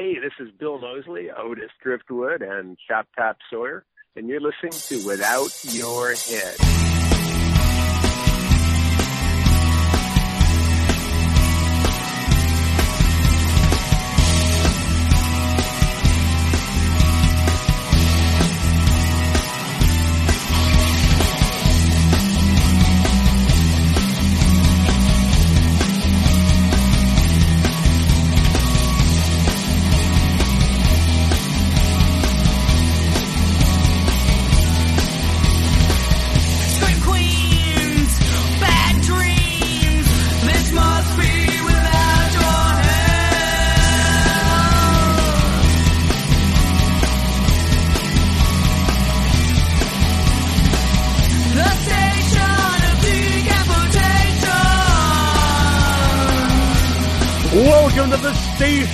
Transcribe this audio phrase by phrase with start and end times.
[0.00, 3.84] Hey, this is Bill Moseley, Otis Driftwood, and Chop Top Sawyer,
[4.16, 6.89] and you're listening to Without Your Head.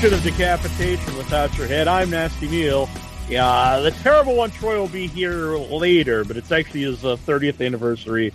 [0.06, 1.88] Of decapitation without your head.
[1.88, 2.88] I'm Nasty Neal.
[3.28, 7.64] Yeah, the terrible one Troy will be here later, but it's actually his uh, 30th
[7.64, 8.32] anniversary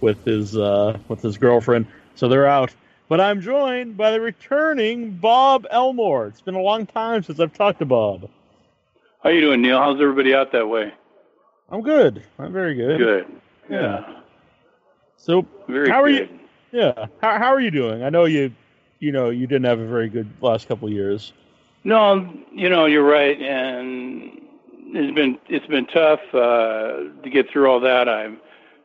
[0.00, 2.74] with his uh, with his girlfriend, so they're out.
[3.08, 6.26] But I'm joined by the returning Bob Elmore.
[6.26, 8.28] It's been a long time since I've talked to Bob.
[9.22, 9.78] How you doing, Neal?
[9.78, 10.92] How's everybody out that way?
[11.70, 12.24] I'm good.
[12.40, 12.98] I'm very good.
[12.98, 13.26] Good.
[13.70, 14.20] Yeah.
[15.16, 16.28] So Very how are good.
[16.72, 16.80] you?
[16.80, 17.06] Yeah.
[17.22, 18.02] How how are you doing?
[18.02, 18.52] I know you
[19.04, 21.34] you know you didn't have a very good last couple of years.
[21.84, 24.40] No, you know you're right, and
[24.86, 28.08] it's been it's been tough uh, to get through all that.
[28.08, 28.38] I'm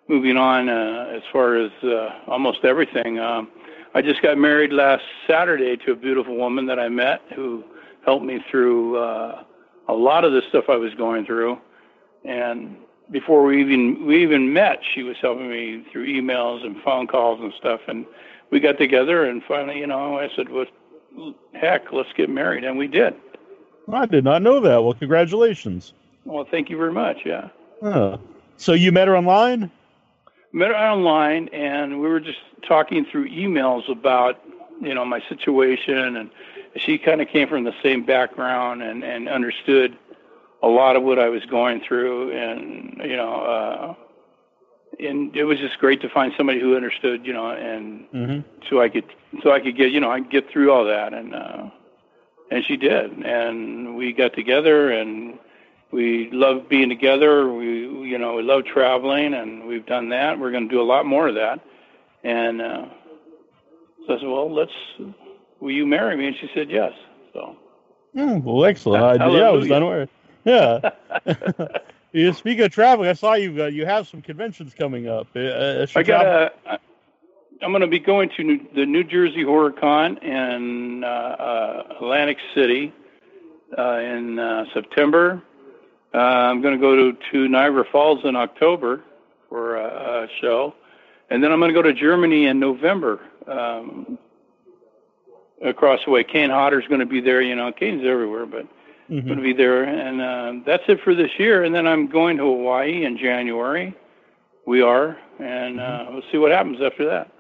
[0.10, 3.20] moving on uh, as far as uh, almost everything.
[3.20, 3.50] Um,
[3.96, 7.64] I just got married last Saturday to a beautiful woman that I met who
[8.06, 9.44] helped me through uh,
[9.88, 11.58] a lot of the stuff I was going through,
[12.26, 12.76] and
[13.10, 17.40] before we even we even met, she was helping me through emails and phone calls
[17.40, 18.06] and stuff, and
[18.52, 20.66] we got together, and finally, you know, I said, "Well,
[21.54, 23.14] heck, let's get married," and we did.
[23.92, 24.84] I did not know that.
[24.84, 25.94] Well, congratulations.
[26.26, 27.20] Well, thank you very much.
[27.26, 27.50] Yeah,
[27.82, 28.18] Huh.
[28.58, 29.72] So you met her online?
[30.52, 34.40] met her online, and we were just talking through emails about
[34.82, 36.30] you know my situation, and
[36.76, 39.98] she kind of came from the same background and and understood
[40.62, 43.34] a lot of what I was going through, and you know.
[43.42, 43.94] uh
[45.00, 48.40] and it was just great to find somebody who understood, you know, and Mm-hmm.
[48.70, 49.06] so I could
[49.44, 51.70] so I could get you know I could get through all that and uh
[52.52, 55.38] and she did and we got together and
[55.92, 57.68] we love being together we
[58.10, 61.06] you know we love traveling and we've done that we're going to do a lot
[61.06, 61.60] more of that
[62.24, 62.86] and uh
[64.08, 64.72] so I said well let's
[65.60, 66.94] will you marry me and she said yes
[67.34, 67.56] so
[68.16, 69.04] Mm, well, excellent.
[69.04, 70.08] I, yeah, I was unaware.
[70.46, 70.80] Yeah.
[72.12, 73.64] you speak of traveling, I saw you.
[73.64, 75.28] Uh, you have some conventions coming up.
[75.36, 76.80] Uh, uh, I got a.
[77.62, 81.84] I'm going to be going to New, the New Jersey Horror Con in uh, uh,
[81.98, 82.94] Atlantic City
[83.78, 85.42] uh, in uh, September.
[86.14, 89.04] Uh, I'm going to go to, to Niagara Falls in October
[89.50, 90.74] for a, a show,
[91.30, 93.20] and then I'm going to go to Germany in November.
[93.46, 94.18] Um,
[95.62, 97.42] across the way, Kane Hodder's going to be there.
[97.42, 98.68] You know, Kane's everywhere, but
[99.10, 99.26] Mhm.
[99.26, 101.64] going to be there, and uh, that's it for this year.
[101.64, 103.96] And then I'm going to Hawaii in January.
[104.66, 107.32] We are, and uh, we'll see what happens after that.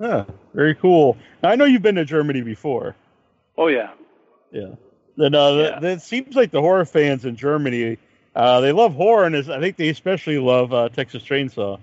[0.00, 1.16] Yeah, very cool.
[1.42, 2.94] Now, I know you've been to Germany before.
[3.56, 3.90] Oh yeah,
[4.50, 4.74] Yeah.
[5.16, 5.78] And uh, Yeah.
[5.80, 7.96] the, it seems like the horror fans in Germany,
[8.34, 11.78] uh, they love horror, and I think they especially love uh, Texas Chainsaw.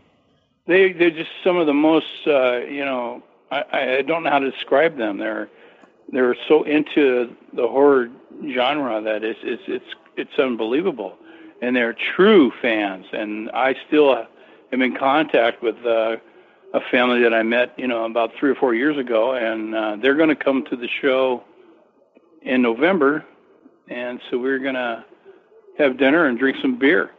[0.67, 3.63] they they're just some of the most uh, you know I,
[3.97, 5.17] I don't know how to describe them.
[5.17, 5.49] They're
[6.11, 8.09] they're so into the horror
[8.53, 11.17] genre that it's it's it's it's unbelievable,
[11.61, 13.05] and they're true fans.
[13.13, 14.25] And I still
[14.71, 16.17] am in contact with uh,
[16.73, 19.97] a family that I met you know about three or four years ago, and uh,
[20.01, 21.43] they're going to come to the show
[22.41, 23.25] in November,
[23.87, 25.05] and so we're going to
[25.77, 27.11] have dinner and drink some beer.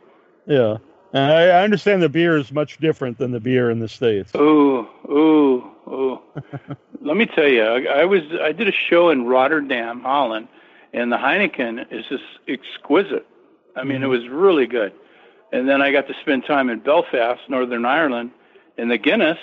[0.47, 0.77] Yeah.
[1.13, 4.33] And I, I understand the beer is much different than the beer in the States.
[4.35, 6.19] Ooh, ooh, ooh.
[7.03, 10.49] Let me tell you, I, I was I did a show in Rotterdam, Holland,
[10.93, 13.27] and the Heineken is just exquisite.
[13.77, 14.93] I mean, it was really good.
[15.53, 18.31] And then I got to spend time in Belfast, Northern Ireland,
[18.79, 19.39] and the Guinness,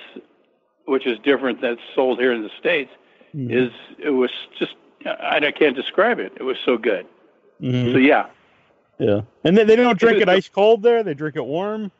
[0.85, 2.91] which is different that's sold here in the states,
[3.35, 3.51] Mhm.
[3.51, 4.73] is it was just
[5.05, 6.33] I, I can't describe it.
[6.37, 7.05] It was so good.
[7.61, 7.91] Mhm.
[7.91, 8.25] So yeah,
[8.99, 9.21] Yeah.
[9.43, 11.03] And they, they don't drink it ice cold there.
[11.03, 11.91] They drink it warm.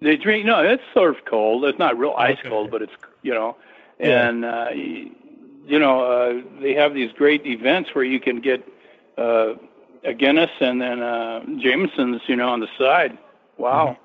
[0.00, 1.64] They drink no, it's served cold.
[1.64, 2.48] It's not real ice Okay.
[2.48, 3.56] cold, but it's you know,
[3.98, 4.28] Yeah.
[4.28, 8.66] and uh, you know uh, they have these great events where you can get
[9.16, 9.54] uh,
[10.04, 13.16] a Guinness and then uh, Jameson's, you know, on the side.
[13.58, 13.96] Wow,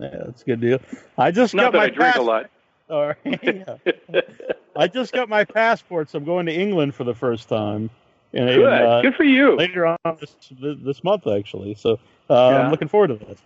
[0.00, 0.78] Yeah, that's a good deal.
[1.18, 2.50] I just not got that my I drink pass- a lot.
[2.88, 3.40] All right.
[3.42, 4.20] Yeah.
[4.76, 7.90] I just got my passport, so I'm going to England for the first time.
[8.32, 8.64] In, Good.
[8.72, 9.56] uh, Good for you.
[9.56, 11.74] later on this this month actually.
[11.74, 11.94] So
[12.30, 12.58] uh, Yeah.
[12.62, 13.38] I'm looking forward to that.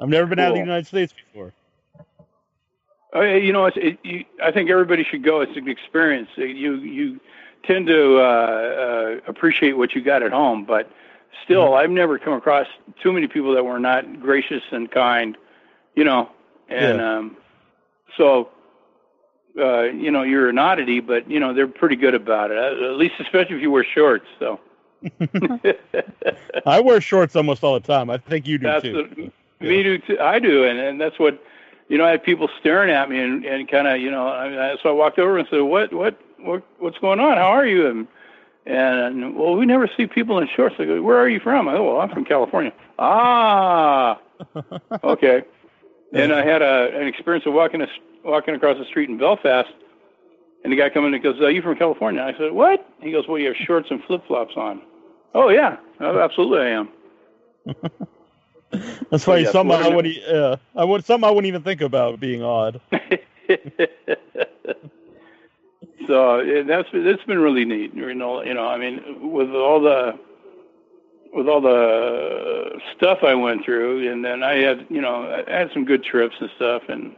[0.00, 1.52] I've never been out of the United States before.
[3.14, 5.42] Oh, yeah, you know, it's, it, you, I think everybody should go.
[5.42, 6.30] It's an experience.
[6.36, 7.20] You you
[7.62, 10.90] tend to uh, uh, appreciate what you got at home, but
[11.44, 11.74] still, Mm-hmm.
[11.74, 12.66] I've never come across
[13.02, 15.36] too many people that were not gracious and kind.
[15.94, 16.30] You know,
[16.70, 17.16] and Yeah.
[17.18, 17.36] um,
[18.16, 18.48] so
[19.58, 22.58] uh, you know you're an oddity, but you know they're pretty good about it.
[22.58, 24.26] At at least, especially if you wear shorts.
[24.38, 24.60] So.
[26.66, 28.08] I wear shorts almost all the time.
[28.08, 29.32] I think you do That's too.
[29.60, 30.18] the, me do too.
[30.20, 31.42] I do, and, and that's what
[31.88, 32.04] you know.
[32.04, 34.28] I had people staring at me, and, and kind of you know.
[34.28, 37.36] I, so I walked over and said, "What, what, what, what's going on?
[37.36, 38.08] How are you?" And,
[38.66, 40.76] and well, we never see people in shorts.
[40.78, 44.20] I go, "Where are you from?" I go, "Well, I'm from California." Ah,
[45.04, 45.42] okay.
[46.12, 47.86] And I had a, an experience of walking a,
[48.24, 49.68] walking across the street in Belfast,
[50.62, 53.26] and the guy coming in goes, "Are you from California?" I said, "What?" He goes,
[53.26, 54.82] "Well, you have shorts and flip flops on."
[55.34, 56.88] Oh yeah, oh, absolutely, I am.
[59.10, 61.80] That's why yeah, some I Florida- would uh, I would some I wouldn't even think
[61.80, 62.80] about being odd.
[66.06, 67.94] so it, that's that's been really neat.
[67.94, 70.18] You know, you know, I mean, with all the
[71.32, 75.70] with all the stuff I went through, and then I had, you know, I had
[75.72, 77.16] some good trips and stuff, and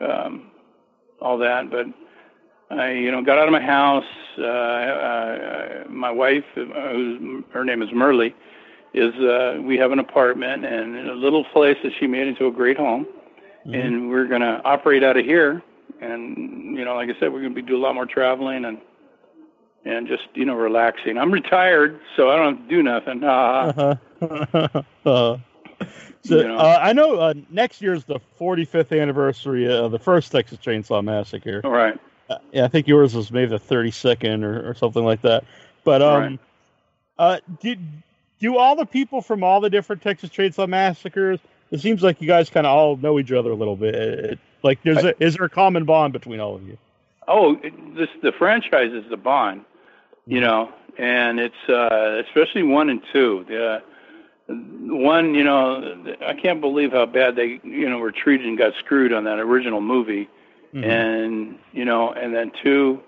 [0.00, 0.50] um,
[1.20, 1.70] all that.
[1.70, 1.86] But
[2.70, 4.04] I, you know, got out of my house.
[4.38, 8.30] Uh, uh, my wife, who's, her name is Merle,
[8.94, 12.52] is uh, we have an apartment and a little place that she made into a
[12.52, 13.06] great home,
[13.74, 15.62] and we're gonna operate out of here.
[16.00, 18.78] And you know, like I said, we're gonna be do a lot more traveling and
[19.84, 21.18] and just you know relaxing.
[21.18, 23.22] I'm retired, so I don't have to do nothing.
[23.24, 24.82] Ah, Uh-huh.
[25.04, 25.36] uh,
[26.22, 26.56] so You know.
[26.58, 31.60] uh, I know uh, next year's the 45th anniversary of the first Texas Chainsaw Massacre.
[31.64, 31.98] all right.
[32.30, 35.44] Uh, yeah, I think yours was maybe the 32nd or, or something like that.
[35.84, 36.38] But um, Right.
[37.18, 37.80] uh, did
[38.38, 41.40] do all the people from all the different Texas Chainsaw Massacres?
[41.72, 43.94] It seems like you guys kind of all know each other a little bit.
[43.96, 46.78] It- like, there's a, is there a common bond between all of you?
[47.26, 47.56] Oh,
[47.96, 49.64] this the franchise is the bond,
[50.26, 53.44] you know, and it's uh, especially one and two.
[53.48, 53.82] The
[54.48, 58.74] one, you know, I can't believe how bad they, you know, were treated and got
[58.78, 60.28] screwed on that original movie,
[60.74, 60.84] Mhm.
[60.84, 63.00] and you know, and then two,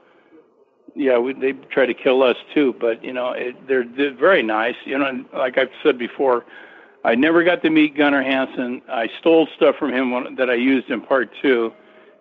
[0.95, 4.43] yeah, we, they tried to kill us too, but you know, it, they're, they're very
[4.43, 4.77] nice.
[4.85, 6.45] You know, like I've said before,
[7.05, 8.81] I never got to meet Gunnar Hansen.
[8.89, 11.73] I stole stuff from him one, that I used in part two,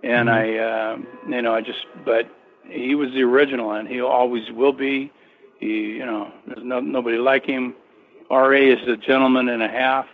[0.04, 0.98] and I, uh,
[1.30, 2.30] you know, I just, but
[2.70, 5.12] he was the original, and he always will be.
[5.60, 5.68] He,
[5.98, 7.74] you know, there's no nobody like him.
[8.30, 10.08] Ra is a gentleman and a half,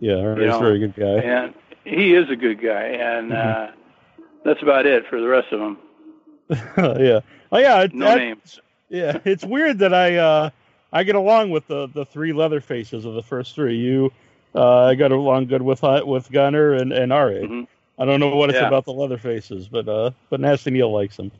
[0.00, 1.04] Yeah, he's You a very good guy.
[1.20, 1.54] and
[1.84, 3.68] he is a good guy, and uh,
[4.44, 5.78] that's about it for the rest of them.
[6.98, 7.20] yeah.
[7.52, 7.82] Oh yeah.
[7.82, 8.40] It, No that- name.
[8.90, 10.50] Yeah, it's weird that I uh
[10.92, 13.76] I get along with the the three leather faces of the first three.
[13.76, 14.10] You
[14.54, 17.26] uh I got along good with with Gunnar and and Ra.
[17.26, 17.66] Mhm.
[17.98, 18.66] I don't know what it's Yeah.
[18.68, 21.30] about the leather faces, but uh but Nasty Neal likes them.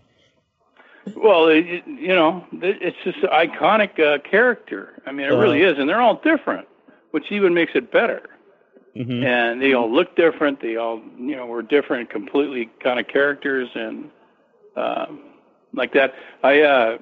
[1.16, 5.00] Well, it, you know, it's just an iconic uh, character.
[5.06, 5.40] I mean, it Uh-huh.
[5.42, 6.66] really is, and they're all different,
[7.12, 8.22] which even makes it better.
[8.94, 10.60] hmm And they all look different.
[10.60, 14.10] They all, you know, were different, completely kind of characters, and
[14.76, 15.20] um,
[15.74, 16.14] like that.
[16.42, 16.98] I uh,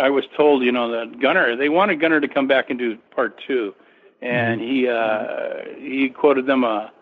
[0.00, 2.96] I was told, you know, that Gunnar they wanted Gunnar to come back and do
[3.14, 3.74] part two,
[4.22, 6.92] and he uh, he quoted them a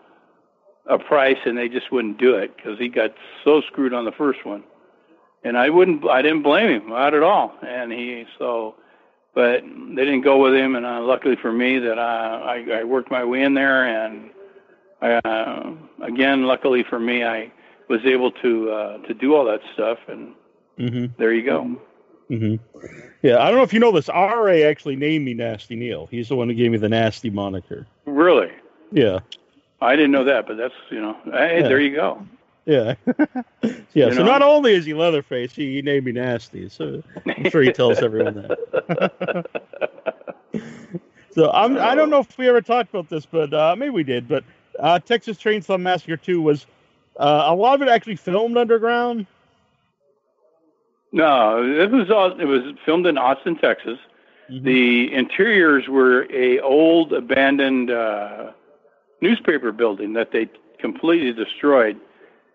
[0.87, 3.11] a price, and they just wouldn't do it because he got
[3.43, 4.63] so screwed on the first one
[5.43, 7.53] and I wouldn't, I didn't blame him, not at all.
[7.65, 8.75] And he, so,
[9.33, 12.83] but they didn't go with him, and uh, luckily for me that I, I, I
[12.83, 14.29] worked my way in there, and
[15.01, 17.51] I, uh, again, luckily for me, I
[17.89, 20.33] was able to uh, to do all that stuff, and
[20.77, 21.63] hmm there you go.
[22.29, 22.55] hmm
[23.21, 24.07] Yeah, I don't know if you know this.
[24.07, 26.07] Ra actually named me Nasty Neal.
[26.07, 27.85] He's the one who gave me the Nasty moniker.
[28.05, 28.51] Really,
[28.91, 29.19] Yeah,
[29.81, 31.67] I didn't know that, but that's you know, hey, Yeah.
[31.67, 32.25] there you go.
[32.65, 32.95] Yeah,
[33.61, 33.71] yeah.
[33.93, 34.25] You so know?
[34.25, 36.69] not only is he Leatherface, he, he named me Nasty.
[36.69, 39.45] So I'm sure he tells everyone that.
[41.33, 44.03] So I'm, I don't know if we ever talked about this, but uh, maybe we
[44.03, 44.27] did.
[44.27, 44.43] But
[44.79, 46.67] uh, Texas Chainsaw Massacre 2 was
[47.17, 49.25] uh, a lot of it actually filmed underground.
[51.11, 53.97] No, it was all, it was filmed in Austin, Texas.
[54.49, 54.63] Mhm.
[54.63, 58.51] The interiors were a old abandoned uh,
[59.21, 61.99] newspaper building that they completely destroyed,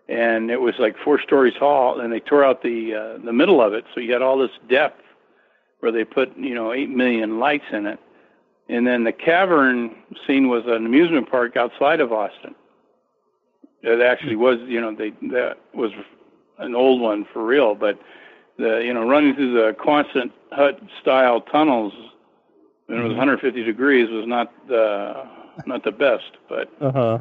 [0.09, 1.99] and it was like four stories tall.
[2.01, 4.51] And they tore out the uh, the middle of it, so you had all this
[4.69, 5.01] depth
[5.79, 7.99] where they put you know eight million lights in it.
[8.67, 9.95] And then the cavern
[10.27, 12.53] scene was an amusement park outside of Austin.
[13.81, 15.91] It actually was, you know, they that was
[16.57, 17.97] an old one for real, but
[18.57, 21.93] the you know running through the Quonset hut style tunnels
[22.87, 23.17] when it was Mhm.
[23.17, 25.25] 150 degrees was not the
[25.65, 27.17] not the best, but Uh huh.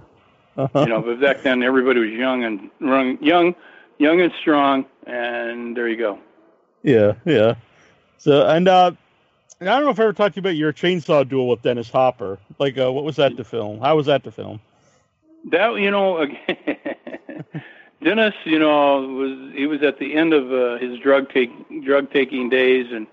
[0.59, 0.81] Uh-huh.
[0.81, 3.55] you know, but back then everybody was young and run- young,
[3.99, 6.19] young and strong, and there you go.
[6.83, 7.55] Yeah, yeah.
[8.19, 8.91] So and uh
[9.61, 11.63] and I don't know if I ever talked to you about your chainsaw duel with
[11.63, 12.39] Dennis Hopper.
[12.59, 13.81] Like, uh, what was that to film?
[13.81, 14.61] How was that to film?
[15.51, 16.27] That you know,
[18.03, 21.51] Dennis, you know, was he was at the end of uh, his drug take
[21.85, 23.07] drug taking days, and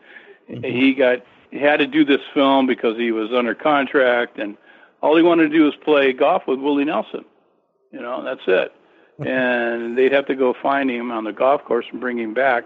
[0.49, 0.65] Mhm.
[0.71, 1.21] he got
[1.51, 4.57] he had to do this film because he was under contract, and
[5.01, 7.25] all he wanted to do was play golf with Willie Nelson.
[7.91, 8.71] You know, that's it.
[9.25, 12.63] and they'd have to go find him on the golf course and bring him back.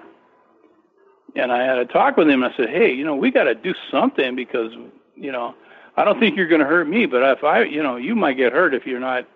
[1.36, 2.44] And I had a talk with him.
[2.44, 4.72] I said, "Hey, you know, we got to do something because,
[5.16, 5.54] you know,
[5.96, 8.34] I don't think you're going to hurt me, but if I, you know, you might
[8.38, 9.28] get hurt if you're not,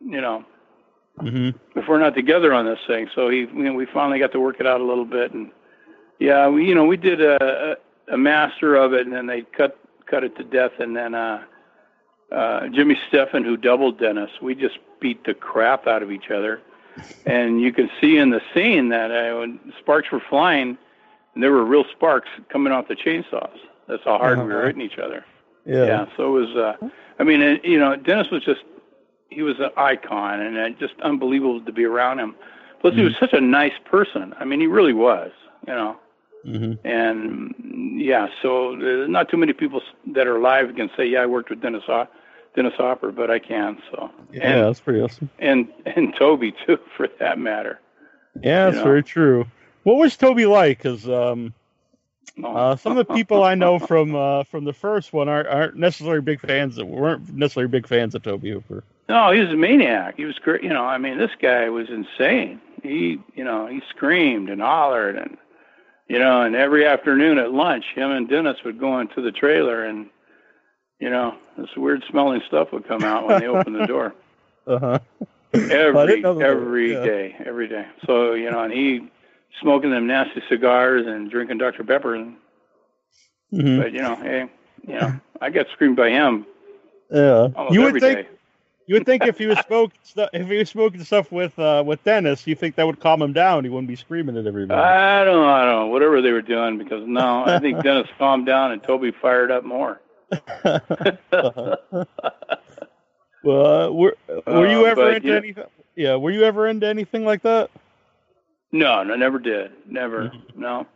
[0.00, 0.44] you know,
[1.22, 1.56] Mm-hmm.
[1.76, 4.40] if we're not together on this thing." So he, you know, we finally got to
[4.40, 5.50] work it out a little bit, and
[6.20, 7.76] yeah, we, you know, we did a,
[8.08, 9.76] a, a master of it, and then they cut
[10.08, 11.42] cut it to death, and then uh,
[12.30, 16.60] uh, Jimmy Steffen, who doubled Dennis, we just beat the crap out of each other,
[17.26, 20.76] and you can see in the scene that uh, when sparks were flying,
[21.34, 23.56] and there were real sparks coming off the chainsaws.
[23.86, 24.66] That's how hard we were Uh-huh.
[24.66, 25.24] hitting each other.
[25.64, 25.84] Yeah.
[25.86, 26.56] Yeah, so it was.
[26.56, 26.88] Uh,
[27.18, 28.62] I mean, it, you know, Dennis was just
[29.30, 32.34] he was an icon, and uh, just unbelievable to be around him.
[32.80, 34.34] Plus, he was such a nice person.
[34.38, 35.30] I mean, he really was.
[35.66, 35.96] You know,
[36.46, 36.86] Mm-hmm.
[36.86, 37.54] and
[38.00, 41.26] yeah, so there's not too many people s- that are alive can say, "Yeah, I
[41.26, 42.06] worked with Dennis Ho-
[42.58, 43.78] Dennis Hopper," but I can.
[43.90, 45.30] So Yeah, and that's pretty awesome.
[45.38, 47.78] and and Tobe too, for that matter.
[48.42, 48.84] Yeah, that's you know.
[48.84, 49.46] very true.
[49.84, 50.78] What was Tobe like?
[50.78, 51.54] Because um,
[52.44, 52.54] Oh.
[52.54, 55.76] uh, some of the people I know from uh, from the first one aren't, aren't
[55.76, 56.76] necessarily big fans.
[56.76, 58.84] That weren't necessarily big fans of Tobe Hooper.
[59.08, 60.16] No, he was a maniac.
[60.18, 60.62] He was great.
[60.62, 62.60] You know, I mean, this guy was insane.
[62.82, 65.36] He, you know, he screamed and hollered, and
[66.08, 69.82] you know, and every afternoon at lunch, him and Dennis would go into the trailer,
[69.84, 70.08] and
[71.00, 74.14] you know, this weird smelling stuff would come out when they opened the door.
[74.66, 74.98] Uh huh.
[75.70, 77.02] Every every Yeah.
[77.02, 77.86] day, every day.
[78.06, 79.08] So you know, and he
[79.62, 82.36] smoking them nasty cigars and drinking Dr Pepper, and
[83.50, 84.44] hmm but you know, hey,
[84.86, 86.46] you know, I got screamed by him
[87.10, 87.48] Yeah.
[87.70, 88.28] You would every think day.
[88.86, 91.82] you would think if he was smoking stu- if he was smoking stuff with uh,
[91.86, 93.64] with Dennis, you think that would calm him down.
[93.64, 94.78] He wouldn't be screaming at everybody.
[94.80, 98.08] I don't know, I don't know, whatever they were doing, because no, I think Dennis
[98.18, 100.00] calmed down and Tobe fired up more.
[103.42, 104.16] well, uh, were
[104.46, 105.64] were you Uh, ever but, into know- anything?
[105.96, 107.70] Yeah, were you ever into anything like that?
[108.70, 110.60] No, no, never did, never, Mm-hmm.
[110.60, 110.86] no.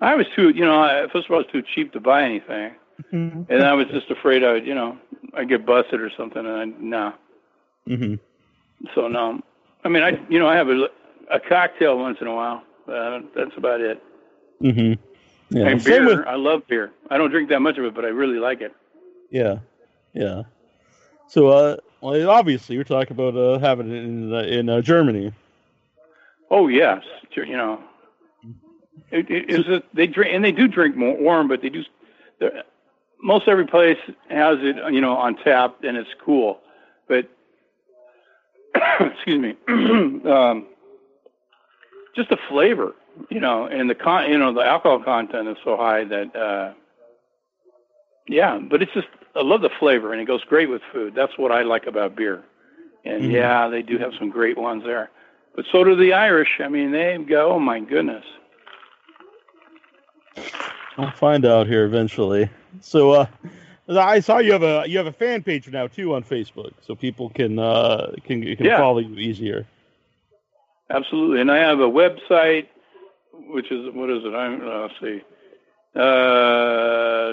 [0.00, 2.22] I was too, you know, I, first of all, I was too cheap to buy
[2.24, 2.72] anything,
[3.12, 4.96] and I was just afraid I would, you know,
[5.34, 7.12] I'd get busted or something, and I, no,
[7.86, 8.14] hmm
[8.94, 9.40] so no.
[9.84, 10.88] I mean, I, you know, I have a,
[11.30, 14.02] a cocktail once in a while, but that's about it.
[14.60, 14.94] hmm
[15.50, 15.66] Yeah.
[15.66, 16.92] and beer, with I love beer.
[17.10, 18.74] I don't drink that much of it, but I really like it.
[19.30, 19.58] yeah,
[20.12, 20.42] yeah.
[21.28, 25.32] So, uh, well, obviously, you're talking about uh, having it in uh, in uh, Germany.
[26.50, 27.02] Oh yes,
[27.34, 27.80] you know,
[29.10, 31.84] it, it, it's a, they drink and they do drink more warm, but they do.
[33.22, 33.98] Most every place
[34.30, 36.58] has it, you know, on tap, and it's cool.
[37.06, 37.28] But
[39.00, 40.66] excuse me, um,
[42.16, 42.94] just the flavor,
[43.28, 46.72] you know, and the con, you know, the alcohol content is so high that, uh,
[48.28, 48.58] yeah.
[48.58, 51.14] But it's just I love the flavor, and it goes great with food.
[51.14, 52.42] That's what I like about beer.
[53.04, 53.32] And Mhm.
[53.32, 55.10] yeah, they do have some great ones there.
[55.54, 56.60] But so do the Irish.
[56.60, 58.24] I mean, they go, oh my goodness.
[60.98, 62.48] I'll find out here eventually.
[62.80, 63.26] So, uh,
[63.88, 66.94] I saw you have a you have a fan page now too on Facebook, so
[66.94, 68.76] people can uh can can Yeah.
[68.78, 69.66] follow you easier.
[70.90, 71.40] Absolutely.
[71.40, 72.66] And I have a website,
[73.48, 74.34] which is, what is it?
[74.34, 75.22] I'm, uh, let's see.
[75.94, 77.32] Uh,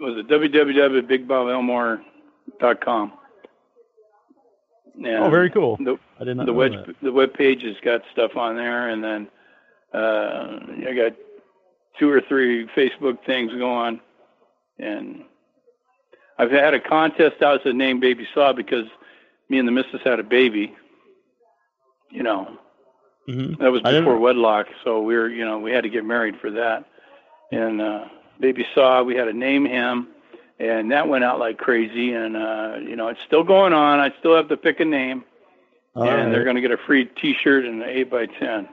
[0.00, 3.12] was it www.bigbobelmore.com?
[4.96, 5.76] And Oh, very cool.
[5.76, 6.72] The, I did not the web
[7.02, 9.28] the web page has got stuff on there, and then
[9.92, 10.58] uh,
[10.88, 11.12] I got
[11.98, 14.00] two or three Facebook things going,
[14.78, 15.24] and
[16.38, 18.86] I've had a contest out to name Baby Saw because
[19.48, 20.74] me and the missus had a baby.
[22.10, 22.58] You know,
[23.28, 23.58] Mhm.
[23.58, 26.50] that was before wedlock, so we were, you know, we had to get married for
[26.50, 26.84] that.
[27.50, 28.04] And uh,
[28.40, 30.08] Baby Saw, we had to name him,
[30.58, 32.12] and that went out like crazy.
[32.12, 34.00] And uh, you know, it's still going on.
[34.00, 35.24] I still have to pick a name,
[35.94, 38.68] All and they're going to get a free T-shirt and an eight by ten.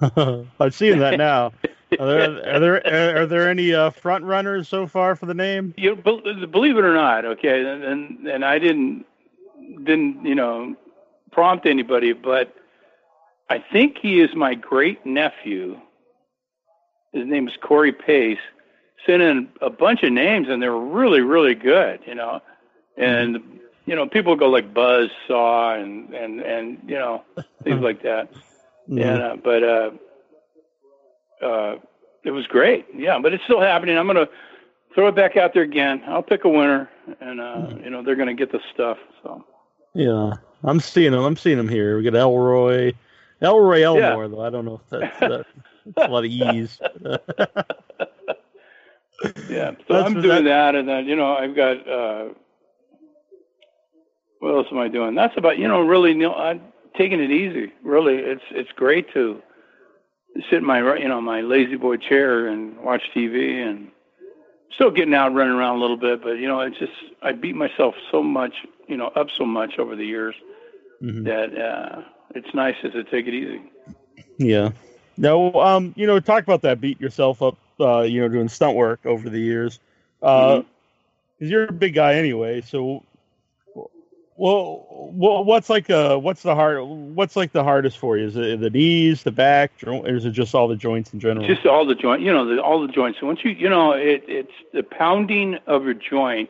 [0.60, 1.52] I'm seeing that now.
[1.98, 5.74] Are there are there, are there any uh, front runners so far for the name?
[5.76, 9.04] You believe it or not, okay, and and, and I didn't
[9.82, 10.76] didn't you know
[11.32, 12.54] prompt anybody, but
[13.50, 15.78] I think he is my great nephew
[17.12, 18.38] his name is Corey Pace,
[19.06, 22.40] sent in a bunch of names, and they're really, really good, you know.
[22.96, 27.24] And you know, people go like Buzz Saw and and and you know
[27.64, 28.30] things like that.
[28.88, 29.04] Mhm.
[29.04, 29.90] And uh, but uh,
[31.44, 31.76] uh,
[32.24, 33.20] it was great, yeah.
[33.20, 33.96] But it's still happening.
[33.96, 34.26] I'm gonna
[34.94, 36.02] throw it back out there again.
[36.08, 36.90] I'll pick a winner,
[37.20, 38.98] and uh, you know they're gonna get the stuff.
[39.22, 39.44] So
[39.94, 40.32] Yeah,
[40.64, 41.22] I'm seeing them.
[41.22, 41.98] I'm seeing them here.
[41.98, 42.94] We got Elroy,
[43.42, 44.42] Elroy Elmore though.
[44.42, 45.46] I don't know if that's, that,
[45.96, 46.78] that's a lot of ease.
[49.48, 51.88] yeah, so That's- I'm doing that, and then you know I've got.
[51.88, 52.28] Uh,
[54.40, 55.14] what else am I doing?
[55.14, 56.62] That's about you know really you know, I'm
[56.96, 57.72] taking it easy.
[57.82, 59.42] Really, it's it's great to
[60.48, 63.88] sit in my you know my lazy boy chair and watch TV and
[64.74, 66.92] still getting out running around a little bit, but you know it's just
[67.22, 68.54] I beat myself so much
[68.88, 70.34] you know up so much over the years
[71.02, 71.24] Mhm.
[71.24, 72.02] that uh,
[72.34, 73.60] it's nice to take it easy.
[74.38, 74.70] Yeah.
[75.16, 76.80] No, um, you know, talk about that.
[76.80, 77.56] Beat yourself up.
[77.78, 79.80] Uh, you know, doing stunt work over the years.
[80.22, 80.64] Uh, Mhm.
[81.38, 82.60] 'cause you're a big guy anyway.
[82.60, 83.02] So,
[84.36, 86.82] well, well, what's like uh, what's the hard?
[86.82, 88.26] What's like the hardest for you?
[88.26, 91.46] Is it the knees, the back, or is it just all the joints in general?
[91.46, 93.20] Just all the joint, you know, the, all the joints.
[93.20, 96.48] So once you, you know, it, it's the pounding of your joint.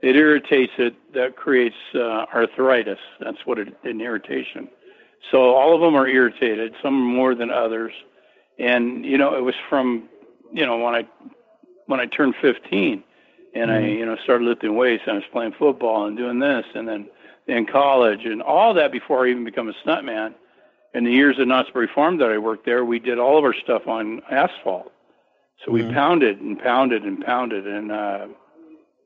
[0.00, 0.94] It irritates it.
[1.14, 2.98] That creates uh, arthritis.
[3.20, 4.68] That's what it, an irritation.
[5.30, 6.74] So all of them are irritated.
[6.82, 7.92] Some more than others.
[8.58, 10.08] And you know, it was from,
[10.52, 11.06] you know, when I
[11.86, 13.02] when I turned 15,
[13.54, 13.98] and I, Mhm.
[13.98, 15.02] you know, started lifting weights.
[15.06, 17.08] And I was playing football and doing this, and then
[17.48, 20.34] in college, and all that before I even become a stuntman.
[20.94, 23.44] In the years at Knott's Berry Farm that I worked there, we did all of
[23.44, 24.92] our stuff on asphalt.
[25.64, 25.94] So we Mhm.
[25.94, 28.26] pounded and pounded and pounded, and uh,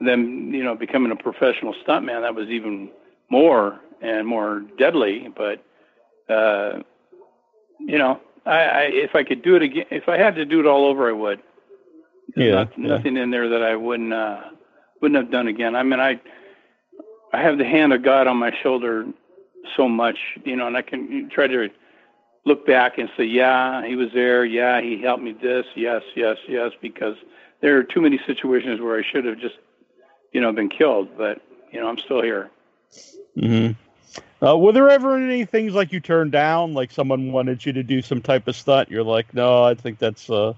[0.01, 2.91] then you know, becoming a professional stuntman, that was even
[3.31, 5.29] more and more deadly.
[5.35, 5.63] But
[6.29, 6.81] uh,
[7.81, 10.61] you know, I, I if I could do it again, if I had to do
[10.61, 11.41] it all over, I would.
[12.35, 12.87] There's Yeah, not- yeah.
[12.97, 14.41] nothing in there that I wouldn't uh,
[15.01, 15.75] wouldn't have done again.
[15.77, 16.21] I mean, I
[17.33, 19.07] I have the hand of God on my shoulder
[19.77, 21.69] so much, you know, and I can try to
[22.45, 24.45] look back and say, yeah, he was there.
[24.45, 25.67] Yeah, he helped me this.
[25.75, 27.17] Yes, yes, yes, because
[27.61, 29.57] there are too many situations where I should have just,
[30.33, 31.09] you know, been killed.
[31.19, 31.41] But
[31.73, 32.51] you know, I'm still here.
[33.39, 33.71] hmm
[34.43, 37.83] Uh, were there ever any things like you turned down, like someone wanted you to
[37.83, 38.91] do some type of stunt?
[38.91, 40.53] You're like, no, I think that's, uh,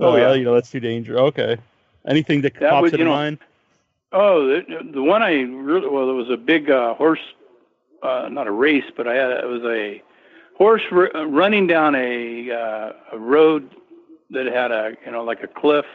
[0.00, 0.32] Oh, uh, yeah.
[0.34, 1.20] you know, that's too dangerous.
[1.20, 1.56] Okay.
[2.08, 3.38] Anything that, That pops was, into know, mind?
[4.10, 7.20] Oh, the, the one I really well, it was a big uh, horse,
[8.02, 10.02] uh, not a race, but I had it was a
[10.56, 13.70] horse r- uh, running down a uh, a road
[14.30, 15.86] that had a you know like a cliff,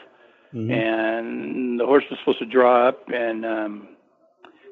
[0.54, 0.72] Mhm.
[0.72, 3.88] and the horse was supposed to draw up, and um,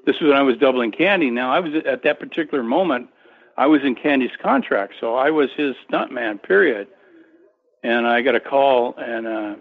[0.07, 1.29] this was when I was doubling Candy.
[1.29, 3.09] Now I was at that particular moment,
[3.57, 6.41] I was in Candy's contract, so I was his stuntman.
[6.41, 6.87] Period.
[7.83, 9.55] And I got a call, and uh,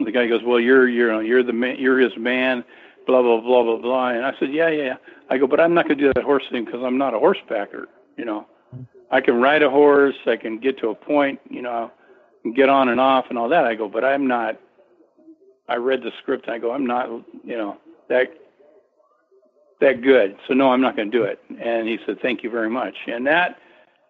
[0.00, 2.64] the guy goes, "Well, you're you're you're the man, you're his man."
[3.06, 4.08] Blah blah blah blah blah.
[4.08, 4.96] And I said, "Yeah, yeah." yeah."
[5.30, 7.18] I go, "But I'm not going to do that horse thing because I'm not a
[7.18, 7.86] horsebacker.
[8.16, 8.46] You know,
[9.10, 10.16] I can ride a horse.
[10.26, 11.40] I can get to a point.
[11.48, 11.92] You know,
[12.54, 14.58] get on and off and all that." I go, "But I'm not."
[15.68, 16.46] I read the script.
[16.46, 17.08] And I go, "I'm not.
[17.44, 18.41] You know that
[19.82, 20.36] that good.
[20.48, 22.96] So no, I'm not going to do it." And he said, "Thank you very much."
[23.06, 23.58] And that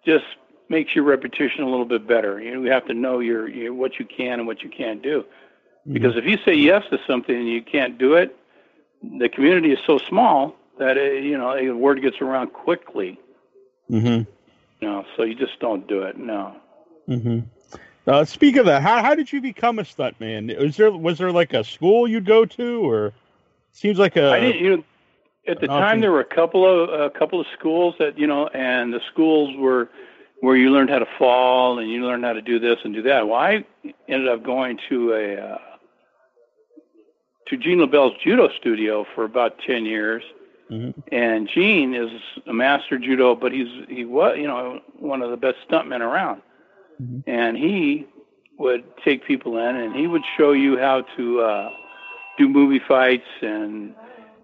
[0.04, 0.24] just
[0.68, 2.40] makes your reputation a little bit better.
[2.40, 5.24] You have to know your, your what you can and what you can't do.
[5.90, 8.36] Because if you say yes to something and you can't do it,
[9.02, 13.18] the community is so small that it, you know the word gets around quickly.
[13.90, 14.30] Mm-hmm.
[14.80, 16.16] You know, so you just don't do it.
[16.16, 16.56] No.
[17.08, 17.40] Mm-hmm.
[18.06, 20.56] Uh, speak of that, how how did you become a stuntman?
[20.58, 23.12] Was there was there like a school you'd go to, or
[23.72, 24.64] seems like a I didn't.
[24.64, 24.84] You know,
[25.46, 28.46] at the time there were a couple of a couple of schools that you know,
[28.48, 29.88] and the schools were
[30.40, 33.02] where you learned how to fall and you learned how to do this and do
[33.02, 33.26] that.
[33.28, 33.64] Well, I
[34.08, 35.58] ended up going to a uh,
[37.48, 40.22] to Gene LeBell's judo studio for about ten years.
[40.70, 40.94] Mhm.
[41.10, 42.10] And Gene is
[42.46, 46.40] a master judo, but he's he was you know one of the best stuntmen around.
[47.00, 47.24] Mhm.
[47.26, 48.06] And he
[48.58, 51.70] would take people in, and he would show you how to uh,
[52.38, 53.94] do movie fights and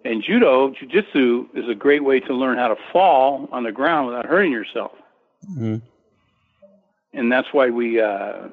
[0.05, 0.71] and judo.
[0.71, 4.53] Jiu-jitsu is a great way to learn how to fall on the ground without hurting
[4.53, 4.93] yourself,
[5.57, 5.83] Mhm.
[7.13, 8.49] and that's why we uh,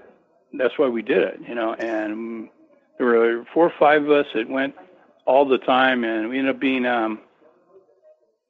[0.53, 1.39] that's why we did it.
[1.47, 2.49] You know, and
[2.97, 4.75] there were four or five of us that went
[5.25, 7.19] all the time, and we ended up being um,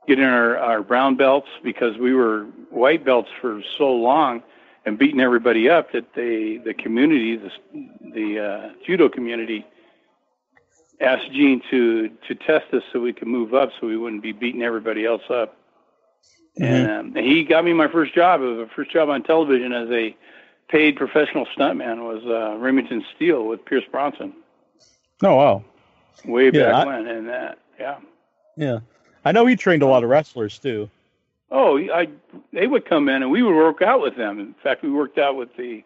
[0.08, 4.44] getting our, our brown belts because we were white belts for so long
[4.86, 7.52] and beating everybody up that they the community the
[8.14, 9.66] the uh, judo community
[11.02, 14.32] asked Gene to to test us so we could move up so we wouldn't be
[14.32, 15.58] beating everybody else up.
[16.58, 18.42] And, um, he got me my first job.
[18.42, 20.16] It was my first job on television as a
[20.70, 24.34] paid professional stuntman was uh, Remington Steele with Pierce Brosnan
[25.22, 25.64] Oh wow.
[26.26, 27.98] way Yeah, back I- when, and that yeah.
[28.58, 28.80] Yeah.
[29.26, 30.90] I know he trained a lot of wrestlers too.
[31.52, 32.08] Oh, I
[32.54, 34.40] they would come in and we would work out with them.
[34.40, 35.84] In fact, we worked out with the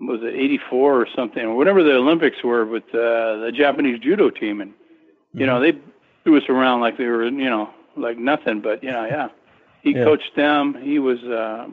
[0.00, 4.30] was it '84 or something, or whatever the Olympics were with uh, the Japanese judo
[4.30, 4.72] team, and
[5.34, 5.72] you know they
[6.24, 8.60] threw us around like they were you know like nothing.
[8.60, 9.28] But you know, yeah,
[9.82, 10.04] he Yeah.
[10.04, 10.74] coached them.
[10.80, 11.68] He was uh,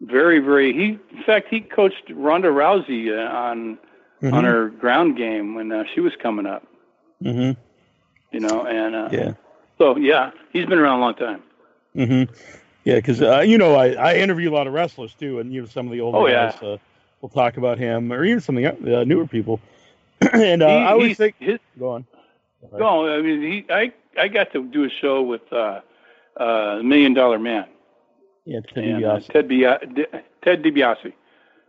[0.00, 0.72] very, very.
[0.72, 3.78] He in fact he coached Ronda Rousey uh, on
[4.22, 4.34] Mm-hmm.
[4.36, 6.66] on her ground game when uh, she was coming up.
[7.22, 7.50] hmm
[8.32, 9.32] You know, and uh, Yeah.
[9.76, 11.42] so yeah, he's been around a long time.
[11.94, 12.22] hmm
[12.84, 15.62] Yeah, because uh, you know I, I interview a lot of wrestlers too, and you
[15.62, 16.50] know some of the older Oh, yeah.
[16.52, 16.76] guys uh,
[17.20, 19.60] will talk about him, or even some of the uh, newer people.
[20.32, 22.06] and uh, He- I always think, his, go on.
[22.72, 25.80] No, I mean, he, I, I got to do a show with uh,
[26.38, 27.66] uh, Million Dollar Man,
[28.46, 29.26] Yeah, Ted and, uh, DiBiase.
[29.32, 29.80] Ted, Bia-
[30.42, 31.12] Ted DiBiase.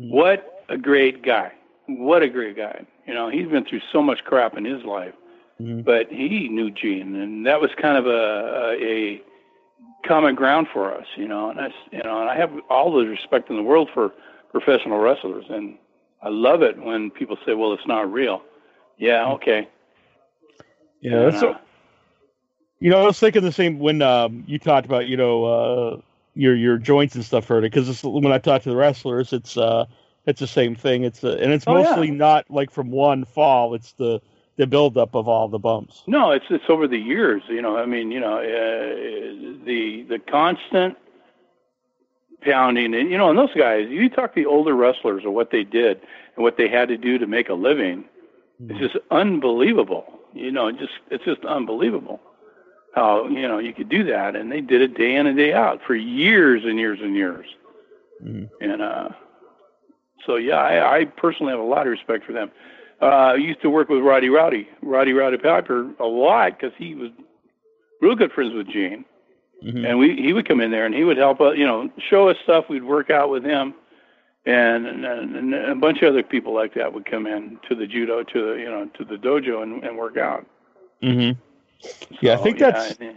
[0.01, 0.09] Mhm.
[0.09, 1.51] What a great guy!
[1.87, 2.85] What a great guy!
[3.07, 5.13] You know, he's been through so much crap in his life,
[5.61, 5.83] Mhm.
[5.85, 9.21] but he knew Gene, and that was kind of a, a
[10.07, 11.05] common ground for us.
[11.17, 13.89] You know, and that's you know, and I have all the respect in the world
[13.93, 14.11] for
[14.51, 15.77] professional wrestlers, and
[16.21, 18.41] I love it when people say, "Well, it's not real."
[18.97, 19.67] Yeah, okay.
[21.01, 21.53] Yeah, that's And, uh,
[22.79, 26.01] You know, I was thinking the same when um, you talked about you know uh,
[26.35, 29.85] your your joints and stuff hurting because when I talk to the wrestlers, it's uh,
[30.25, 31.03] it's the same thing.
[31.03, 31.95] It's uh, and it's Oh, yeah.
[31.95, 33.73] mostly not like from one fall.
[33.73, 34.21] It's the
[34.57, 36.03] the buildup of all the bumps.
[36.07, 37.43] No, it's it's over the years.
[37.47, 40.97] You know, I mean, you know, uh, the the constant
[42.41, 43.87] pounding, and you know, and those guys.
[43.89, 46.01] You talk to the older wrestlers or what they did
[46.35, 48.05] and what they had to do to make a living.
[48.69, 50.05] It's just unbelievable.
[50.33, 52.21] You know, just it's just unbelievable
[52.93, 55.53] how you know you could do that, and they did it day in and day
[55.53, 57.47] out for years and years and years.
[58.23, 58.49] Mhm.
[58.61, 59.09] And uh,
[60.25, 62.51] so, yeah, I, I personally have a lot of respect for them.
[63.05, 66.95] Uh, I used to work with Roddy Rowdy, Roddy Rowdy Piper, a lot because he
[66.95, 67.11] was
[68.01, 69.05] real good friends with Gene,
[69.63, 69.85] Mhm.
[69.87, 72.29] and we he would come in there and he would help us, you know, show
[72.29, 72.67] us stuff.
[72.69, 73.73] We'd work out with him,
[74.45, 77.85] and, and, and a bunch of other people like that would come in to the
[77.87, 80.45] judo, to the you know, to the dojo and, and work out.
[81.03, 81.37] Mhm.
[82.21, 83.11] Yeah, I think that's yeah,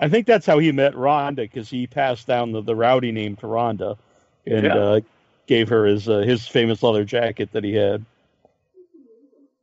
[0.00, 3.36] I think that's how he met Ronda because he passed down the, the rowdy name
[3.36, 3.98] to Ronda,
[4.46, 4.74] and Yeah.
[4.74, 5.00] uh,
[5.46, 8.04] gave her his uh, his famous leather jacket that he had.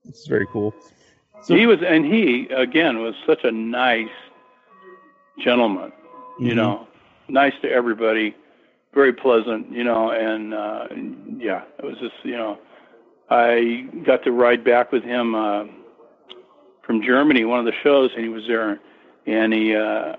[0.08, 0.74] It's very cool.
[1.44, 4.10] So- he was, and he again was such a nice
[5.40, 5.92] gentleman.
[6.38, 6.56] you Mhm.
[6.58, 6.88] know,
[7.30, 8.36] nice to everybody,
[8.94, 10.86] very pleasant, you know, and uh,
[11.38, 12.58] yeah, it was just, you know,
[13.30, 15.64] I got to ride back with him uh,
[16.82, 18.82] from Germany, one of the shows, and he was there,
[19.26, 20.18] and he uh,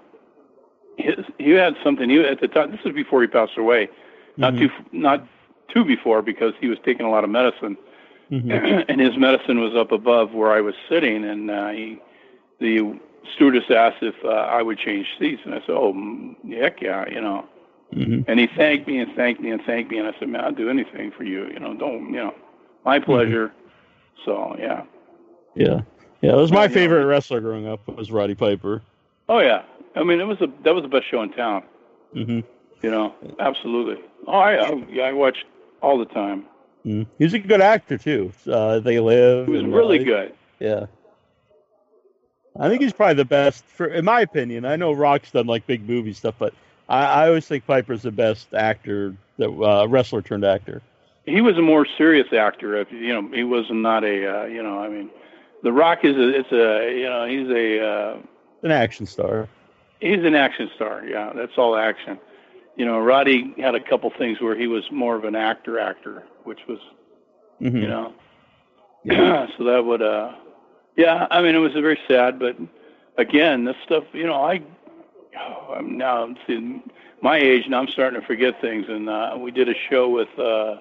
[0.96, 2.08] his, he had something.
[2.08, 3.90] He at the time, this was before he passed away,
[4.38, 4.58] not Mhm.
[4.60, 5.22] too not
[5.68, 7.76] too before because he was taking a lot of medicine,
[8.30, 8.84] Mhm.
[8.88, 11.98] and his medicine was up above where I was sitting, and uh, he,
[12.60, 12.98] the
[13.34, 17.08] stewardess asked if uh, I would change seats, and I said, "Oh, mm, heck yeah,"
[17.08, 17.44] you know.
[17.94, 18.24] Mhm.
[18.26, 20.52] And he thanked me and thanked me and thanked me, and I said, "Man, I'll
[20.52, 21.74] do anything for you, you know.
[21.74, 22.34] Don't, you know,
[22.84, 23.52] my pleasure."
[24.24, 24.82] So yeah.
[25.54, 25.82] Yeah,
[26.20, 26.32] yeah.
[26.32, 26.68] It was my Yeah.
[26.68, 28.82] favorite wrestler growing up was Roddy Piper.
[29.28, 29.62] Oh yeah.
[29.94, 31.62] I mean, it was a that was the best show in town.
[32.12, 32.40] hmm
[32.82, 34.02] You know, absolutely.
[34.26, 35.44] Oh, I, I yeah, I watched
[35.80, 36.44] all the time.
[36.86, 38.32] Mm He's a good actor too.
[38.50, 39.48] Uh, they live.
[39.48, 40.32] And, really good.
[40.60, 40.86] Yeah.
[42.58, 44.64] I think he's probably the best, for in my opinion.
[44.64, 46.54] I know Rock's done like big movie stuff, but
[46.88, 50.80] I, I always think Piper's the best actor, that uh, wrestler turned actor.
[51.26, 52.76] He was a more serious actor.
[52.76, 54.78] If you know, he was not a uh, you know.
[54.78, 55.10] I mean,
[55.62, 58.18] The Rock is a it's a you know he's a uh,
[58.62, 59.48] An action star.
[60.00, 61.04] he's an action star.
[61.04, 62.18] Yeah, that's all action.
[62.76, 66.24] You know, Roddy had a couple things where he was more of an actor actor,
[66.46, 66.78] which was
[67.58, 68.12] hmm you know.
[69.04, 69.46] yeah.
[69.56, 70.32] so that would uh
[70.96, 72.56] yeah, I mean it was very sad, but
[73.18, 74.62] again, this stuff, you know, I
[75.38, 76.82] oh, I'm now I'm seeing
[77.22, 80.28] my age and I'm starting to forget things and uh we did a show with
[80.38, 80.76] uh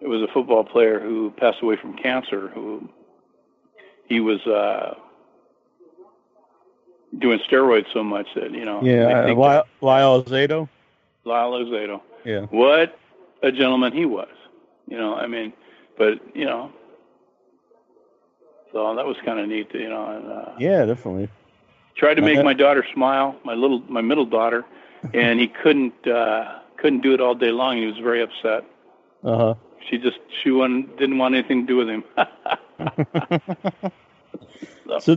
[0.00, 2.88] it was a football player who passed away from cancer who
[4.08, 4.94] he was uh
[7.18, 10.68] doing steroids so much that, you know, Yeah, uh, Lyle, Lyle Zato.
[11.24, 12.46] Lyle Alzado Yeah.
[12.46, 12.98] what
[13.42, 14.28] a gentleman he was.
[14.90, 15.54] You know, I mean,
[15.96, 16.70] but you know,
[18.72, 19.72] so that was kind of neat.
[19.74, 21.28] You know, and uh, Yeah, definitely.
[21.96, 24.64] tried to make my daughter smile, my little, my middle daughter,
[25.14, 27.78] and he couldn't, uh, couldn't do it all day long.
[27.78, 28.64] He was very upset.
[29.24, 29.54] Uh huh.
[29.88, 32.04] She just, she wanted, didn't want anything to do with him.
[35.00, 35.16] so,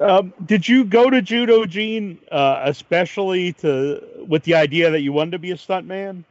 [0.00, 5.12] um, did you go to judo, Gene, uh, especially to with the idea that you
[5.12, 6.24] wanted to be a stuntman?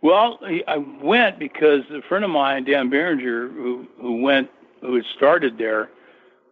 [0.00, 4.48] Well, I went because a friend of mine, Dan Behringer, who who went,
[4.80, 5.90] who had started there,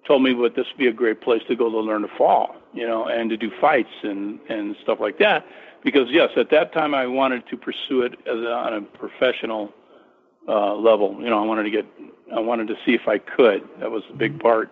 [0.06, 2.56] told me what this would be a great place to go to learn to fall,
[2.74, 5.46] you know, and to do fights and and stuff like that.
[5.84, 9.72] Because yes, at that time I wanted to pursue it as a, on a professional
[10.48, 11.16] uh, level.
[11.20, 11.86] You know, I wanted to get,
[12.34, 13.62] I wanted to see if I could.
[13.78, 14.70] That was the big part.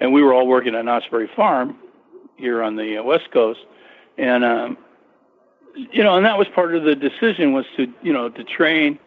[0.00, 1.78] And we were all working at Knott's Berry Farm
[2.36, 3.60] here on the uh, West Coast,
[4.18, 4.76] and um,
[5.76, 8.98] you know, and that was part of the decision was to, you know, to train,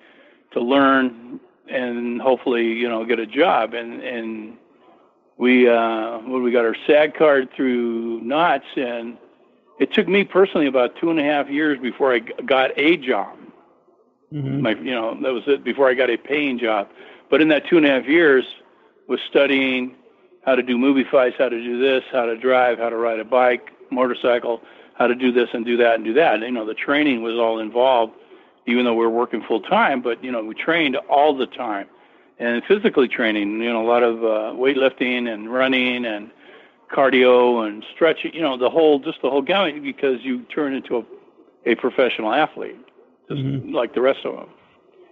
[0.51, 3.73] to learn, and hopefully, you know, get a job.
[3.73, 4.57] And and
[5.37, 9.17] we, uh, well, we got our SAG card through Knott's, and
[9.79, 13.37] it took me personally about two and a half years before I got a job.
[14.33, 14.61] Mhm.
[14.61, 16.89] My, you know, that was it before I got a paying job.
[17.29, 18.45] But in that two and a half years,
[19.07, 19.95] was studying
[20.45, 23.19] how to do movie fights, how to do this, how to drive, how to ride
[23.19, 24.61] a bike, motorcycle,
[24.99, 26.41] how to do this and do that and do that.
[26.41, 28.13] You know, the training was all involved,
[28.67, 30.01] even though we were working full time.
[30.01, 31.87] But you know, we trained all the time,
[32.37, 33.61] and physically training.
[33.61, 36.29] You know, a lot of uh, weightlifting and running and
[36.91, 38.33] cardio and stretching.
[38.33, 42.33] You know, the whole just the whole gamut because you turn into a, a professional
[42.33, 42.77] athlete,
[43.29, 43.73] just Mhm.
[43.73, 44.49] like the rest of them.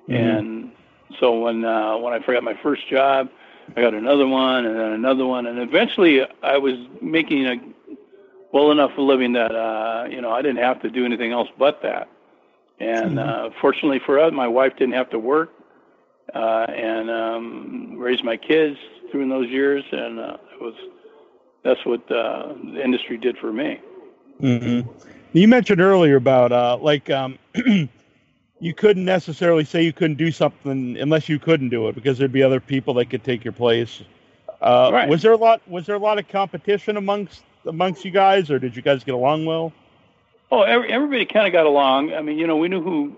[0.10, 0.38] Mhm.
[0.40, 0.72] And
[1.20, 3.30] so when uh, when I got my first job,
[3.78, 7.58] I got another one and then another one, and eventually I was making a
[8.58, 11.48] well enough a living that uh, you know I didn't have to do anything else
[11.60, 12.10] but that.
[12.80, 15.52] And uh, fortunately for us, my wife didn't have to work
[16.34, 18.78] uh, and um, raise my kids
[19.12, 20.74] during those years, and uh, it was
[21.64, 23.80] that's what uh, the industry did for me.
[24.40, 24.82] hmm
[25.34, 27.38] You mentioned earlier about uh, like um,
[28.60, 32.32] you couldn't necessarily say you couldn't do something unless you couldn't do it because there'd
[32.32, 34.02] be other people that could take your place.
[34.62, 35.10] Uh, Right.
[35.10, 35.62] Was there a lot?
[35.68, 39.14] Was there a lot of competition amongst amongst you guys, or did you guys get
[39.14, 39.74] along well?
[40.52, 42.14] Oh, every, everybody kind of got along.
[42.14, 43.16] I mean, you know, we knew who,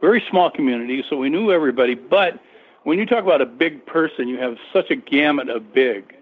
[0.00, 1.94] very small community, so we knew everybody.
[1.94, 2.40] But
[2.82, 6.14] when you talk about a big person, you have such a gamut of big.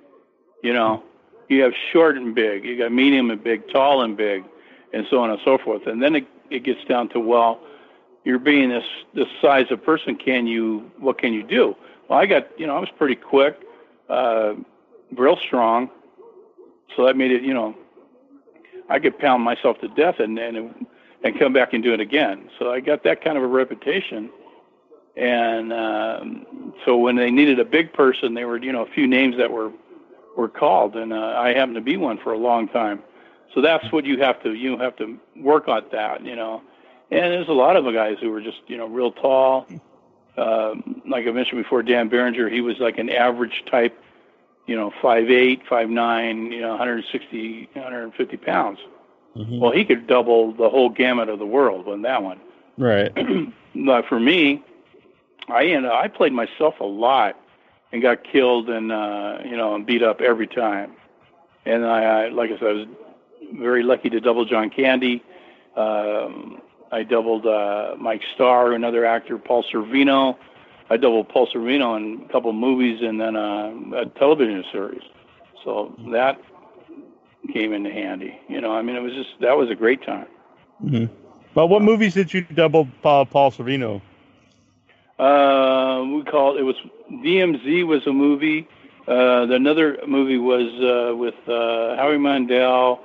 [0.63, 1.03] You know,
[1.49, 4.45] you have short and big, you got medium and big, tall and big,
[4.93, 5.87] and so on and so forth.
[5.87, 7.61] And then it, it gets down to well,
[8.25, 10.17] you're being this this size of person.
[10.17, 10.91] Can you?
[10.99, 11.77] What can you do?
[12.09, 13.61] Well, I got you know, I was pretty quick,
[14.09, 14.55] uh,
[15.15, 15.91] real strong,
[16.95, 17.75] so that made it you know
[18.89, 20.87] I could pound myself to death and and
[21.25, 22.49] and come back and do it again.
[22.59, 24.31] So I got that kind of a reputation.
[25.17, 29.07] And um, so when they needed a big person, there were you know a few
[29.07, 29.73] names that were
[30.37, 33.03] were called, and uh, I happened to be one for a long time.
[33.55, 36.63] So that's what you have to you have to work on that, you know.
[37.11, 39.67] And there's a lot of guys who were just you know real tall.
[40.37, 43.99] Um, like I mentioned before, Dan Behringer, he was like an average type
[44.67, 48.79] you know, five eight, five nine, you know, 160, 150 pounds.
[49.37, 49.61] Mhm.
[49.61, 52.41] Well, he could double the whole gamut of the world on that one.
[52.79, 53.13] Right.
[53.75, 54.63] but for me,
[55.49, 57.39] I ended, I played myself a lot
[57.93, 60.93] and got killed and uh, you know and beat up every time.
[61.65, 62.87] And I, I like I said, I was
[63.55, 65.23] very lucky to double John Candy.
[65.77, 70.37] Um, I doubled uh, Mike Starr, another actor, Paul Sorvino.
[70.89, 75.03] I doubled Paul Sorvino in a couple of movies and then uh, a television series.
[75.65, 76.41] So that
[77.53, 78.39] came into handy.
[78.49, 80.27] You know, I mean, it was just that was a great time.
[80.81, 81.07] hmm
[81.55, 84.01] Well, what movies did you double Paul, Paul Sorvino?
[85.19, 86.77] Uh, we called it was
[87.11, 88.69] DMZ was a movie.
[89.09, 93.01] Uh, another movie was uh, with uh, Howie Mandel,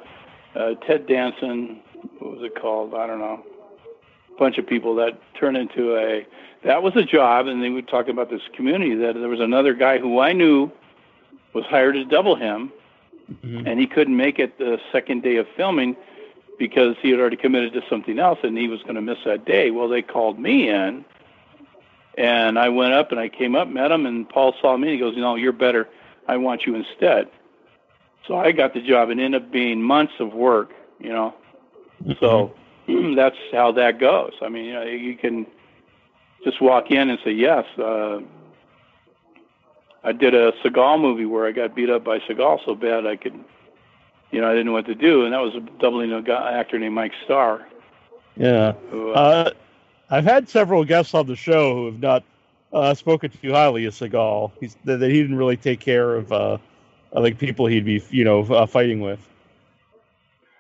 [0.55, 1.79] uh, Ted Danson.
[2.19, 2.93] What was it called?
[2.95, 3.43] I don't know.
[4.35, 6.25] A bunch of people that turned into a.
[6.63, 8.95] That was a job, and they were talking about this community.
[8.95, 10.71] That there was another guy who I knew
[11.53, 12.71] was hired to double him,
[13.43, 13.65] Mhm.
[13.65, 15.95] and he couldn't make it the second day of filming
[16.57, 19.45] because he had already committed to something else, and he was going to miss that
[19.45, 19.71] day.
[19.71, 21.03] Well, they called me in
[22.17, 24.89] and I went up and I came up, met him, and Paul saw me.
[24.89, 25.87] And he goes, "No, you're better.
[26.27, 27.29] I want you instead."
[28.27, 30.73] So I got the job, and ended up being months of work.
[30.99, 31.33] You know,
[32.19, 32.51] so
[33.15, 34.33] that's how that goes.
[34.41, 35.45] I mean, you know, you can
[36.43, 37.65] just walk in and say yes.
[37.77, 38.19] Uh,
[40.03, 43.15] I did a Seagal movie where I got beat up by Seagal so bad I
[43.15, 43.37] could,
[44.31, 46.53] you know, I didn't know what to do, and that was a doubling a guy,
[46.53, 47.67] actor named Mike Starr.
[48.35, 48.73] Yeah.
[48.89, 49.51] Who, uh, Uh,
[50.09, 52.23] I've had several guests on the show who have not
[52.73, 54.51] uh, spoken too highly of Seagal.
[54.59, 56.57] He's that that he didn't really take care of uh,
[57.15, 59.19] uh, like people he'd be you know uh, fighting with.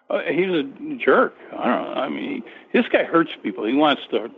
[0.09, 0.63] Uh, he's a
[0.97, 1.35] jerk.
[1.57, 2.01] I don't know.
[2.01, 3.65] I mean, he, this guy hurts people.
[3.65, 4.29] He wants to.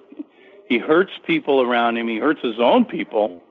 [0.68, 2.08] He hurts people around him.
[2.08, 3.42] He hurts his own people.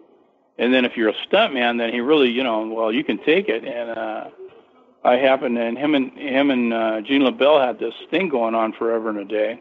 [0.58, 3.48] And then if you're a stuntman, then he really, you know, well, you can take
[3.48, 3.64] it.
[3.64, 4.30] And uh,
[5.04, 8.72] I happened, and him and him and uh, Gene LeBell had this thing going on
[8.72, 9.60] forever and a day.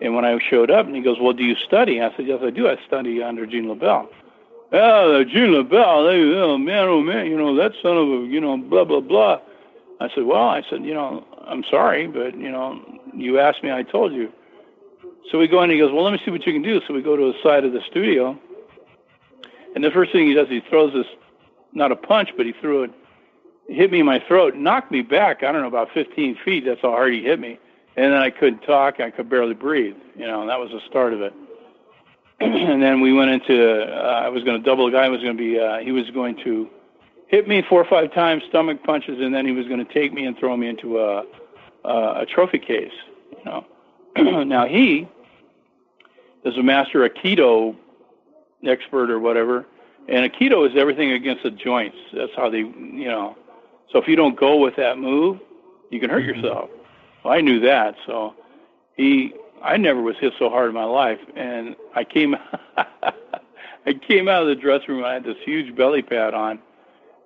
[0.00, 2.40] And when I showed up, and he goes, "Well, do you study?" I said, "Yes,
[2.42, 2.68] I do.
[2.68, 4.08] I study under Gene LeBell."
[4.72, 8.40] Oh, Gene LeBell, they, oh man, oh man, you know that son of a, you
[8.40, 9.40] know, blah blah blah.
[10.00, 12.80] I said, "Well, I said, you know, I'm sorry, but you know,
[13.14, 14.32] you asked me, I told you."
[15.30, 15.64] So we go in.
[15.64, 17.32] And he goes, "Well, let me see what you can do." So we go to
[17.32, 18.38] the side of the studio,
[19.74, 21.06] and the first thing he does, he throws this,
[21.72, 22.90] not a punch, but he threw it,
[23.68, 25.42] hit me in my throat, knocked me back.
[25.42, 26.64] I don't know about 15 feet.
[26.64, 27.58] That's how hard he hit me
[27.96, 29.00] and then I couldn't talk.
[29.00, 29.96] I could barely breathe.
[30.14, 31.34] You know, and that was the start of it.
[32.40, 33.82] and then we went into.
[33.82, 34.86] Uh, I was going to double.
[34.86, 35.58] The guy was going to be.
[35.58, 36.68] Uh, he was going to
[37.28, 40.12] hit me four or five times, stomach punches, and then he was going to take
[40.12, 41.24] me and throw me into a
[41.84, 42.92] a, a trophy case.
[43.38, 43.66] You know.
[44.44, 45.08] now he
[46.46, 47.76] is a master Aikido
[48.66, 49.66] expert or whatever,
[50.08, 51.96] and Aikido is everything against the joints.
[52.12, 52.58] That's how they.
[52.58, 53.36] You know.
[53.92, 55.38] So if you don't go with that move,
[55.90, 56.40] you can hurt mm-hmm.
[56.40, 56.70] yourself.
[57.24, 58.34] Well, I knew that, so
[58.96, 59.34] he.
[59.62, 62.36] I never was hit so hard in my life, and I came.
[63.86, 65.04] I came out of the dressing room.
[65.04, 66.58] I had this huge belly pad on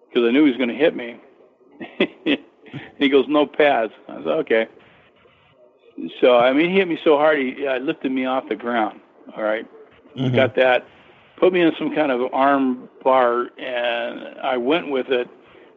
[0.09, 1.19] because I knew he was going to hit me.
[2.99, 4.69] he goes, "No pads." I said, "Okay."
[6.21, 9.01] So I mean, he hit me so hard, he uh, lifted me off the ground.
[9.37, 9.67] All right?
[10.17, 10.35] mm-hmm.
[10.35, 10.87] got that,
[11.37, 15.29] put me in some kind of arm bar, and I went with it,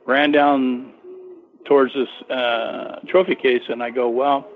[0.05, 0.93] ran down
[1.65, 4.47] towards this uh, trophy case, and I go, well,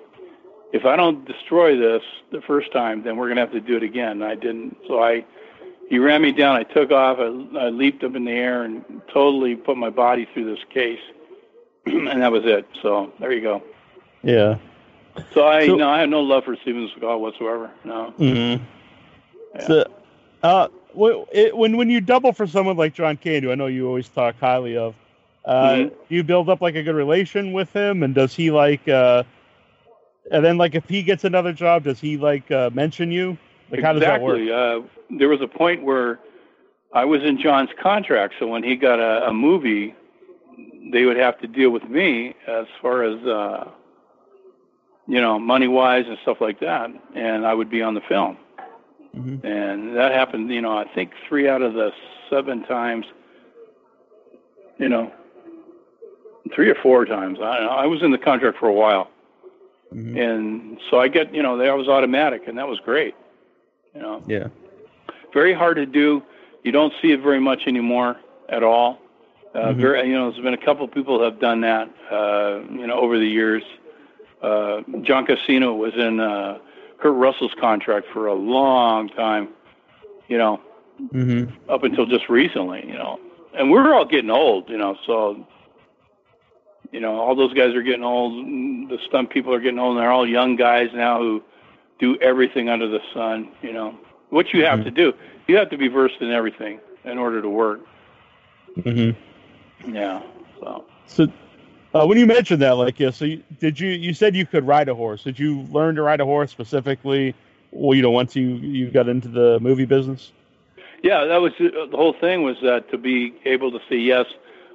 [0.73, 3.83] if I don't destroy this the first time, then we're gonna have to do it
[3.83, 4.21] again.
[4.21, 5.25] And I didn't, so I
[5.89, 6.57] he ran me down.
[6.57, 7.17] I took off.
[7.17, 8.83] I, I leaped up in the air and
[9.13, 10.99] totally put my body through this case,
[11.85, 12.67] and that was it.
[12.81, 13.63] So there you go.
[14.21, 14.57] Yeah.
[15.33, 17.71] So I so, no, I have no love for Steven Seagal whatsoever.
[17.85, 18.13] No.
[18.19, 18.63] Mm-hmm.
[19.57, 19.67] Yeah.
[19.67, 19.91] So,
[20.43, 24.39] uh, when when you double for someone like John Candy, I know you always talk
[24.39, 24.95] highly of.
[25.45, 25.87] Uh, mm-hmm.
[25.89, 28.87] Do you build up like a good relation with him, and does he like?
[28.87, 29.23] Uh,
[30.31, 33.37] and then like if he gets another job, does he like uh, mention you?
[33.71, 34.39] Like how exactly.
[34.39, 34.83] does that work?
[34.83, 36.19] Uh, there was a point where
[36.93, 39.95] I was in John's contract, so when he got a, a movie,
[40.91, 43.69] they would have to deal with me as far as uh,
[45.07, 48.37] you know money wise and stuff like that, and I would be on the film.
[49.17, 49.45] Mm-hmm.
[49.45, 51.91] And that happened, you know, I think three out of the
[52.29, 53.05] seven times,
[54.77, 55.11] you know,
[56.53, 57.39] three or four times.
[57.41, 59.09] I, I was in the contract for a while,
[59.93, 60.17] mm-hmm.
[60.17, 63.15] and so I get you know that was automatic, and that was great.
[63.95, 64.23] You know.
[64.27, 64.47] Yeah.
[65.33, 66.23] Very hard to do.
[66.63, 68.17] You don't see it very much anymore
[68.49, 68.99] at all.
[69.53, 69.81] Uh, mm-hmm.
[69.81, 71.89] Very, you know, there's been a couple of people have done that.
[72.11, 73.63] Uh, you know, over the years.
[74.41, 76.59] Uh, John Casino was in uh,
[76.99, 79.49] Kurt Russell's contract for a long time.
[80.27, 80.61] You know,
[81.01, 81.69] mm-hmm.
[81.69, 82.85] up until just recently.
[82.85, 83.19] You know,
[83.57, 84.69] and we're all getting old.
[84.69, 85.45] You know, so
[86.91, 88.33] you know, all those guys are getting old.
[88.89, 89.97] The stunt people are getting old.
[89.97, 91.43] And they're all young guys now who
[91.99, 93.49] do everything under the sun.
[93.61, 93.97] You know,
[94.29, 94.95] what you have mm-hmm.
[94.95, 95.13] to do,
[95.47, 97.81] you have to be versed in everything in order to work.
[98.77, 99.95] Mm-hmm.
[99.95, 100.21] Yeah.
[100.59, 100.85] So.
[101.07, 101.27] So,
[102.01, 103.89] uh, when you mentioned that, like, yeah, so you, did you?
[103.89, 105.23] You said you could ride a horse.
[105.23, 107.33] Did you learn to ride a horse specifically?
[107.71, 110.31] Well, you know, once you you got into the movie business.
[111.03, 112.43] Yeah, that was uh, the whole thing.
[112.43, 114.25] Was that to be able to say yes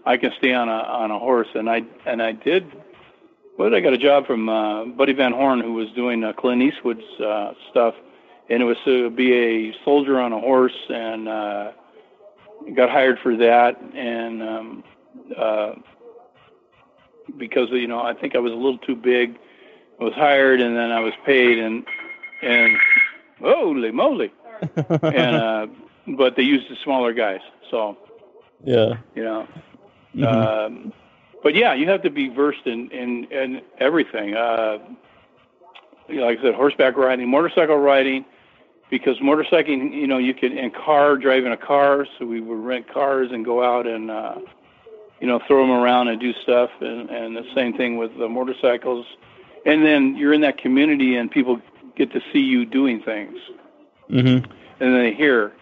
[0.04, 2.64] I can stay on a on a horse, and I and I did.
[3.58, 6.62] Well, I got a job from uh, Buddy Van Horn, who was doing uh, Clint
[6.62, 7.94] Eastwood's uh, stuff,
[8.48, 11.72] and it was to be a soldier on a horse, and uh,
[12.74, 14.84] got hired for that, and um,
[15.36, 15.74] uh,
[17.36, 19.38] because you know I think I was a little too big,
[20.00, 21.84] I was hired, and then I was paid, and
[22.42, 22.76] and
[23.40, 24.32] holy moly,
[25.02, 25.66] and uh,
[26.16, 27.96] but they used the smaller guys, so
[28.64, 29.46] yeah, you know.
[30.14, 30.24] Mm-hmm.
[30.24, 30.92] Um,
[31.42, 34.34] but yeah, you have to be versed in in, in everything.
[34.34, 34.78] Uh,
[36.08, 38.24] you know, like I said, horseback riding, motorcycle riding,
[38.90, 42.06] because motorcycling, you know, you can in car driving a car.
[42.18, 44.36] So we would rent cars and go out and uh,
[45.22, 48.28] you know throw them around and do stuff, and and the same thing with the
[48.28, 49.06] motorcycles.
[49.64, 51.62] And then you're in that community, and people
[51.96, 53.38] get to see you doing things,
[54.10, 54.44] mm-hmm.
[54.44, 55.52] and then they hear,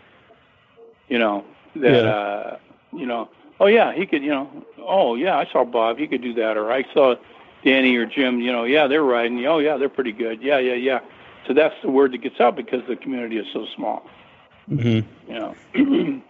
[1.09, 1.45] you know,
[1.77, 2.11] that yeah.
[2.11, 2.59] uh,
[2.93, 3.29] you know
[3.61, 6.57] oh yeah, he could, you know, oh yeah, I saw Bob, he could do that,
[6.57, 7.15] or I saw
[7.63, 10.75] Danny or Jim, you know, yeah, they're riding, oh yeah, they're pretty good, yeah, yeah,
[10.75, 11.01] yeah.
[11.47, 14.09] So that's the word that gets out because the community is so small.
[14.69, 15.33] Mm-hmm.
[15.33, 16.23] You know,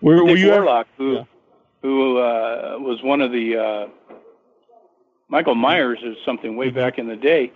[0.00, 1.24] were, were you Warlock, who yeah.
[1.82, 3.88] Who uh, was one of the uh,
[5.28, 7.52] Michael Myers or something way back in the day.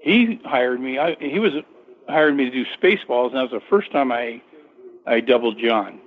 [0.00, 0.98] He hired me.
[0.98, 1.52] I, he was
[2.08, 4.40] hired me to do Spaceballs, and that was the first time I
[5.06, 6.00] I doubled John.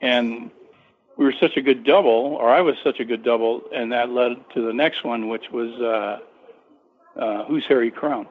[0.00, 0.50] And
[1.16, 4.10] we were such a good double, or I was such a good double, and that
[4.10, 6.18] led to the next one, which was uh,
[7.20, 8.28] uh, Who's Harry Crumb?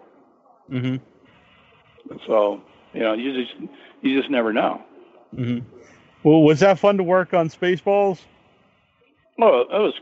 [0.69, 0.95] hmm
[2.25, 2.61] So
[2.93, 3.55] you know, you just
[4.01, 4.81] you just never know.
[5.35, 5.59] hmm
[6.23, 8.19] Well, was that fun to work on Spaceballs?
[9.39, 9.93] Oh, it was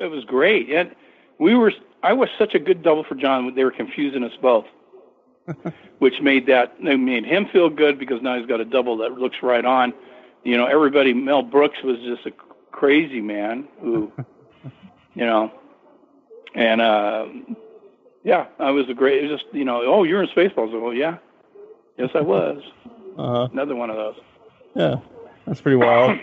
[0.00, 0.94] it was great, and
[1.38, 1.72] we were.
[2.02, 3.52] I was such a good double for John.
[3.54, 4.66] They were confusing us both,
[5.98, 9.38] which made that made him feel good because now he's got a double that looks
[9.42, 9.92] right on.
[10.44, 11.12] You know, everybody.
[11.12, 12.32] Mel Brooks was just a
[12.70, 14.12] crazy man who,
[15.14, 15.50] you know,
[16.54, 17.26] and uh,
[18.22, 19.24] yeah, I was a great.
[19.24, 20.80] It was just you know, oh, you're in Spaceballs.
[20.80, 21.18] Well, yeah,
[21.98, 22.62] yes, I was.
[23.18, 24.14] Uh, Another one of those.
[24.76, 24.94] yeah,
[25.48, 26.18] that's pretty wild.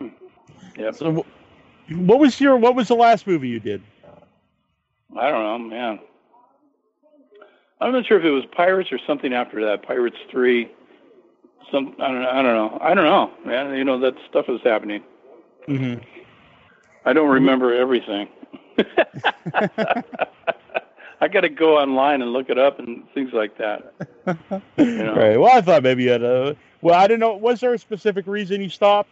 [0.76, 0.90] yeah.
[0.90, 1.24] So,
[1.90, 3.82] what was your what was the last movie you did?
[5.18, 5.98] I don't know, man.
[7.80, 9.82] I'm not sure if it was Pirates or something after that.
[9.82, 10.70] Pirates three.
[11.70, 12.30] Some I don't know.
[12.30, 12.78] I don't know.
[12.80, 13.76] I don't know, man.
[13.76, 15.02] You know that stuff is happening.
[15.68, 16.02] Mm-hmm.
[17.04, 18.28] I don't remember everything.
[21.22, 23.92] I got to go online and look it up and things like that.
[24.78, 25.14] know.
[25.14, 25.36] Right.
[25.36, 26.56] Well, I thought maybe you had a.
[26.82, 27.34] Well, I didn't know.
[27.36, 29.10] Was there a specific reason you stopped?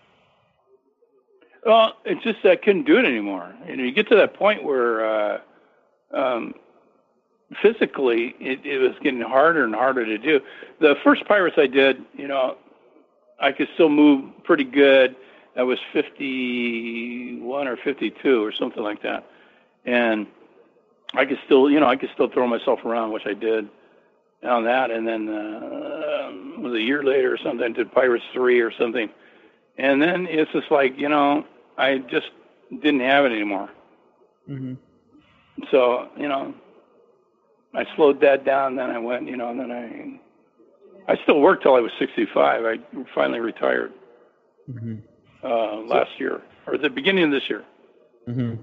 [1.65, 3.55] Well, it's just that I couldn't do it anymore.
[3.67, 5.41] You know, you get to that point where uh,
[6.13, 6.55] um,
[7.61, 10.41] physically it, it was getting harder and harder to do.
[10.81, 12.57] The first Pirates I did, you know,
[13.41, 15.17] I could still move pretty good.
[15.57, 19.27] I was 51 or 52 or something like that,
[19.85, 20.27] and
[21.15, 23.69] I could still, you know, I could still throw myself around, which I did
[24.43, 24.91] on that.
[24.91, 29.09] And then uh, was a year later or something, I did Pirates three or something,
[29.77, 31.45] and then it's just like, you know,
[31.77, 32.31] I just
[32.71, 33.71] didn't have it anymore.
[34.49, 34.75] Mm-hmm.
[35.71, 36.55] So, you know,
[37.75, 38.77] I slowed that down.
[38.77, 40.21] Then I went, you know, and then
[41.09, 42.65] I, I still worked till I was 65.
[42.65, 42.79] I
[43.15, 43.93] finally retired
[44.71, 44.97] Mm-hmm.
[45.43, 47.65] uh, last year or the beginning of this year.
[48.27, 48.55] hmm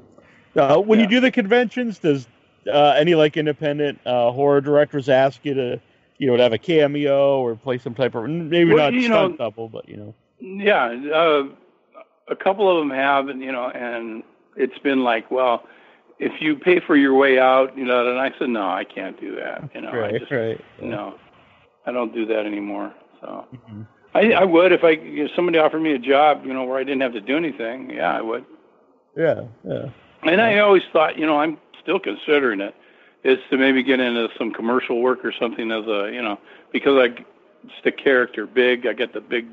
[0.55, 2.27] Uh, when you do the conventions, does
[2.71, 5.81] uh, any like independent uh, horror directors ask you to,
[6.17, 9.03] you know, to have a cameo or play some type of maybe Well, not you
[9.03, 10.13] stunt know- double, but you know.
[10.39, 11.43] Yeah, uh,
[12.27, 14.23] a couple of them have, and you know, and
[14.57, 15.63] it's been like, well,
[16.19, 19.19] if you pay for your way out, you know, and I said, no, I can't
[19.19, 19.69] do that.
[19.73, 20.61] You know, I right, just right.
[20.81, 21.15] no,
[21.85, 22.93] I don't do that anymore.
[23.21, 23.87] So Mhm.
[24.13, 26.83] I, I would if I if somebody offered me a job, you know, where I
[26.83, 27.89] didn't have to do anything.
[27.91, 28.45] Yeah, I would.
[29.17, 29.89] Yeah, yeah.
[30.23, 32.75] And I always thought, you know, I'm still considering it,
[33.23, 36.37] is to maybe get into some commercial work or something as a, you know,
[36.73, 37.23] because I,
[37.63, 38.85] it's the character big.
[38.85, 39.45] I got the big,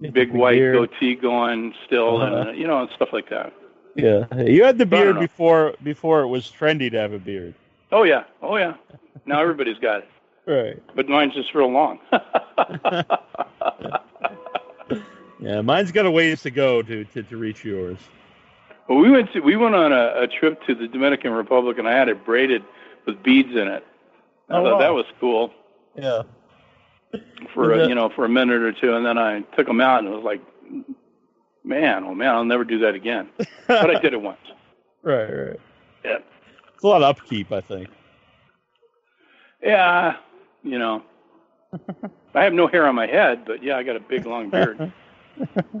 [0.00, 0.76] Get the big white beard.
[0.76, 2.36] goatee going still, Uh-huh.
[2.36, 3.52] and uh, you know, and stuff like that.
[3.96, 5.20] Yeah, you had the beard know.
[5.22, 7.54] before before it was trendy to have a beard.
[7.90, 8.74] Oh yeah, oh yeah.
[9.26, 10.08] Now everybody's got it,
[10.46, 10.80] Right.
[10.94, 11.98] but mine's just real long.
[15.40, 17.98] Yeah, mine's got a ways to go to to, to reach yours.
[18.88, 21.88] Well, we went to we went on a, a trip to the Dominican Republic, and
[21.88, 22.62] I had it braided
[23.06, 23.84] with beads in it.
[24.50, 24.78] I Oh, thought wow.
[24.80, 25.52] that was cool
[25.96, 26.22] Yeah.
[27.54, 29.66] for a, uh, that- you know for a minute or two, and then I took
[29.66, 30.40] them out, and it was like,
[31.64, 33.28] man, oh man, I'll never do that again.
[33.66, 34.38] But I did it once.
[35.00, 35.60] Right, right.
[36.04, 36.18] Yeah.
[36.74, 37.88] It's a lot of upkeep, I think.
[39.62, 40.16] Yeah,
[40.64, 41.02] you know,
[42.34, 44.92] I have no hair on my head, but yeah, I got a big long beard.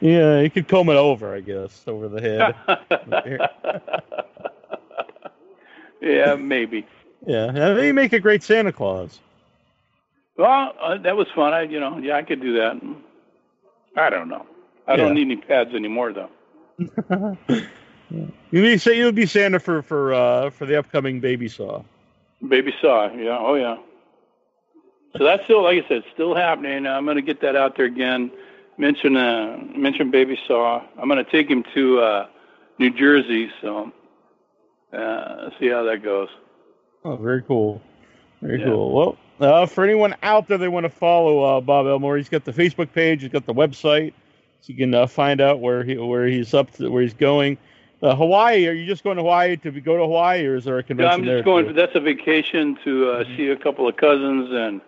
[0.00, 2.54] Yeah, you could comb it over, I guess, over the head.
[6.00, 6.86] yeah, maybe.
[7.26, 9.20] yeah, you make a great Santa Claus.
[10.36, 11.54] Well, uh, that was fun.
[11.54, 12.80] I, you know, yeah, I could do that.
[13.96, 14.46] I don't know.
[14.86, 17.36] I don't need any pads anymore, though.
[18.50, 21.82] You may say you would be Santa for for uh, for the upcoming Baby Saw.
[22.46, 23.78] Baby saw, yeah, oh yeah.
[25.16, 26.86] So that's still, like I said, still happening.
[26.86, 28.30] I'm going to get that out there again.
[28.76, 30.82] Mention, uh, mention Baby Saw.
[30.98, 32.26] I'm going to take him to uh,
[32.78, 33.92] New Jersey, so
[34.92, 36.28] uh, see how that goes.
[37.04, 37.80] Oh, very cool.
[38.42, 38.66] Very Yeah.
[38.66, 38.92] cool.
[38.92, 42.44] Well, uh, for anyone out there they want to follow uh, Bob Elmore, he's got
[42.44, 44.12] the Facebook page, he's got the website,
[44.60, 47.56] so you can uh, find out where he where he's up to, where he's going.
[48.02, 48.66] Uh, Hawaii?
[48.66, 50.82] Are you just going to Hawaii to be, go to Hawaii, or is there a
[50.82, 51.36] Yeah, convention I'm there?
[51.38, 51.74] just going.
[51.74, 54.80] That's a vacation to uh, see a couple of cousins and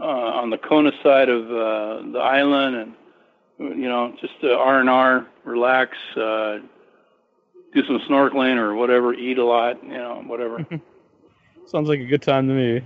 [0.00, 2.76] uh, on the Kona side of uh, the island,
[3.58, 6.58] and you know, just R and R, relax, uh,
[7.74, 10.64] do some snorkeling or whatever, eat a lot, you know, whatever.
[11.66, 12.82] Sounds like a good time to me.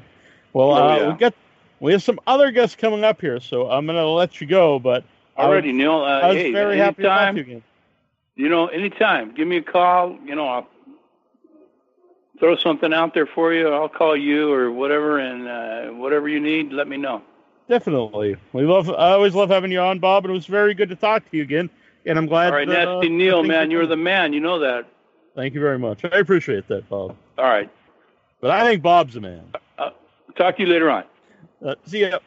[0.53, 1.13] Well, Oh, uh, yeah.
[1.13, 1.35] we got
[1.81, 4.79] we have some other guests coming up here, so I'm going to let you go.
[4.79, 5.05] But
[5.37, 5.93] was- Neal.
[6.01, 7.63] Uh, I was hey, very happy to talk to you again.
[8.37, 10.17] you know, anytime, give me a call.
[10.25, 10.67] You know, I'll
[12.43, 13.69] throw something out there for you.
[13.69, 17.23] I'll call you or whatever, and uh, whatever you need, let me know.
[17.69, 18.91] Definitely, we love.
[18.91, 21.37] I always love having you on, Bob, and it was very good to talk to
[21.37, 21.71] you again.
[22.05, 22.49] And I'm glad.
[22.49, 24.33] All right, that, Nasty uh, Neal, man, you're the man.
[24.33, 24.87] You know that.
[25.37, 26.05] Thank you very much.
[26.05, 27.17] I appreciate that, Bob.
[27.39, 27.71] All right.
[28.41, 29.45] But I think Bob's a man.
[30.37, 31.05] Talk to you later on.
[31.65, 32.19] Uh, see ya.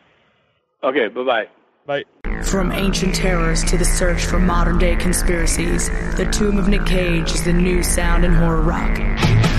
[0.82, 1.48] Okay, bye bye.
[1.86, 2.44] Bye.
[2.46, 7.32] From ancient terrors to the search for modern day conspiracies, The Tomb of Nick Cage
[7.32, 8.98] is the new sound in horror rock.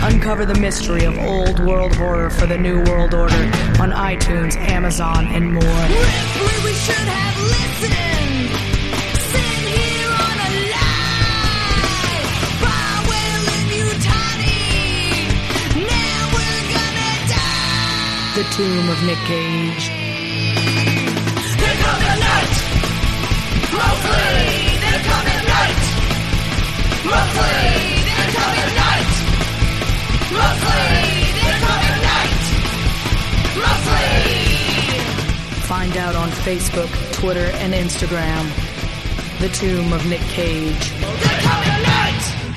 [0.03, 3.35] Uncover the mystery of old world horror for the new world order
[3.81, 5.63] on iTunes, Amazon, and more.
[5.63, 8.51] Ripley, we should have listened.
[9.33, 12.23] Sitting here on a lie.
[12.63, 14.63] Bywell and Utani.
[15.91, 18.37] Now we're gonna die.
[18.37, 19.91] The Tomb of Nick Cage.
[21.59, 22.55] They're coming night.
[23.75, 25.83] Mostly, they're coming night.
[27.05, 27.86] Mostly,
[35.67, 38.49] Find out on Facebook, Twitter, and Instagram.
[39.41, 40.91] The Tomb of Nick Cage.
[41.01, 42.57] They're coming night.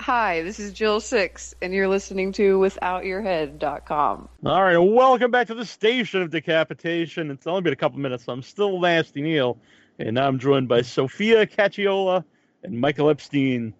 [0.00, 4.28] Hi, this is Jill Six, and you're listening to WithoutYourHead.com.
[4.44, 7.30] All right, welcome back to the station of decapitation.
[7.30, 9.58] It's only been a couple minutes, so I'm still Nasty Neal,
[9.98, 12.24] and now I'm joined by Sophia Cacciola
[12.64, 13.74] and Michael Epstein,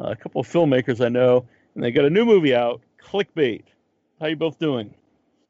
[0.00, 3.64] Uh, a couple of filmmakers I know, and they got a new movie out, Clickbait.
[4.20, 4.94] How you both doing?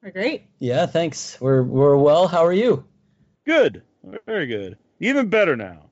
[0.03, 0.45] We're great.
[0.59, 1.39] Yeah, thanks.
[1.41, 2.29] We're we're well.
[2.29, 2.85] How are you?
[3.45, 3.83] Good,
[4.27, 5.91] very good, even better now.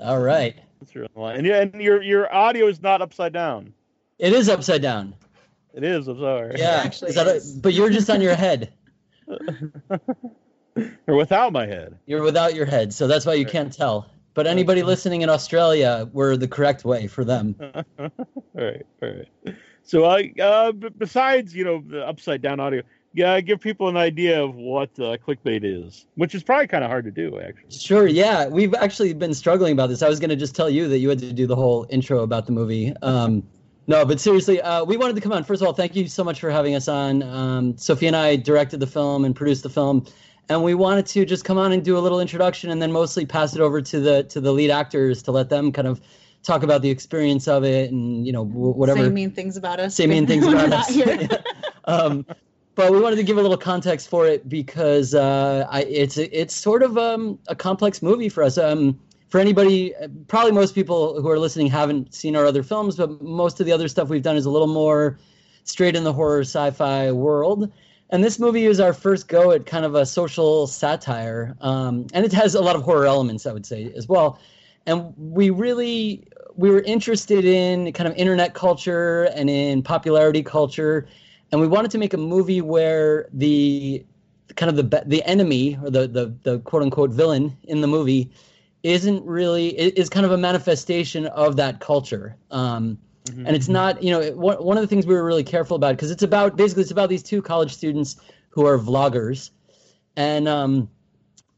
[0.00, 0.56] All right.
[0.80, 3.74] That's your line, and, yeah, and your your audio is not upside down.
[4.18, 5.14] It is upside down.
[5.74, 6.06] It is.
[6.08, 6.54] I'm sorry.
[6.58, 6.82] Yeah.
[6.84, 8.72] actually Is that a- but you're just on your head.
[11.06, 11.98] or without my head.
[12.06, 14.10] You're without your head, so that's why you can't tell.
[14.34, 17.54] But anybody listening in Australia, we're the correct way for them.
[17.98, 18.10] all
[18.54, 19.56] right, all right.
[19.82, 22.82] So, I uh, b- besides you know the upside down audio,
[23.14, 26.90] yeah, give people an idea of what uh, clickbait is, which is probably kind of
[26.90, 27.70] hard to do, actually.
[27.70, 28.06] Sure.
[28.06, 30.02] Yeah, we've actually been struggling about this.
[30.02, 32.20] I was going to just tell you that you had to do the whole intro
[32.20, 32.94] about the movie.
[33.02, 33.42] Um,
[33.86, 35.44] no, but seriously, uh, we wanted to come on.
[35.44, 37.22] First of all, thank you so much for having us on.
[37.22, 40.06] Um, Sophie and I directed the film and produced the film,
[40.52, 43.26] and we wanted to just come on and do a little introduction, and then mostly
[43.26, 46.00] pass it over to the to the lead actors to let them kind of
[46.42, 49.94] talk about the experience of it and you know whatever Say mean things about us.
[49.94, 50.96] say mean things about us.
[51.84, 52.26] um,
[52.74, 56.54] but we wanted to give a little context for it because uh, I, it's it's
[56.54, 58.58] sort of um, a complex movie for us.
[58.58, 58.98] Um,
[59.28, 59.94] for anybody,
[60.28, 63.72] probably most people who are listening haven't seen our other films, but most of the
[63.72, 65.18] other stuff we've done is a little more
[65.64, 67.72] straight in the horror sci-fi world.
[68.12, 72.26] And this movie is our first go at kind of a social satire, um, and
[72.26, 74.38] it has a lot of horror elements, I would say, as well.
[74.84, 81.08] And we really we were interested in kind of internet culture and in popularity culture,
[81.50, 84.04] and we wanted to make a movie where the
[84.56, 88.30] kind of the the enemy or the the, the quote unquote villain in the movie
[88.82, 92.36] isn't really is kind of a manifestation of that culture.
[92.50, 92.98] Um,
[93.28, 95.94] and it's not you know it, one, of the things we were really careful about
[95.94, 98.16] because it's about basically it's about these two college students
[98.50, 99.50] who are vloggers
[100.16, 100.88] and um,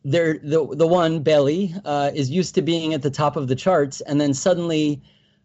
[0.04, 3.56] they're the the one Bailey uh, is used to being at the top of the
[3.56, 5.02] charts, and then suddenly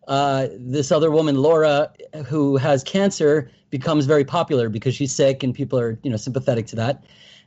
[0.07, 1.91] uh, this other woman Laura,
[2.25, 6.67] who has cancer, becomes very popular because she's sick, and people are you know sympathetic
[6.67, 7.03] to that.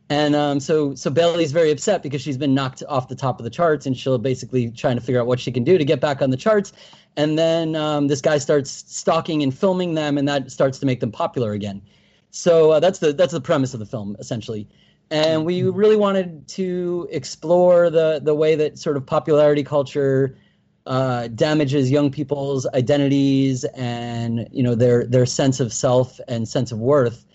[0.08, 3.44] And um, so so Bailey's very upset because she's been knocked off the top of
[3.44, 6.00] the charts, and she'll basically trying to figure out what she can do to get
[6.00, 6.72] back on the charts.
[7.16, 11.00] And then um, this guy starts stalking and filming them, and that starts to make
[11.00, 11.82] them popular again.
[12.30, 14.66] So uh, that's the that's the premise of the film essentially.
[15.10, 20.38] And we really wanted to explore the the way that sort of popularity culture
[20.86, 26.72] uh, damages young people's identities and you know their their sense of self and sense
[26.72, 27.26] of worth.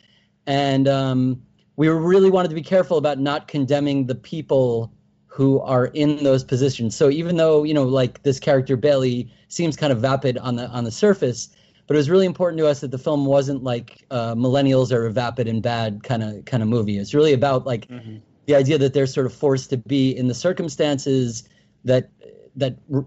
[0.47, 1.43] And um,
[1.75, 4.91] we really wanted to be careful about not condemning the people
[5.37, 9.75] who are in those positions so even though you know like this character bailey seems
[9.75, 11.49] kind of vapid on the on the surface
[11.87, 15.05] but it was really important to us that the film wasn't like uh, millennials are
[15.05, 16.97] a vapid and bad kind of kind of movie.
[16.97, 17.87] It's really about like
[18.45, 21.47] the idea that they're sort of forced to be in the circumstances
[21.85, 22.09] that
[22.57, 23.05] that re-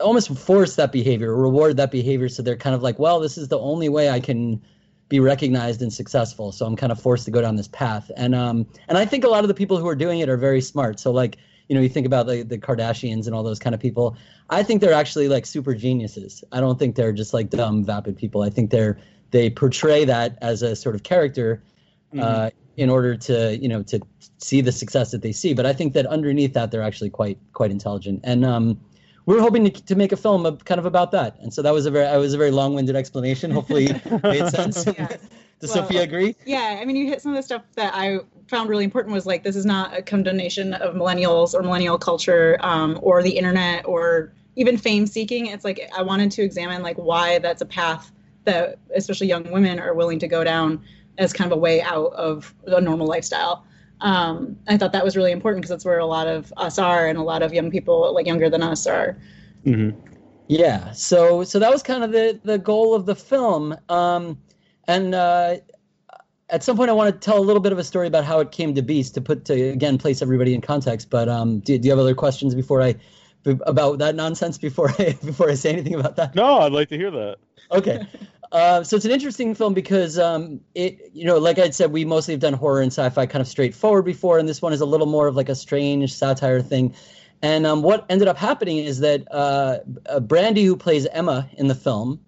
[0.00, 2.28] almost force that behavior, reward that behavior.
[2.28, 4.62] So they're kind of like, well, this is the only way I can
[5.08, 6.52] be recognized and successful.
[6.52, 8.10] So I'm kind of forced to go down this path.
[8.16, 10.38] And um and I think a lot of the people who are doing it are
[10.38, 10.98] very smart.
[10.98, 11.36] So like
[11.68, 14.16] you know, you think about the, the Kardashians and all those kind of people.
[14.50, 16.44] I think they're actually like super geniuses.
[16.52, 18.42] I don't think they're just like dumb, vapid people.
[18.42, 18.98] I think they're
[19.32, 21.62] they portray that as a sort of character
[22.18, 24.00] uh, in order to you know to
[24.38, 25.54] see the success that they see.
[25.54, 28.20] But I think that underneath that, they're actually quite quite intelligent.
[28.22, 28.80] And um,
[29.26, 31.36] we were hoping to, to make a film of, kind of about that.
[31.40, 33.50] And so that was a very I was a very long winded explanation.
[33.50, 34.86] Hopefully, it made sense.
[34.86, 35.08] Yeah.
[35.58, 36.36] Does Well, Sophia agree?
[36.44, 38.18] Yeah, I mean, you hit some of the stuff that I
[38.48, 42.56] found really important was like, this is not a condemnation of millennials or millennial culture
[42.60, 45.46] um, or the internet or even fame seeking.
[45.46, 48.12] It's like, I wanted to examine like why that's a path
[48.44, 50.82] that especially young women are willing to go down
[51.18, 53.64] as kind of a way out of a normal lifestyle.
[54.00, 57.06] Um, I thought that was really important because that's where a lot of us are,
[57.06, 59.16] and a lot of young people like younger than us are.
[59.64, 59.98] Mm-hmm.
[60.48, 64.38] Yeah, so so that was kind of the the goal of the film, um,
[64.86, 65.56] and uh,
[66.48, 68.40] at some point I want to tell a little bit of a story about how
[68.40, 71.10] it came to be to put to again place everybody in context.
[71.10, 72.94] But um, do, do you have other questions before I
[73.44, 76.34] about that nonsense before I before I say anything about that?
[76.34, 77.36] No, I'd like to hear that.
[77.72, 78.06] Okay.
[78.52, 82.04] Uh, so it's an interesting film because um, it, you know, like I said, we
[82.04, 84.86] mostly have done horror and sci-fi kind of straightforward before, and this one is a
[84.86, 86.94] little more of like a strange satire thing.
[87.42, 89.78] And um, what ended up happening is that uh,
[90.08, 92.20] uh, Brandi, who plays Emma in the film,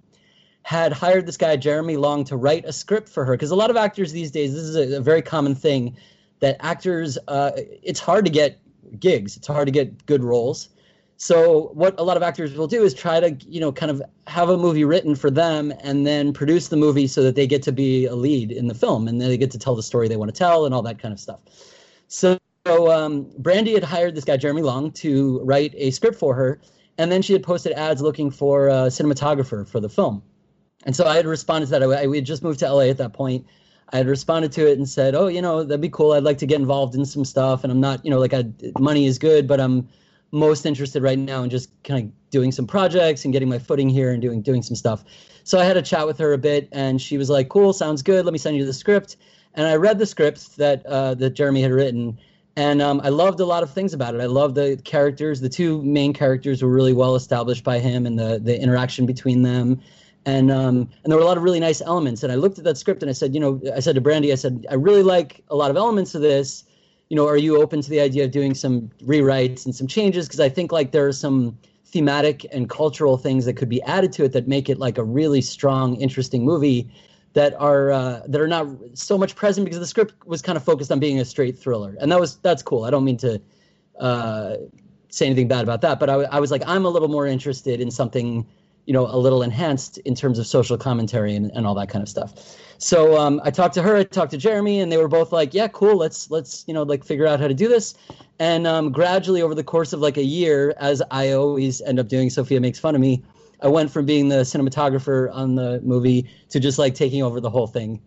[0.68, 3.70] had hired this guy Jeremy Long to write a script for her because a lot
[3.70, 5.96] of actors these days, this is a, a very common thing,
[6.40, 7.52] that actors, uh,
[7.82, 8.60] it's hard to get
[9.00, 10.68] gigs, it's hard to get good roles.
[11.16, 14.02] So what a lot of actors will do is try to, you know, kind of
[14.26, 17.62] have a movie written for them and then produce the movie so that they get
[17.62, 20.06] to be a lead in the film and then they get to tell the story
[20.06, 21.40] they want to tell and all that kind of stuff.
[22.08, 26.60] So, um, Brandi had hired this guy Jeremy Long to write a script for her,
[26.98, 30.22] and then she had posted ads looking for a cinematographer for the film.
[30.84, 31.82] And so I had responded to that.
[31.82, 33.46] I, we had just moved to LA at that point.
[33.92, 36.12] I had responded to it and said, "Oh, you know, that'd be cool.
[36.12, 38.44] I'd like to get involved in some stuff, and I'm not, you know, like I,
[38.78, 39.88] money is good, but I'm
[40.30, 43.88] most interested right now in just kind of doing some projects and getting my footing
[43.88, 45.04] here and doing doing some stuff.
[45.44, 48.02] So I had a chat with her a bit, and she was like, "Cool, sounds
[48.02, 48.24] good.
[48.24, 49.16] Let me send you the script."
[49.54, 52.18] And I read the script that uh, that Jeremy had written,
[52.56, 54.20] and um, I loved a lot of things about it.
[54.20, 55.40] I loved the characters.
[55.40, 59.42] The two main characters were really well established by him, and the the interaction between
[59.42, 59.80] them.
[60.28, 62.22] And um, and there were a lot of really nice elements.
[62.22, 64.30] And I looked at that script and I said, you know, I said to Brandi,
[64.32, 66.64] I said, I really like a lot of elements of this
[67.08, 70.26] you know, are you open to the idea of doing some rewrites and some changes?
[70.26, 74.12] Because I think like there are some thematic and cultural things that could be added
[74.12, 76.88] to it that make it like a really strong, interesting movie
[77.32, 80.64] that are uh, that are not so much present because the script was kind of
[80.64, 82.84] focused on being a straight thriller, and that was that's cool.
[82.84, 83.40] I don't mean to
[83.98, 84.56] uh,
[85.08, 87.80] say anything bad about that, but I, I was like, I'm a little more interested
[87.80, 88.46] in something
[88.88, 92.02] you know, a little enhanced in terms of social commentary and, and all that kind
[92.02, 92.56] of stuff.
[92.78, 95.52] So um, I talked to her, I talked to Jeremy, and they were both like,
[95.52, 95.96] "Yeah, cool.
[95.96, 97.94] Let's let's you know like figure out how to do this."
[98.38, 102.08] And um, gradually, over the course of like a year, as I always end up
[102.08, 103.22] doing, Sophia makes fun of me.
[103.60, 107.50] I went from being the cinematographer on the movie to just like taking over the
[107.50, 108.00] whole thing,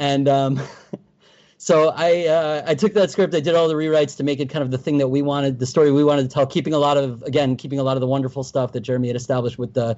[0.00, 0.60] and um,
[1.58, 4.50] so I uh, I took that script, I did all the rewrites to make it
[4.50, 6.78] kind of the thing that we wanted, the story we wanted to tell, keeping a
[6.78, 9.74] lot of again keeping a lot of the wonderful stuff that Jeremy had established with
[9.74, 9.96] the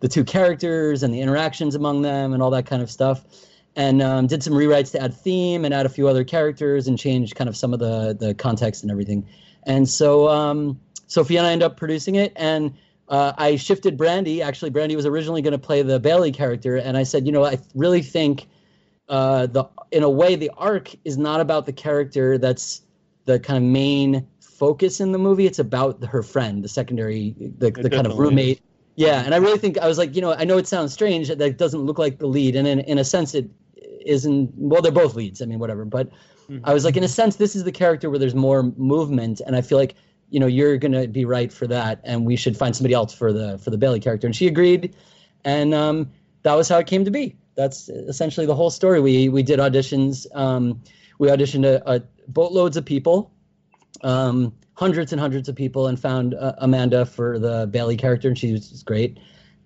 [0.00, 3.24] the two characters and the interactions among them and all that kind of stuff.
[3.76, 6.98] And um, did some rewrites to add theme and add a few other characters and
[6.98, 9.28] change kind of some of the the context and everything.
[9.64, 12.74] And so um, Sophia and I ended up producing it, and
[13.08, 14.42] uh, I shifted Brandi.
[14.42, 17.44] Actually, Brandi was originally going to play the Bailey character, and I said, you know,
[17.44, 18.48] I really think
[19.08, 22.82] uh, the in a way the arc is not about the character that's
[23.26, 25.46] the kind of main focus in the movie.
[25.46, 28.60] It's about her friend, the secondary, the, the kind of roommate
[28.98, 31.28] yeah, and I really think I was like, you know, I know it sounds strange
[31.28, 33.48] that it doesn't look like the lead, and in in a sense, it
[34.04, 34.52] isn't.
[34.56, 35.40] Well, they're both leads.
[35.40, 35.84] I mean, whatever.
[35.84, 36.10] But
[36.50, 36.58] mm-hmm.
[36.64, 39.54] I was like, in a sense, this is the character where there's more movement, and
[39.54, 39.94] I feel like
[40.30, 43.32] you know you're gonna be right for that, and we should find somebody else for
[43.32, 44.26] the for the Bailey character.
[44.26, 44.96] And she agreed,
[45.44, 46.10] and um,
[46.42, 47.36] that was how it came to be.
[47.54, 49.00] That's essentially the whole story.
[49.00, 50.26] We we did auditions.
[50.34, 50.82] Um,
[51.20, 53.30] we auditioned a, a boatloads of people.
[54.02, 58.38] Um, hundreds and hundreds of people and found uh, Amanda for the Bailey character, and
[58.38, 59.18] she was great.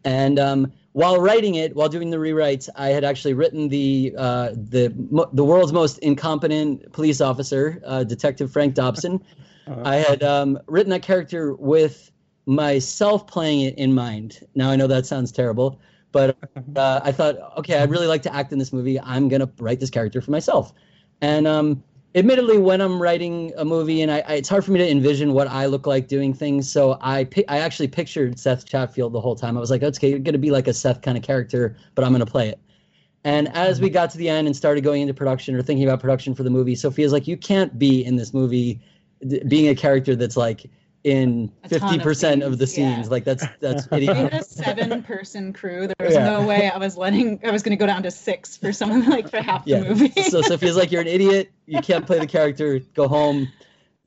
[0.05, 4.53] And um, while writing it, while doing the rewrites, I had actually written the uh,
[4.53, 4.89] the
[5.35, 9.23] the world's most incompetent police officer, uh, Detective Frank Dobson.
[9.65, 9.81] Uh-huh.
[9.85, 12.11] I had um, written that character with
[12.47, 14.41] myself playing it in mind.
[14.57, 16.37] Now I know that sounds terrible, but
[16.77, 18.99] uh, I thought, okay, I'd really like to act in this movie.
[18.99, 20.73] I'm gonna write this character for myself,
[21.21, 21.85] and um,
[22.15, 25.33] admittedly when i'm writing a movie and I, I, it's hard for me to envision
[25.33, 29.37] what i look like doing things so i i actually pictured seth chatfield the whole
[29.37, 29.57] time.
[29.57, 32.05] I was like okay you're going to be like a seth kind of character but
[32.05, 32.59] i'm going to play it.
[33.25, 33.95] And as we mm-hmm.
[33.95, 36.51] got to the end and started going into production or thinking about production for the
[36.51, 38.81] movie sophia's like you can't be in this movie
[39.47, 40.69] being a character that's like
[41.05, 43.07] in fifty percent of, of, the scenes.
[43.07, 43.11] Yeah.
[43.11, 45.89] Like that's that's had a seven person crew.
[45.89, 46.31] There was yeah.
[46.31, 49.29] no way I was letting I was gonna go down to six for someone like
[49.29, 49.81] for half yeah.
[49.81, 50.23] the movie.
[50.23, 53.49] so Sophia's like, You're an idiot, you can't play the character, go home.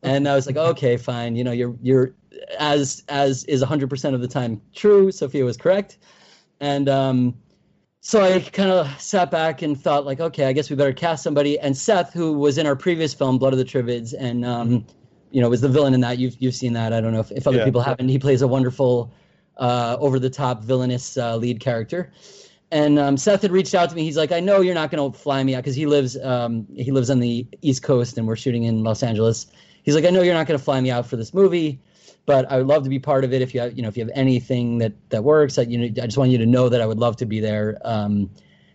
[0.04, 2.14] And I was like, Okay, fine, you know, you're you're
[2.60, 5.12] as as is hundred percent of the time true.
[5.12, 5.98] Sophia was correct.
[6.62, 7.36] And um
[8.00, 11.24] so I kind of sat back and thought, like, okay, I guess we better cast
[11.24, 11.58] somebody.
[11.60, 14.86] And Seth, who was in our previous film, Blood of the Tribades, and um,
[15.36, 16.18] you know was the villain in that.
[16.18, 16.94] You've you've seen that.
[16.94, 17.66] I don't know if, if other yeah.
[17.66, 18.08] people haven't.
[18.08, 19.12] He plays a wonderful,
[19.58, 22.14] uh, over the top villainous uh, lead character.
[22.72, 24.04] and um, Seth had reached out to me.
[24.06, 26.66] He's like, I know you're not going to fly me out because he lives um,
[26.74, 29.48] he lives on the East Coast and we're shooting in Los Angeles.
[29.84, 31.82] He's like, I know you're not going to fly me out for this movie,
[32.26, 33.42] but I would love to be part of it.
[33.42, 36.02] If you have, you know, if you have anything that that works, that you know,
[36.02, 37.78] I just want you to know that I would love to be there.
[37.84, 38.30] Um,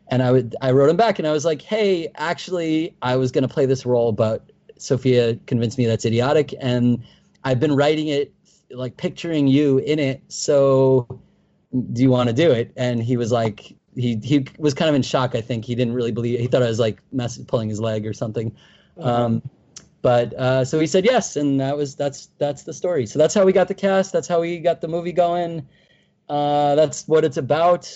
[0.08, 3.32] and I would I wrote him back and I was like, hey, actually, I was
[3.32, 4.49] going to play this role, but
[4.80, 7.02] Sophia convinced me that's idiotic, and
[7.44, 8.32] I've been writing it
[8.70, 10.22] like picturing you in it.
[10.28, 11.20] So
[11.92, 12.72] do you want to do it?
[12.76, 15.34] And he was like, he he was kind of in shock.
[15.34, 16.38] I think he didn't really believe.
[16.38, 18.54] He thought I was like mess, pulling his leg or something.
[18.98, 19.42] Um,
[20.02, 23.06] but uh, so he said yes, and that was that's that's the story.
[23.06, 24.12] So that's how we got the cast.
[24.12, 25.66] That's how we got the movie going.
[26.28, 27.90] Uh, that's what it's about.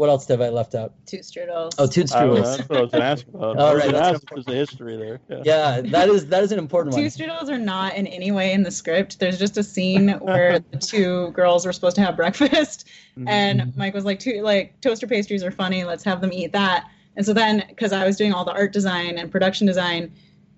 [0.00, 0.94] What else have I left out?
[1.04, 1.72] Toot strudels.
[1.76, 2.56] Oh, Toot I was, Strudels.
[2.56, 3.56] that's what I was going to ask about.
[3.58, 5.20] All I was right, that's ask if there's a history there.
[5.28, 5.42] Yeah.
[5.44, 7.10] Yeah, that is that is an important Two one.
[7.10, 9.18] strudels are not in any way in the script.
[9.20, 12.88] There's just a scene where the two girls were supposed to have breakfast,
[13.18, 13.28] Mm-hmm.
[13.28, 15.84] and Mike was like, "Two like toaster pastries are funny.
[15.84, 18.72] Let's have them eat that." And so then, because I was doing all the art
[18.72, 20.10] design and production design,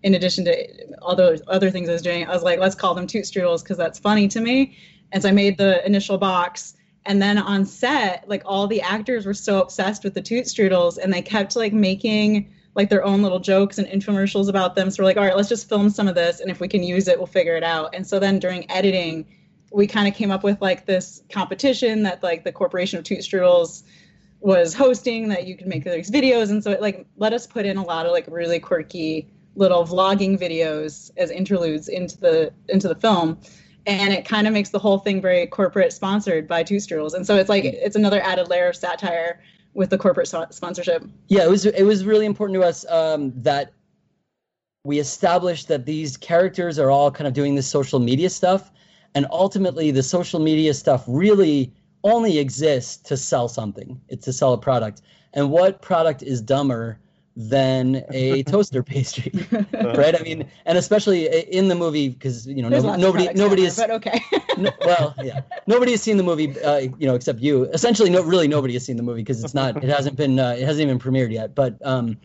[0.05, 2.95] in addition to all those other things I was doing, I was like, "Let's call
[2.95, 4.77] them toot strudels because that's funny to me."
[5.11, 6.75] And so I made the initial box.
[7.05, 10.99] And then on set, like all the actors were so obsessed with the toot strudels,
[10.99, 14.91] and they kept like making like their own little jokes and infomercials about them.
[14.91, 16.83] So we're like, all right, let's just film some of this, and if we can
[16.83, 17.95] use it, we'll figure it out.
[17.95, 19.27] And so then during editing,
[19.73, 23.21] we kind of came up with like this competition that like the Corporation of Toot
[23.21, 23.83] Strudels
[24.41, 27.67] was hosting that you could make these videos, and so it like let us put
[27.67, 32.89] in a lot of like really quirky little vlogging videos as interludes into the into
[32.89, 33.39] the film.
[33.87, 37.15] And it kind of makes the whole thing very corporate sponsored by Toot Strudels.
[37.15, 39.41] And so it's like it's another added layer of satire
[39.75, 41.05] with the corporate so- sponsorship.
[41.29, 43.73] Yeah, it was it was really important to us um, that
[44.85, 48.71] we established that these characters are all kind of doing this social media stuff,
[49.15, 51.73] and ultimately the social media stuff really
[52.05, 54.01] only exists to sell something.
[54.09, 55.03] It's to sell a product,
[55.35, 56.99] and what product is dumber
[57.37, 59.33] than a toaster pastry,
[59.73, 60.19] right?
[60.19, 63.63] I mean, and especially in the movie because you know There's nobody nobody, products nobody
[63.63, 64.21] out is but okay.
[64.59, 65.41] no, well, yeah.
[65.67, 67.65] Nobody has seen the movie, uh, you know, except you.
[67.65, 69.83] Essentially, no, really, nobody has seen the movie because it's not.
[69.83, 70.39] It hasn't been.
[70.39, 71.55] Uh, it hasn't even premiered yet.
[71.55, 72.19] But um,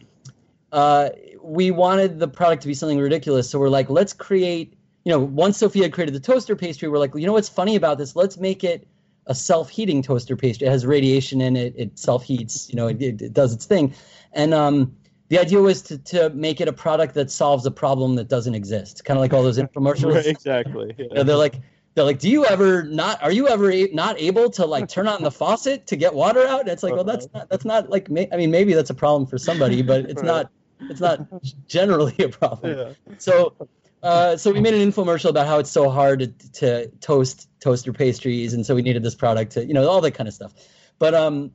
[0.71, 1.09] uh,
[1.41, 4.73] we wanted the product to be something ridiculous, so we're like, let's create.
[5.05, 7.97] You know, once Sophia created the toaster pastry, we're like, you know what's funny about
[7.97, 8.13] this?
[8.13, 8.85] Let's make it
[9.27, 10.67] a self-heating toaster pastry.
[10.67, 11.73] It has radiation in it.
[11.77, 12.69] It self-heats.
[12.69, 13.93] You know, it, it, it does its thing,
[14.33, 14.95] and um,
[15.29, 18.55] the idea was to to make it a product that solves a problem that doesn't
[18.55, 19.03] exist.
[19.05, 20.15] Kind of like all those infomercials.
[20.15, 20.93] Right, exactly.
[20.97, 21.05] yeah.
[21.09, 21.55] You know, they're like
[21.95, 25.07] they're like do you ever not are you ever a- not able to like turn
[25.07, 27.89] on the faucet to get water out and it's like well that's not that's not
[27.89, 30.25] like ma- i mean maybe that's a problem for somebody but it's Right.
[30.25, 30.51] not
[30.91, 31.25] it's not
[31.67, 32.93] generally a problem Yeah.
[33.17, 33.55] so
[34.03, 37.91] uh, so we made an infomercial about how it's so hard to, to toast toaster
[37.91, 38.53] pastries.
[38.53, 40.53] And so we needed this product to you know all that kind of stuff.
[40.99, 41.51] But um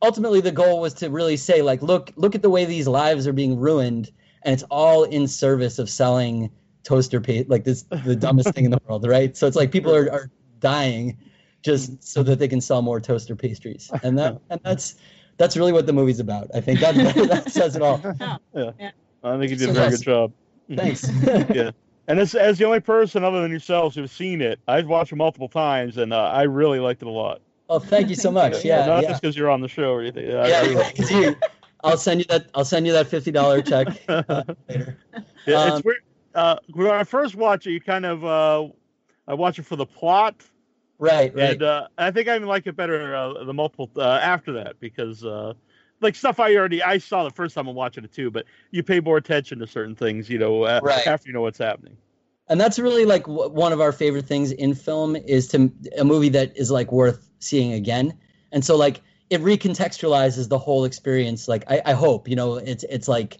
[0.00, 3.26] ultimately the goal was to really say like look look at the way these lives
[3.26, 4.10] are being ruined.
[4.44, 6.50] And it's all in service of selling
[6.84, 9.36] toaster paste like this the dumbest thing in the world right?
[9.36, 10.30] So it's like people are, are
[10.60, 11.16] dying
[11.62, 13.90] just so that they can sell more toaster pastries.
[14.02, 14.96] And that and that's
[15.36, 16.78] that's really what the movie's about i think.
[16.78, 18.00] That that says it all.
[18.54, 18.90] Yeah,
[19.24, 20.32] I think you did a So very good job.
[20.76, 21.08] thanks
[21.54, 21.70] yeah.
[22.08, 25.16] And as, as the only person other than yourselves who's seen it, I've watched it
[25.16, 27.40] multiple times, and uh, I really liked it a lot.
[27.68, 30.00] oh thank you so much yeah not yeah just because you're on the show or
[30.00, 30.34] anything.
[30.34, 31.36] I- yeah, yeah, 'cause you-
[31.84, 32.46] I'll send you that.
[32.54, 34.98] I'll send you that fifty dollar check uh, later.
[35.46, 35.98] Yeah, Um, it's weird.
[36.34, 38.68] Uh, when I first watch it, you kind of uh,
[39.26, 40.44] I watch it for the plot,
[41.00, 41.50] Right, right.
[41.54, 44.78] and uh, I think I even like it better uh, the multiple uh, after that
[44.78, 45.54] because uh,
[46.02, 48.82] like stuff I already I saw the first time I'm watching it too, but you
[48.82, 51.06] pay more attention to certain things, you know, uh, Right.
[51.06, 51.96] after you know what's happening.
[52.48, 56.04] and that's really like w- one of our favorite things in film is to a
[56.04, 58.12] movie that is like worth seeing again.
[58.50, 59.00] And so like
[59.30, 61.48] it recontextualizes the whole experience.
[61.48, 63.38] Like i, I hope you know it's it's like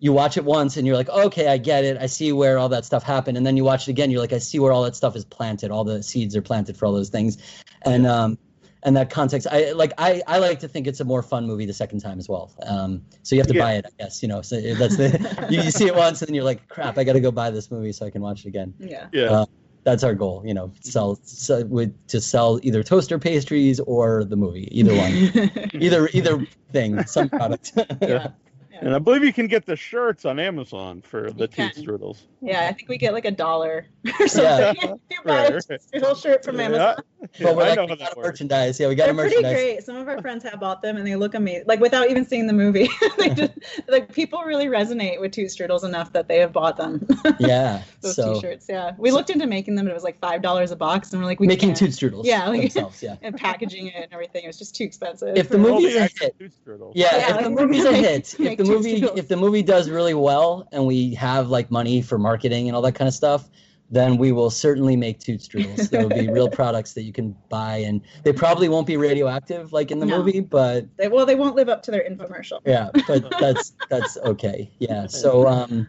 [0.00, 1.96] you watch it once and you're like okay i get it.
[1.98, 3.36] I see where all that stuff happened.
[3.36, 5.24] And then you watch it again you're like i see where all that stuff is
[5.24, 5.70] planted.
[5.70, 7.38] All the seeds are planted for all those things.
[7.82, 8.38] And um
[8.84, 11.66] and that context i like i i like to think it's a more fun movie
[11.66, 13.62] the second time as well um so you have to Yeah.
[13.62, 16.28] buy it i guess you know so that's the you, you see it once and
[16.28, 18.48] then you're like crap i gotta go buy this movie so i can watch it
[18.48, 19.08] again Yeah.
[19.12, 19.24] Yeah.
[19.30, 19.46] Uh,
[19.84, 24.36] that's our goal you know sell, sell with to sell either toaster pastries or the
[24.36, 27.72] movie either one either either thing some product
[28.02, 28.28] yeah.
[28.80, 31.72] And I believe you can get the shirts on Amazon for the can.
[31.72, 32.18] Toot Strudels.
[32.40, 33.86] Yeah, I think we get like a dollar
[34.20, 34.76] or something.
[34.82, 36.64] if you buy Right, a strudel shirt from Yeah.
[36.66, 36.96] Amazon.
[37.40, 38.26] but we're I like, we got works.
[38.28, 38.78] merchandise.
[38.78, 39.52] Yeah, we got They're a pretty merchandise.
[39.54, 39.82] great.
[39.84, 41.64] Some of our friends have bought them, and they look amazing.
[41.66, 43.52] Like without even seeing the movie, they just
[43.88, 47.04] like people really resonate with Toot Strudels enough that they have bought them.
[47.40, 47.82] Yeah.
[48.02, 48.66] Those so T-shirts.
[48.68, 49.86] Yeah, we looked into making them.
[49.86, 51.78] and It was like five dollars a box, and we're like, we making can't.
[51.78, 52.24] toot strudels.
[52.24, 53.02] Yeah, like- themselves.
[53.02, 53.16] Yeah.
[53.22, 54.44] and packaging it and everything.
[54.44, 55.36] It was just too expensive.
[55.36, 56.36] If the movie's a hit.
[56.38, 56.48] Yeah,
[56.94, 59.88] Yeah, if like, the movie's a hit, if the two movie if the movie does
[59.90, 63.48] really well and we have like money for marketing and all that kind of stuff,
[63.90, 65.88] then we will certainly make toot strudels.
[65.90, 69.72] there will be real products that you can buy, and they probably won't be radioactive
[69.72, 70.18] like in the No.
[70.18, 72.60] movie, but They, well, they won't live up to their infomercial.
[72.66, 74.70] yeah, but that's that's okay.
[74.78, 75.88] Yeah, so um,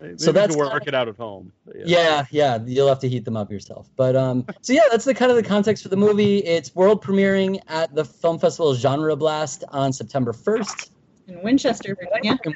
[0.00, 1.52] Maybe So that's can work kinda- it out at home.
[1.64, 3.88] But yeah, yeah, you'll have to heat them up yourself.
[3.96, 6.38] But um, so yeah, that's the kind of the context for the movie.
[6.40, 10.90] It's world premiering at the film festival Genre Blast on September first.
[11.28, 12.38] In Winchester, Virginia.
[12.44, 12.54] And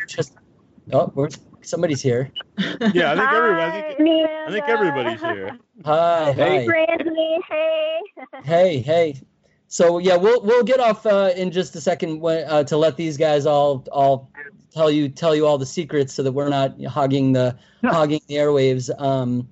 [0.92, 1.28] we're oh, we're,
[1.62, 2.30] somebody's here.
[2.92, 3.78] Yeah, I think everybody.
[3.78, 5.58] I think, I think everybody's here.
[5.84, 6.66] Hi, Hey.
[6.66, 6.72] hi.
[6.72, 8.00] Brandi, hey.
[8.44, 9.20] hey, hey.
[9.68, 13.16] So yeah, we'll we'll get off uh, in just a second uh, to let these
[13.16, 14.30] guys all all
[14.72, 18.34] tell you tell you all the secrets so that we're not hogging the hogging the
[18.34, 18.90] airwaves.
[19.00, 19.48] Um,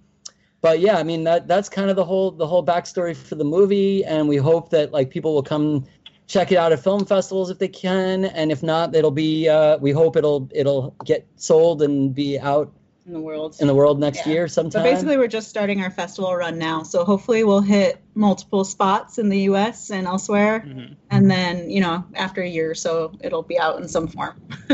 [0.60, 3.44] but yeah, I mean that that's kind of the whole the whole backstory for the
[3.44, 5.86] movie, and we hope that like people will come
[6.28, 9.78] check it out at film festivals if they can, and if not, it'll be uh,
[9.78, 12.72] we hope it'll it'll get sold and be out
[13.06, 13.56] in the world.
[13.58, 14.32] in the world next Yeah.
[14.34, 14.82] year sometime.
[14.84, 16.82] So basically, we're just starting our festival run now.
[16.82, 19.90] So hopefully, we'll hit multiple spots in the U.S.
[19.90, 20.94] and elsewhere, Mhm.
[21.10, 24.40] and then you know, after a year or so, it'll be out in some form.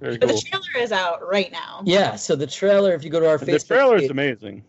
[0.00, 0.36] Very But cool.
[0.36, 1.82] the trailer is out right now.
[1.84, 4.62] yeah, so the trailer, if you go to our The Facebook trailer is amazing.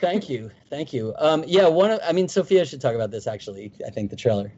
[0.00, 1.14] Thank you, thank you.
[1.18, 1.92] Um, yeah, one.
[1.92, 3.26] Of, I mean, Sophia should talk about this.
[3.28, 4.52] Actually, I think the trailer.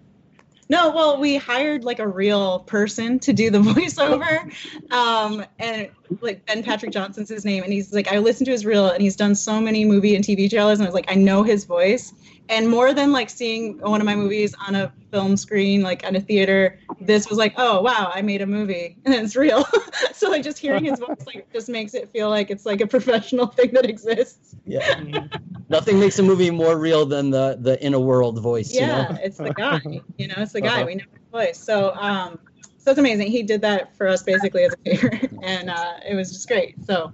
[0.68, 4.52] No, well, we hired like a real person to do the voiceover,
[4.92, 5.90] um, and
[6.20, 9.00] like Ben Patrick Johnson's his name, and he's like, I listened to his reel, and
[9.00, 11.64] he's done so many movie and TV trailers, and I was like, I know his
[11.64, 12.12] voice,
[12.48, 16.14] and more than like seeing one of my movies on a film screen, like at
[16.14, 19.64] a theater, this was like, oh wow, I made a movie, and it's real.
[20.12, 22.86] so like just hearing his voice like just makes it feel like it's like a
[22.86, 24.56] professional thing that exists.
[24.64, 25.26] Yeah,
[25.68, 28.72] nothing makes a movie more real than the the in a world voice.
[28.72, 29.18] you yeah, know?
[29.22, 29.80] it's the guy.
[30.16, 30.76] You know, it's the guy.
[30.76, 30.86] Uh-huh.
[30.86, 31.58] We know his voice.
[31.58, 32.38] So, um,
[32.78, 33.30] so it's amazing.
[33.30, 36.84] He did that for us basically as a favor, and uh, it was just great.
[36.84, 37.08] So,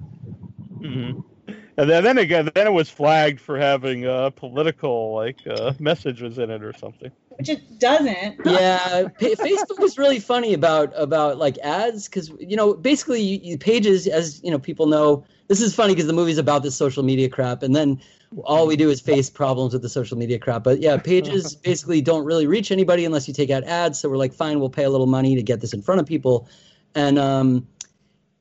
[0.80, 1.20] hmm
[1.78, 6.38] And then, then again, then it was flagged for having a political like uh, messages
[6.38, 7.10] in it or something.
[7.30, 8.40] which it doesn't.
[8.44, 13.58] yeah, Facebook is really funny about about like ads because you know basically you, you,
[13.58, 17.02] pages as you know people know this is funny because the movie's about this social
[17.02, 18.00] media crap and then
[18.44, 20.64] all we do is face problems with the social media crap.
[20.64, 24.00] But yeah, pages basically don't really reach anybody unless you take out ads.
[24.00, 26.06] So we're like, fine, we'll pay a little money to get this in front of
[26.06, 26.48] people.
[26.94, 27.66] And um,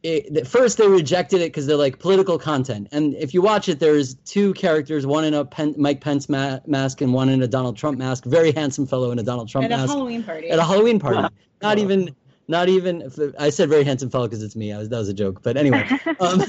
[0.04, 2.88] it, at first they rejected it because they're like political content.
[2.91, 6.60] And if you watch it, there's two characters, one in a Pen- Mike Pence ma-
[6.66, 8.26] mask and one in a Donald Trump mask.
[8.26, 9.84] Very handsome fellow in a Donald Trump mask.
[9.84, 10.49] At a Halloween party.
[10.49, 11.28] at a Halloween party.
[11.62, 12.16] Not even,
[12.47, 13.12] not even.
[13.38, 14.74] I said very handsome fellow because it's me.
[14.74, 15.43] I was, that was a joke.
[15.43, 15.88] But anyway,
[16.20, 16.41] um,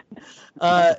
[0.60, 0.94] uh,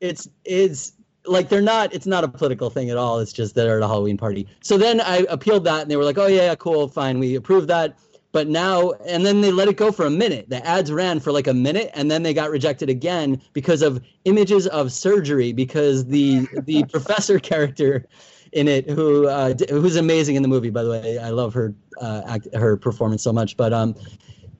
[0.00, 0.92] it's it's
[1.24, 1.94] like they're not.
[1.94, 3.18] It's not a political thing at all.
[3.18, 4.46] It's just they're at a Halloween party.
[4.62, 7.66] So then I appealed that, and they were like, "Oh yeah, cool, fine, we approve
[7.68, 7.96] that."
[8.32, 10.48] But now, and then they let it go for a minute.
[10.48, 14.00] The ads ran for like a minute, and then they got rejected again because of
[14.24, 15.52] images of surgery.
[15.52, 18.06] Because the the professor character
[18.52, 21.74] in it, who uh, who's amazing in the movie, by the way, I love her
[22.00, 23.56] uh, act, her performance so much.
[23.56, 23.96] But um,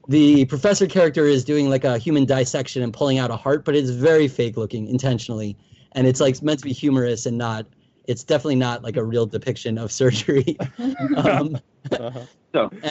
[0.09, 3.77] the professor character is doing like a human dissection and pulling out a heart, but
[3.77, 5.57] it's very fake looking intentionally,
[5.93, 7.66] and it's like meant to be humorous and not.
[8.07, 10.59] It's definitely not like a real depiction of surgery.
[11.16, 11.57] um,
[11.93, 12.27] Uh-huh.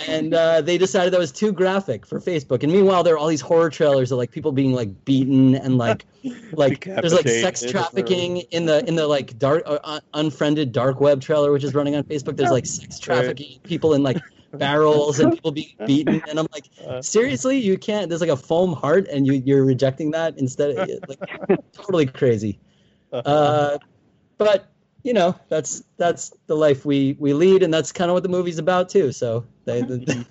[0.07, 2.64] And uh, they decided that was too graphic for Facebook.
[2.64, 5.78] And meanwhile, there are all these horror trailers of like people being like beaten and
[5.78, 6.05] like
[6.53, 11.22] like there's like sex trafficking in the in the like dark uh, unfriended dark web
[11.22, 12.38] trailer which is running on Facebook.
[12.38, 14.18] There's like sex trafficking people in like
[14.53, 16.22] barrels and people being beaten.
[16.28, 18.10] And I'm like, Uh, seriously, you can't.
[18.10, 20.72] There's like a foam heart and you you're rejecting that instead.
[20.72, 21.20] Of, like
[21.74, 22.60] totally crazy.
[23.12, 23.78] Uh,
[24.38, 24.70] but
[25.04, 28.30] you know that's that's the life we we lead and that's kind of what the
[28.30, 30.26] movie's about too so they, the,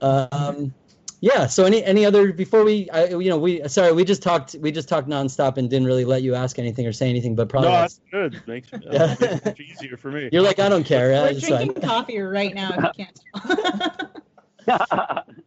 [0.00, 0.72] um
[1.20, 4.54] yeah so any any other before we I, you know we sorry we just talked
[4.60, 7.48] we just talked nonstop and didn't really let you ask anything or say anything but
[7.48, 8.42] probably no, probably that's good.
[8.46, 9.06] Makes, uh, Yeah.
[9.06, 10.28] makes it much easier for me.
[10.32, 11.66] you're like i don't care We're yeah, it's fine.
[11.66, 12.70] drinking coffee right now.
[12.78, 13.20] If you can't
[14.66, 15.24] tell.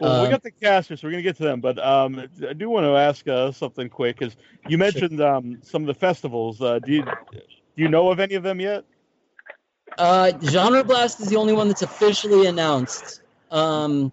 [0.00, 1.60] Well, we Um, got the casters, so we're gonna get to them.
[1.60, 4.36] But um, I do want to ask uh, something quick, because
[4.68, 6.60] you mentioned um, some of the festivals.
[6.60, 7.38] Uh, do you do
[7.76, 8.84] you know of any of them yet?
[9.98, 13.22] Uh, Genre Blast is the only one that's officially announced.
[13.50, 14.12] Um,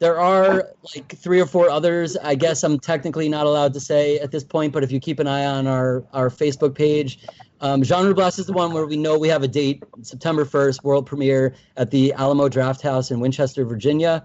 [0.00, 2.16] there are like three or four others.
[2.16, 5.20] I guess I'm technically not allowed to say at this point, but if you keep
[5.20, 7.18] an eye on our our Facebook page,
[7.60, 10.82] Um, Genre Blast is the one where we know we have a date, September 1st,
[10.82, 14.24] world premiere at the Alamo Draft House in Winchester, Virginia,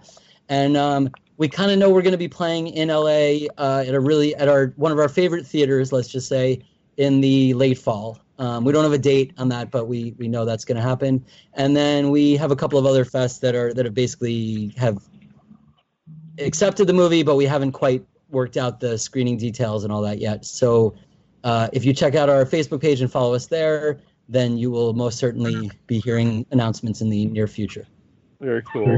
[0.50, 3.94] and um, we kind of know we're going to be playing in LA uh, at
[3.94, 6.62] a really at our one of our favorite theaters, let's just say,
[6.98, 8.20] in the late fall.
[8.40, 10.82] Um, we don't have a date on that, but we we know that's going to
[10.82, 11.24] happen.
[11.54, 14.98] And then we have a couple of other fests that are that have basically have
[16.40, 20.20] accepted the movie, but we haven't quite worked out the screening details and all that
[20.20, 20.46] yet.
[20.46, 20.96] So
[21.44, 24.94] uh, if you check out our Facebook page and follow us there, then you will
[24.94, 27.88] most certainly be hearing announcements in the near future.
[28.42, 28.98] Very cool.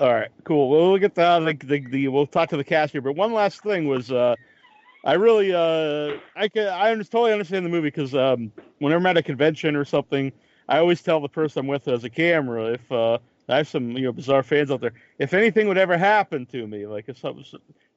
[0.00, 0.70] All right, cool.
[0.70, 3.00] Well, we'll get the, the, the we'll talk to the cast here.
[3.00, 4.34] But one last thing was, uh,
[5.04, 9.16] I really, uh, I can, I totally understand the movie because um, whenever I'm at
[9.18, 10.32] a convention or something,
[10.68, 13.18] I always tell the person I'm with as a camera if uh,
[13.48, 14.94] I have some you know bizarre fans out there.
[15.18, 17.44] If anything would ever happen to me, like if something,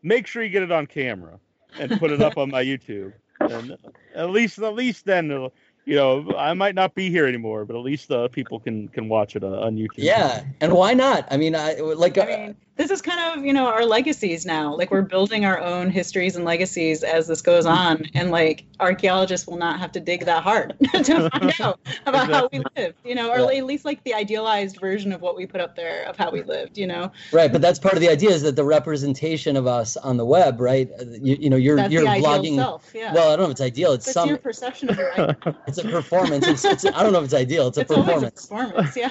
[0.03, 1.39] make sure you get it on camera
[1.79, 3.13] and put it up on my YouTube.
[3.39, 3.77] And
[4.15, 5.53] at least, at least then, it'll-
[5.87, 9.07] you know, I might not be here anymore, but at least uh, people can can
[9.07, 10.03] watch it uh, on YouTube.
[10.03, 11.25] Yeah, and why not?
[11.31, 12.17] I mean, I like.
[12.17, 14.75] I mean, this is kind of you know our legacies now.
[14.75, 19.47] Like we're building our own histories and legacies as this goes on, and like archaeologists
[19.47, 22.95] will not have to dig that hard to find out about how we lived.
[23.03, 23.57] You know, or Yeah.
[23.59, 26.43] at least like the idealized version of what we put up there of how we
[26.43, 26.77] lived.
[26.77, 29.97] You know, Right, but that's part of the idea is that the representation of us
[29.97, 30.89] on the web, right?
[30.99, 32.55] uh, You, you know, you're That's you're vlogging.
[32.57, 33.13] self, yeah.
[33.13, 33.93] Well, I don't know if it's ideal.
[33.93, 34.29] It's That's some.
[34.29, 35.11] your perception of your.
[35.67, 36.47] It's a performance.
[36.47, 37.67] It's, it's I don't know if it's ideal.
[37.67, 39.09] It's a It's always a performance, performance, yeah.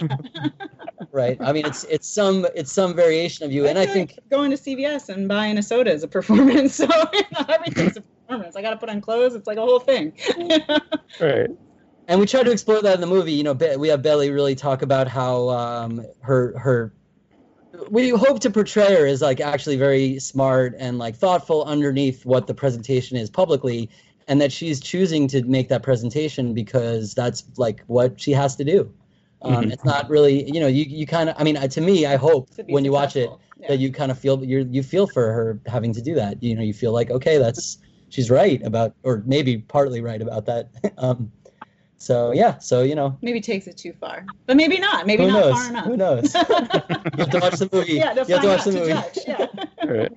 [1.12, 1.36] right?
[1.40, 4.50] I mean, it's it's some it's some variation of you, and I think like going
[4.50, 6.76] to CVS and buying a soda is a performance.
[6.86, 8.54] So you know, everything's a performance.
[8.56, 9.34] I got to put on clothes.
[9.34, 10.12] It's like a whole thing.
[11.20, 11.48] Right.
[12.08, 13.32] and we try to explore that in the movie.
[13.32, 16.92] You know, we have Bailey really talk about how um, her her.
[17.90, 22.46] We hope to portray her as like actually very smart and like thoughtful underneath what
[22.46, 23.88] the presentation is publicly,
[24.28, 28.64] and that she's choosing to make that presentation because that's like what she has to
[28.64, 28.92] do.
[29.46, 29.72] Um, Mhm.
[29.72, 31.36] It's not really, you know, you you kind of.
[31.38, 33.30] I mean, to me, I hope To be when you watch it
[33.60, 33.68] yeah.
[33.68, 36.42] that you kind of feel you you feel for her having to do that.
[36.42, 37.78] You know, you feel like okay, that's
[38.08, 40.70] she's right about, or maybe partly right about that.
[40.98, 41.30] um,
[41.98, 45.06] so yeah, so you know, Maybe takes it too far, but maybe not.
[45.06, 45.52] Maybe not knows?
[45.54, 45.84] far enough.
[45.86, 46.34] Who knows?
[46.34, 47.92] you have to watch the movie.
[47.94, 48.92] yeah, to you have to watch the movie.
[48.92, 49.18] judge.
[49.26, 49.46] Yeah.
[49.82, 50.12] All right.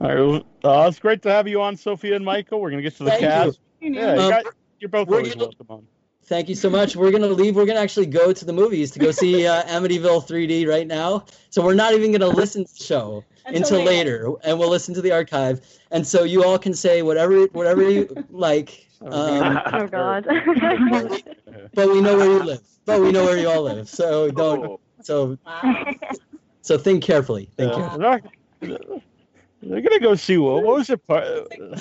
[0.00, 0.42] All right.
[0.62, 2.60] Well, uh, it's great to have you on, Sophia and Michael.
[2.60, 3.60] We're gonna get to the Thank cast.
[3.80, 4.44] You know, Yeah, you Um, got,
[4.80, 5.86] you're both always gonna- welcome on.
[6.32, 6.96] Thank you so much.
[6.96, 7.56] We're gonna leave.
[7.56, 11.26] We're gonna actually go to the movies to go see uh, Amityville 3D right now.
[11.50, 14.28] So we're not even gonna listen to the show Until until, later.
[14.30, 14.38] later.
[14.44, 15.60] and we'll listen to the archive.
[15.90, 18.88] And so you all can say whatever whatever you like.
[19.02, 20.24] Um, Oh God.
[21.74, 22.62] but we know where you live.
[22.86, 23.86] But we know where you all live.
[23.90, 24.64] So don't.
[24.64, 25.84] Oh, So wow.
[26.62, 27.50] so think carefully.
[27.58, 27.98] Think Uh,
[28.60, 29.02] carefully.
[29.62, 31.06] They're, gonna go see what, what was it?
[31.06, 31.24] part-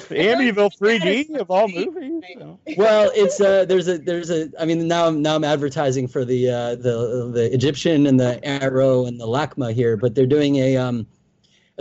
[0.10, 2.24] Amityville 3D of all movies.
[2.38, 2.60] So.
[2.78, 4.50] Well, it's uh, there's a there's a.
[4.60, 8.44] I mean, now I'm now I'm advertising for the uh, the the Egyptian and the
[8.46, 11.08] Arrow and the LACMA here, but they're doing a um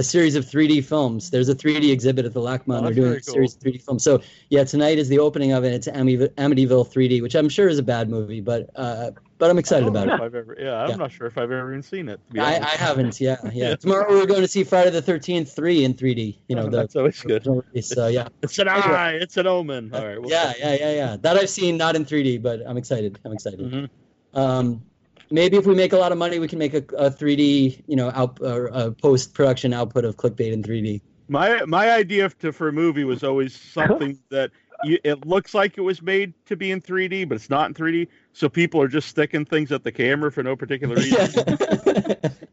[0.01, 1.31] a series of 3D films.
[1.31, 4.03] There's a 3D exhibit at the LACMA, Oh, they're doing a series of 3D films.
[4.03, 5.73] So yeah, tonight is the opening of it.
[5.75, 9.59] It's Amityville, Amityville 3D, which I'm sure is a bad movie, but uh, but I'm
[9.59, 10.21] excited about it.
[10.21, 10.97] I've ever, yeah, I'm Yeah.
[10.97, 12.19] not sure if I've ever even seen it.
[12.39, 13.21] I, I haven't.
[13.21, 13.75] Yeah, yeah.
[13.85, 16.39] Tomorrow we're going to see Friday the 13th 3 in 3D.
[16.49, 17.47] You know, Oh, the that's always good.
[17.83, 18.29] So yeah.
[18.43, 19.13] It's an eye.
[19.21, 19.95] It's an omen.
[19.95, 20.19] All right.
[20.21, 21.17] well- yeah, yeah, yeah, yeah.
[21.21, 23.19] That I've seen, not in 3D, but I'm excited.
[23.25, 23.61] I'm excited.
[23.61, 23.89] Mhm.
[24.33, 24.83] Um,
[25.31, 27.97] maybe if we make a lot of money, we can make a, a 3D, you
[27.97, 31.01] know, out or a post production output of clickbait in 3D.
[31.29, 34.51] My my idea to, for a movie was always something that
[34.83, 37.75] you, it looks like it was made to be in 3D, but it's not in
[37.75, 38.09] 3D.
[38.33, 41.45] So people are just sticking things at the camera for no particular reason.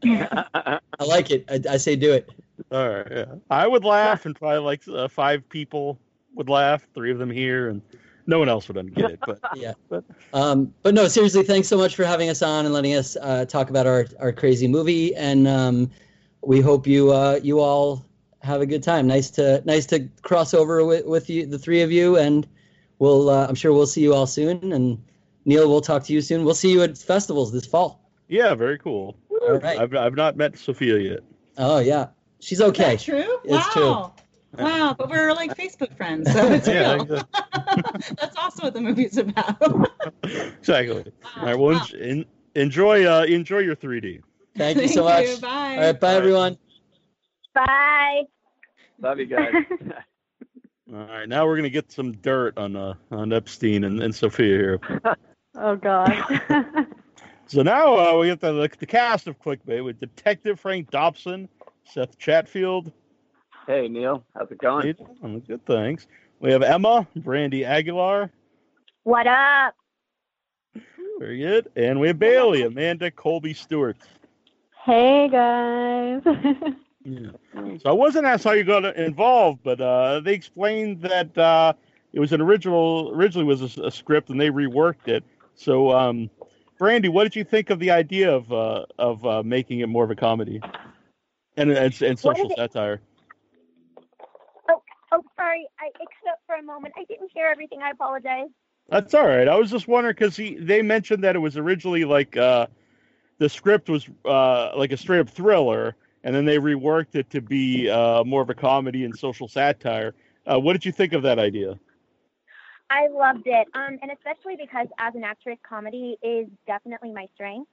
[0.04, 1.44] I like it.
[1.48, 2.30] I, I say do it.
[2.70, 3.06] All right.
[3.10, 3.24] Yeah.
[3.50, 5.98] I would laugh, and probably like uh, five people
[6.34, 6.86] would laugh.
[6.94, 7.82] Three of them here, and
[8.28, 9.18] no one else would get it.
[9.26, 9.72] But Yeah.
[9.88, 13.16] But- Um, but no, seriously, thanks so much for having us on and letting us
[13.20, 15.14] uh, talk about our, our crazy movie.
[15.16, 15.90] And um,
[16.42, 18.04] we hope you uh, you all
[18.42, 19.06] have a good time.
[19.08, 22.46] Nice to nice to cross over with, with you, the three of you, and
[23.00, 24.72] we'll uh, I'm sure we'll see you all soon.
[24.72, 25.02] And
[25.46, 26.44] Neal, we'll talk to you soon.
[26.44, 28.10] We'll see you at festivals this fall.
[28.28, 29.16] yeah, very cool.
[29.30, 29.78] All right.
[29.78, 31.20] I've I've not met Sophia yet.
[31.56, 32.08] Oh yeah,
[32.40, 32.96] she's Is okay.
[32.96, 33.38] that true?
[33.44, 34.12] It's true.
[34.56, 34.64] Wow.
[34.64, 37.02] Wow, but we're like Facebook friends, so it's Yeah, real.
[37.02, 38.14] exactly.
[38.18, 39.90] That's also what the movie's about.
[40.22, 41.12] exactly.
[41.36, 41.58] All right.
[41.58, 42.24] Well, en- en-
[42.54, 44.20] enjoy uh, enjoy your 3D.
[44.56, 45.26] Thank you so much.
[45.28, 45.36] you.
[45.38, 45.74] Bye.
[45.76, 46.58] All right, bye everyone.
[47.54, 48.22] Bye.
[49.00, 49.52] Love you guys.
[50.92, 51.28] All right.
[51.28, 54.80] Now we're gonna get some dirt on uh, on Epstein and, and Sophia here.
[55.56, 56.10] Oh God.
[57.46, 61.48] So now uh, we get the, the cast of Clickbait with Detective Frank Dobson,
[61.84, 62.92] Seth Chatfield.
[63.68, 64.24] Hey, Neal.
[64.34, 64.94] How's it Hey, going?
[65.20, 66.06] John, Good, thanks.
[66.40, 68.30] We have Emma, Brandi Aguilar,
[69.02, 69.74] What up?
[71.18, 71.70] Very good.
[71.76, 73.98] And we have Bailey, Amanda Colby Stewart.
[74.84, 76.22] Hey guys.
[77.04, 77.30] Yeah.
[77.54, 81.72] So I wasn't asked how you got involved, but uh, they explained that uh,
[82.12, 85.24] it was an original, originally was a, a script, and they reworked it.
[85.54, 86.28] So, um,
[86.78, 90.04] Brandi, what did you think of the idea of uh, of uh, making it more
[90.04, 90.60] of a comedy
[91.56, 93.00] and and, and social satire?
[95.58, 95.68] Sorry.
[95.80, 96.94] I except for a moment.
[96.96, 97.80] I didn't hear everything.
[97.82, 98.48] I apologize.
[98.88, 99.48] That's all right.
[99.48, 102.66] I was just wondering because he they mentioned that it was originally like uh,
[103.38, 105.94] the script was uh, like a straight up thriller,
[106.24, 110.14] and then they reworked it to be uh, more of a comedy and social satire.
[110.50, 111.78] Uh, what did you think of that idea?
[112.90, 113.68] I loved it.
[113.74, 117.68] Um, and especially because as an actress, comedy is definitely my strength.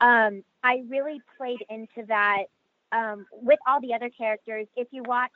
[0.00, 2.44] Um, I really played into that
[2.92, 4.68] um, with all the other characters.
[4.76, 5.32] If you watch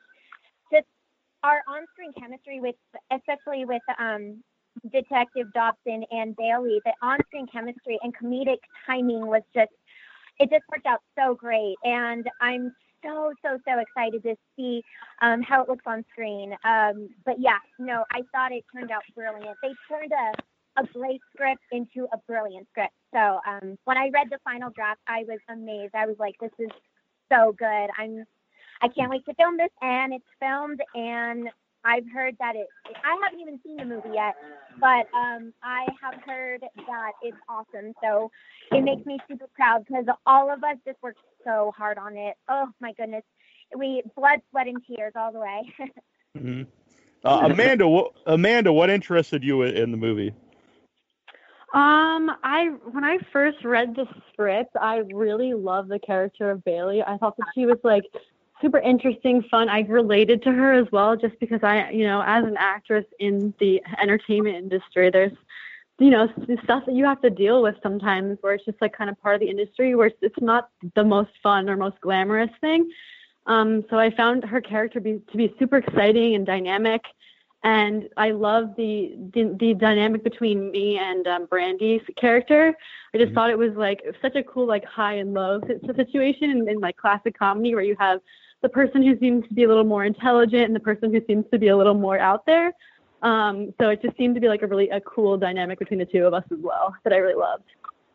[1.44, 2.74] our on-screen chemistry with,
[3.12, 4.42] especially with um,
[4.90, 9.70] Detective Dobson and Bailey, the on-screen chemistry and comedic timing was just,
[10.40, 11.76] it just worked out so great.
[11.84, 12.72] And I'm
[13.04, 14.82] so, so, so excited to see
[15.20, 16.56] um, how it looks on screen.
[16.64, 19.56] Um, but yeah, no, I thought it turned out brilliant.
[19.62, 22.94] They turned a, a great script into a brilliant script.
[23.12, 25.94] So um, when I read the final draft, I was amazed.
[25.94, 26.70] I was like, this is
[27.30, 27.88] so good.
[27.98, 28.24] I'm,
[28.82, 30.80] I can't wait to film this, and it's filmed.
[30.94, 31.48] And
[31.84, 32.66] I've heard that it.
[33.04, 34.34] I haven't even seen the movie yet,
[34.80, 37.92] but um, I have heard that it's awesome.
[38.02, 38.30] So
[38.72, 42.36] it makes me super proud because all of us just worked so hard on it.
[42.48, 43.24] Oh my goodness,
[43.76, 45.74] we blood, sweat, and tears all the way.
[46.38, 46.62] hmm
[47.24, 50.32] Uh, Amanda, what, Amanda, what interested you in, in the movie?
[51.74, 57.02] Um, I when I first read the script, I really loved the character of Bailey.
[57.02, 58.04] I thought that she was like
[58.60, 59.68] super interesting, fun.
[59.68, 63.54] I related to her as well, just because I, you know, as an actress in
[63.58, 65.32] the entertainment industry, there's,
[65.98, 66.28] you know,
[66.64, 69.34] stuff that you have to deal with sometimes where it's just like kind of part
[69.34, 72.90] of the industry where it's, it's not the most fun or most glamorous thing.
[73.46, 77.02] Um, so I found her character be, to be super exciting and dynamic
[77.64, 82.74] and I love the the, the dynamic between me and um, Brandi's character.
[83.14, 86.68] I just thought it was like such a cool like high and low situation in,
[86.68, 88.20] in like classic comedy where you have
[88.64, 91.44] the person who seems to be a little more intelligent and the person who seems
[91.52, 92.72] to be a little more out there.
[93.20, 96.06] Um, so it just seemed to be like a really a cool dynamic between the
[96.06, 97.64] two of us as well that I really loved.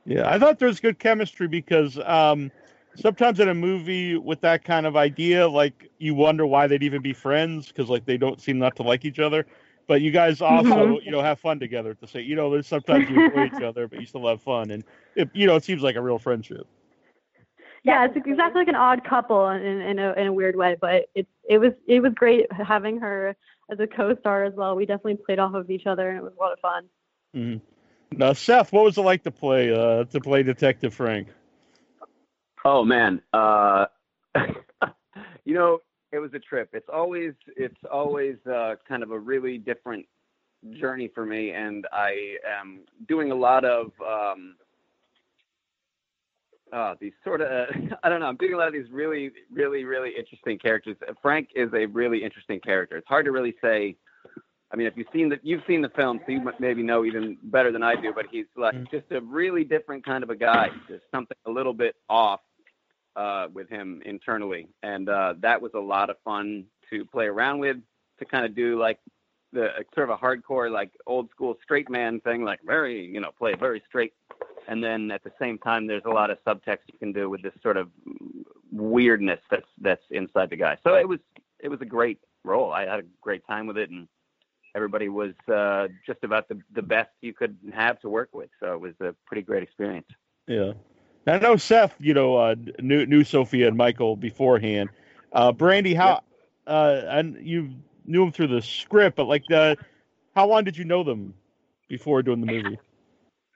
[0.05, 2.51] Yeah, I thought there was good chemistry because um,
[2.95, 7.03] sometimes in a movie with that kind of idea, like you wonder why they'd even
[7.03, 9.45] be friends because like they don't seem not to like each other.
[9.85, 11.05] But you guys also, Mhm.
[11.05, 12.21] you know, have fun together to say.
[12.21, 14.83] You know, there's sometimes you enjoy each other, but you still have fun, and
[15.15, 16.67] it, you know, it seems like a real friendship.
[17.89, 21.09] Yeah, it's exactly like an odd couple in, in a in a weird way, but
[21.15, 23.35] it's it was it was great having her
[23.71, 24.75] as a co-star as well.
[24.75, 26.85] We definitely played off of each other, and it was a lot of fun.
[27.33, 27.55] hmm
[28.15, 31.29] Now, Seth, what was it like to play uh, to play Detective Frank?
[32.63, 33.85] Oh man, uh,
[35.43, 35.79] you know,
[36.11, 36.69] it was a trip.
[36.73, 40.05] It's always it's always uh, kind of a really different
[40.73, 44.57] journey for me, and I am doing a lot of um,
[46.71, 47.69] uh, these sort of
[48.03, 48.27] I don't know.
[48.27, 50.97] I'm doing a lot of these really, really, really interesting characters.
[51.21, 52.97] Frank is a really interesting character.
[52.97, 53.95] It's hard to really say.
[54.71, 57.37] I mean, if you've seen the you've seen the film, so you maybe know even
[57.43, 58.13] better than I do.
[58.13, 60.69] But he's like just a really different kind of a guy.
[60.87, 62.41] There's something a little bit off
[63.15, 67.59] uh, with him internally, and uh, that was a lot of fun to play around
[67.59, 67.77] with.
[68.19, 68.99] To kind of do like
[69.53, 73.31] the sort of a hardcore, like old school straight man thing, like very you know
[73.37, 74.13] play very straight,
[74.67, 77.41] and then at the same time, there's a lot of subtext you can do with
[77.41, 77.89] this sort of
[78.71, 80.77] weirdness that's that's inside the guy.
[80.83, 81.19] So it was
[81.59, 82.71] it was a great role.
[82.71, 84.07] I had a great time with it, and
[84.75, 88.49] everybody was uh, just about the the best you could have to work with.
[88.59, 90.07] So it was a pretty great experience.
[90.47, 90.73] Yeah.
[91.25, 94.89] Now, I know Seth, you know, uh, knew knew Sophia and Michael beforehand.
[95.31, 96.21] Uh, Brandi, how
[96.65, 97.71] uh, and you
[98.05, 99.77] knew them through the script, but like, the,
[100.35, 101.33] how long did you know them
[101.87, 102.79] before doing the movie?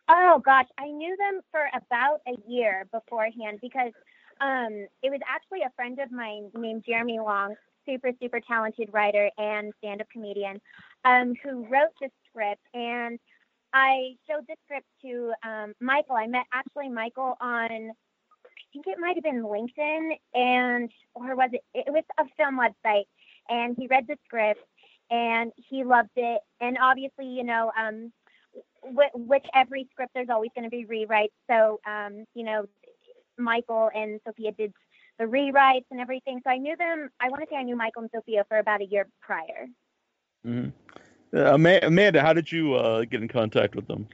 [0.09, 3.93] Oh gosh, I knew them for about a year beforehand because
[4.41, 7.55] um, it was actually a friend of mine named Jeremy Long,
[7.85, 10.59] super super talented writer and stand-up comedian,
[11.05, 12.61] um, who wrote the script.
[12.73, 13.17] And
[13.73, 16.15] I showed the script to um, Michael.
[16.15, 21.51] I met actually Michael on, I think it might have been LinkedIn, and or was
[21.53, 21.61] it?
[21.73, 23.05] It was a film website,
[23.49, 24.61] and he read the script
[25.11, 26.41] and he loved it.
[26.59, 28.11] And obviously, you know, um,
[28.83, 31.31] with, with every script, there's always going to be rewrites.
[31.49, 32.65] So, um, you know,
[33.37, 34.73] Michael and Sophia did
[35.19, 36.41] the rewrites and everything.
[36.43, 37.09] So I knew them.
[37.19, 39.67] I want to say I knew Michael and Sophia for about a year prior.
[40.43, 40.69] hmm
[41.35, 44.07] Uh, Amanda, how did you uh, get in contact with them?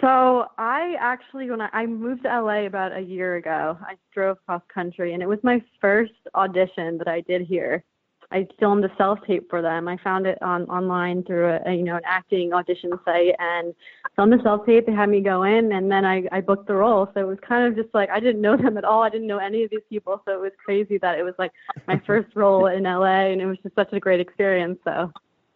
[0.00, 4.38] So I actually, when I, I moved to LA about a year ago, I drove
[4.44, 7.84] cross country, and it was my first audition that I did here.
[8.30, 9.88] I filmed a self tape for them.
[9.88, 13.74] I found it on online through a, you know an acting audition site, and
[14.16, 14.86] filmed the self tape.
[14.86, 17.08] They had me go in, and then I I booked the role.
[17.14, 19.02] So it was kind of just like I didn't know them at all.
[19.02, 21.52] I didn't know any of these people, so it was crazy that it was like
[21.86, 24.78] my first role in LA, and it was just such a great experience.
[24.84, 25.12] So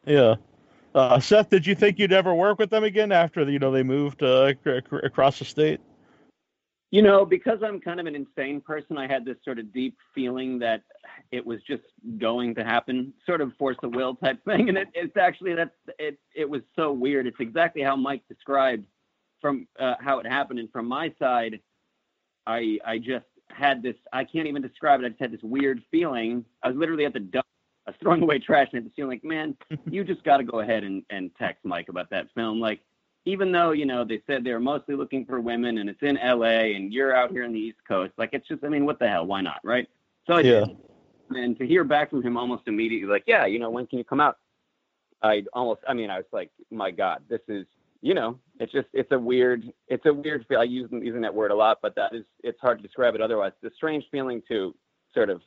[0.07, 0.37] Yeah.
[0.93, 3.85] Uh, Seth, did you think you'd ever work with them again after you know they
[3.85, 5.81] moved uh, ac- ac- across the state?
[6.91, 9.97] You know, because I'm kind of an insane person, I had this sort of deep
[10.13, 10.83] feeling that
[11.31, 11.85] it was just
[12.19, 14.69] going to happen, sort of force of will type thing.
[14.69, 16.19] And it, it's actually that's it.
[16.35, 17.27] It was so weird.
[17.27, 18.87] It's exactly how Mike described
[19.41, 20.59] from uh, how it happened.
[20.59, 21.61] And from my side,
[22.47, 23.97] I I just had this.
[24.13, 25.07] I can't even describe it.
[25.07, 26.45] I just had this weird feeling.
[26.63, 27.47] I was literally at the dump.
[27.87, 29.57] I was throwing away trash and I had this feeling like, man,
[29.91, 32.61] you just got to go ahead and, and text Mike about that film.
[32.61, 32.81] Like,
[33.25, 36.17] even though you know they said they were mostly looking for women and it's in
[36.17, 38.99] LA and you're out here in the East Coast, like it's just I mean, what
[38.99, 39.27] the hell?
[39.27, 39.89] Why not, right?
[40.27, 40.65] So I Yeah.
[40.67, 40.77] did.
[41.31, 44.05] And to hear back from him almost immediately, like, yeah, you know, when can you
[44.05, 44.39] come out?
[45.23, 47.67] I almost, I mean, I was like, my God, this is,
[48.01, 50.59] you know, it's just, it's a weird, it's a weird feel.
[50.59, 53.21] I use using that word a lot, but that is, it's hard to describe it
[53.21, 53.53] otherwise.
[53.63, 54.75] It's a strange feeling to
[55.15, 55.41] sort of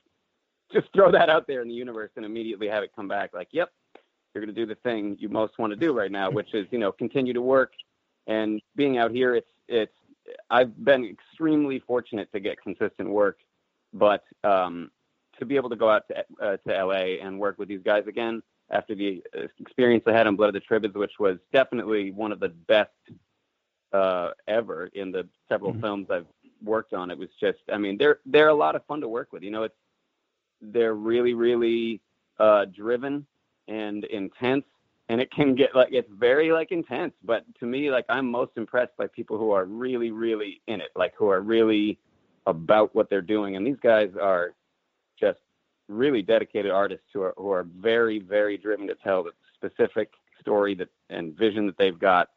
[0.71, 3.49] just throw that out there in the universe and immediately have it come back like,
[3.51, 3.71] yep,
[4.33, 6.65] you're going to do the thing you most want to do right now, which is,
[6.71, 7.73] you know, continue to work.
[8.27, 9.93] And being out here, it's, it's,
[10.49, 13.39] I've been extremely fortunate to get consistent work,
[13.93, 14.89] but um,
[15.39, 18.05] to be able to go out to, uh, to LA and work with these guys
[18.07, 18.41] again
[18.71, 22.31] after the uh, experience I had on Blood of the Tribades, which was definitely one
[22.31, 22.91] of the best
[23.91, 26.25] uh, ever in the several films I've
[26.63, 27.11] worked on.
[27.11, 29.43] It was just, I mean, they're they're a lot of fun to work with.
[29.43, 29.75] You know, it's
[30.61, 32.01] they're really really
[32.39, 33.27] uh, driven
[33.67, 34.65] and intense,
[35.09, 37.13] and it can get like it's very like intense.
[37.23, 40.89] But to me, like I'm most impressed by people who are really really in it,
[40.95, 41.99] like who are really
[42.45, 43.55] about what they're doing.
[43.55, 44.53] And these guys are
[45.19, 45.39] just
[45.87, 50.75] really dedicated artists who are who are very very driven to tell the specific story
[50.75, 52.29] that and vision that they've got.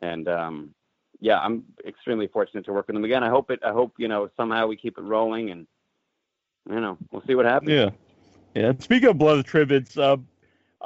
[0.00, 0.74] And um,
[1.20, 3.24] yeah, I'm extremely fortunate to work with them again.
[3.24, 3.60] I hope it.
[3.64, 5.66] I hope you know somehow we keep it rolling, and
[6.68, 7.70] you know we'll see what happens.
[7.70, 7.90] Yeah.
[8.54, 8.72] Yeah.
[8.78, 10.16] Speaking of Blood of Tribades, uh,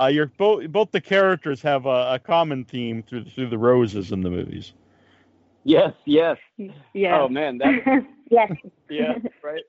[0.01, 4.13] uh, you're both both the characters have a, a common theme through through the roses
[4.13, 4.73] in the movies.
[5.65, 6.39] Yes, yes.
[6.93, 7.21] yeah.
[7.21, 8.53] Oh man, that yes.
[8.89, 9.63] yeah, right.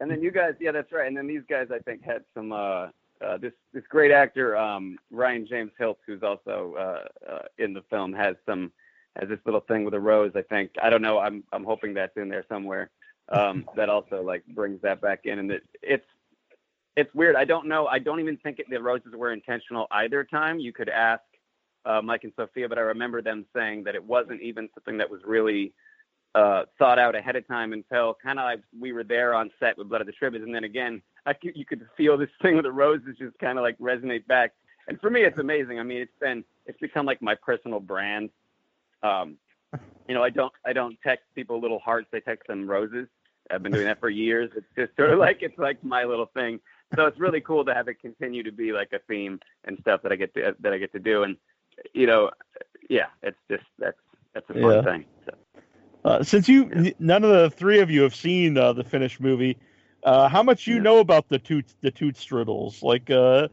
[0.00, 1.06] And then you guys, yeah, that's right.
[1.06, 2.88] And then these guys, I think, had some uh,
[3.24, 7.82] uh, this this great actor um, Ryan James Hilt, who's also uh, uh, in the
[7.90, 8.72] film, has some
[9.18, 10.32] has this little thing with a rose.
[10.34, 11.18] I think I don't know.
[11.18, 12.90] I'm I'm hoping that's in there somewhere.
[13.30, 16.06] Um, that also like brings that back in, and it, it's
[16.96, 17.36] it's weird.
[17.36, 17.86] I don't know.
[17.86, 20.58] I don't even think it, the roses were intentional either time.
[20.58, 21.22] You could ask
[21.84, 25.10] uh, Mike and Sophia, but I remember them saying that it wasn't even something that
[25.10, 25.72] was really
[26.34, 29.78] uh, thought out ahead of time until kind of like we were there on set
[29.78, 31.00] with Blood of the Tribades, and then again,
[31.42, 34.52] you could feel this thing with the roses just kind of like resonate back.
[34.88, 35.78] And for me, it's amazing.
[35.80, 38.30] I mean, it's been it's become like my personal brand.
[39.02, 39.36] Um,
[40.08, 42.08] you know, I don't I don't text people little hearts.
[42.12, 43.08] I text them roses.
[43.50, 44.50] I've been doing that for years.
[44.56, 46.60] It's just sort of like it's like my little thing.
[46.94, 50.02] So it's really cool to have it continue to be like a theme and stuff
[50.02, 51.24] that I get to that I get to do.
[51.24, 51.36] And
[51.92, 52.30] you know,
[52.88, 53.98] yeah, it's just that's
[54.34, 54.82] that's a fun Yeah.
[54.82, 55.04] thing.
[55.26, 55.32] So.
[56.04, 59.20] Uh, since you n- none of the three of you have seen uh, the finished
[59.20, 59.58] movie,
[60.04, 62.82] uh, how much you know about the toot the toot strudels?
[62.82, 63.48] Like, uh,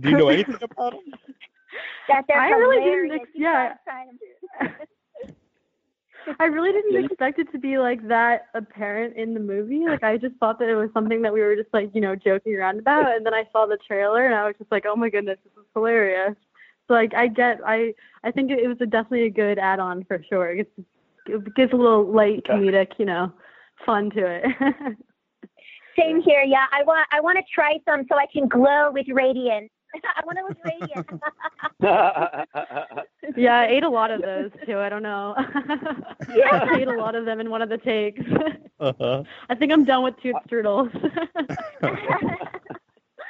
[0.00, 1.18] do you know anything about them?
[2.08, 3.22] That they're I really didn't hilarious.
[3.22, 3.74] ex- You yeah.
[6.24, 6.52] gotta try 'em.
[6.52, 9.84] I really didn't expect it to be like that apparent in the movie.
[9.86, 12.14] Like I just thought that it was something that we were just like, you know,
[12.14, 13.14] joking around about.
[13.14, 15.52] And then I saw the trailer and I was just like, oh my goodness, this
[15.52, 16.34] is hilarious.
[16.88, 20.04] So like I get, I I think it, it was a, definitely a good add-on
[20.04, 20.50] for sure.
[20.50, 20.88] It gives,
[21.26, 23.32] it gives a little light comedic, you know,
[23.86, 24.44] fun to it.
[25.98, 26.42] Same here.
[26.42, 29.70] Yeah, I want I want to try some so I can glow with radiance.
[30.16, 31.06] I want to look radiant.
[33.36, 34.78] yeah, I ate a lot of those too.
[34.78, 35.34] I don't know.
[36.34, 36.66] Yeah.
[36.72, 38.22] I ate a lot of them in one of the takes.
[38.80, 39.22] Uh-huh.
[39.50, 40.90] I think I'm done with toot strudels.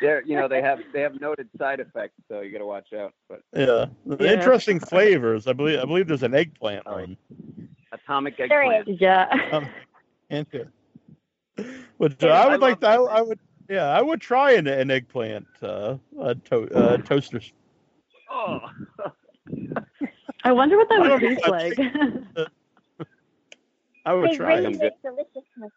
[0.00, 2.92] They're you know they have they have noted side effects, so you got to watch
[2.92, 3.12] out.
[3.28, 3.86] But Yeah.
[4.06, 4.32] Yeah.
[4.32, 5.46] Interesting flavors.
[5.46, 7.16] I believe I believe there's an eggplant one.
[7.92, 8.88] atomic eggplant.
[8.88, 9.00] is.
[9.00, 9.28] yeah.
[9.52, 9.68] Um,
[10.30, 10.46] and
[11.98, 12.88] but uh, Yeah, I I would like to.
[12.88, 13.38] I, I would.
[13.68, 17.40] Yeah, I would try an, an eggplant uh, uh, to, uh, toaster.
[18.30, 18.60] Oh.
[20.44, 21.78] I wonder what that would taste like.
[24.06, 24.82] I would They try raise it.
[24.82, 25.72] it deliciousness.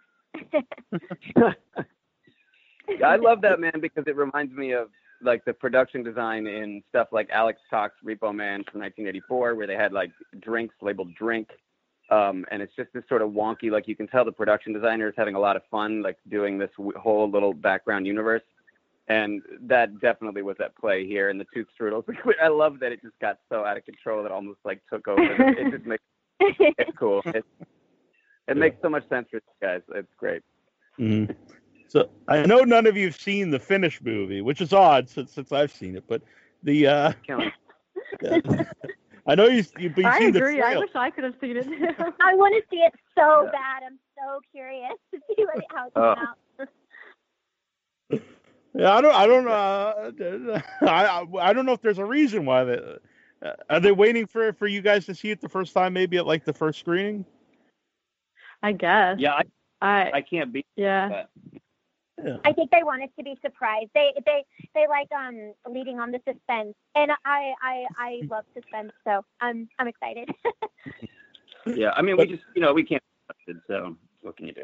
[3.06, 4.90] I love that man because it reminds me of
[5.22, 9.76] like the production design in stuff like Alex Cox Repo Man from 1984, where they
[9.76, 11.50] had like drinks labeled drink.
[12.10, 15.10] Um, and it's just this sort of wonky, like you can tell the production designer
[15.10, 18.44] is having a lot of fun, like doing this w- whole little background universe.
[19.10, 22.04] And that definitely was at play here in the Toot Strudels.
[22.44, 25.08] I love that it just got so out of control that it almost like took
[25.08, 25.22] over.
[25.22, 26.04] it just makes
[26.40, 27.22] it's cool.
[27.26, 27.46] It,
[28.48, 29.82] it makes so much sense for you guys.
[29.96, 30.44] It's great.
[31.00, 31.36] Mhm.
[31.88, 35.32] So I know none of you have seen the finished movie, which is odd since
[35.34, 36.04] since I've seen it.
[36.08, 36.22] But
[36.64, 37.52] the uh, Killing.
[39.28, 40.62] I know you you've been I seeing the agree.
[40.62, 41.68] I wish I could have seen it.
[42.22, 43.84] I want to see it so bad.
[43.86, 46.16] I'm so curious to see what, how it Oh.
[46.16, 46.28] comes
[48.12, 48.22] out.
[48.74, 49.16] Yeah, I don't.
[49.16, 49.48] I don't.
[49.48, 52.80] Uh, I I- I don't know if there's a reason why they.
[53.44, 55.94] Uh, are they waiting for for you guys to see it the first time?
[55.94, 57.26] Maybe at like the first screening.
[58.64, 59.18] I guess.
[59.20, 59.44] Yeah, I
[59.82, 60.66] I I can't be.
[60.76, 61.26] yeah.
[62.18, 62.42] That.
[62.46, 63.90] I think they want us to be surprised.
[63.94, 68.92] They they they like um leading on the suspense, and I I I love suspense,
[69.06, 70.30] so I'm I'm excited.
[71.76, 73.04] Yeah, I mean, we just you know we can't.
[73.68, 74.64] So what can you do?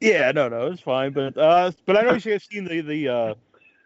[0.00, 1.12] Yeah, no, no, it's fine.
[1.12, 3.34] But uh, but I know you guys have seen the the uh,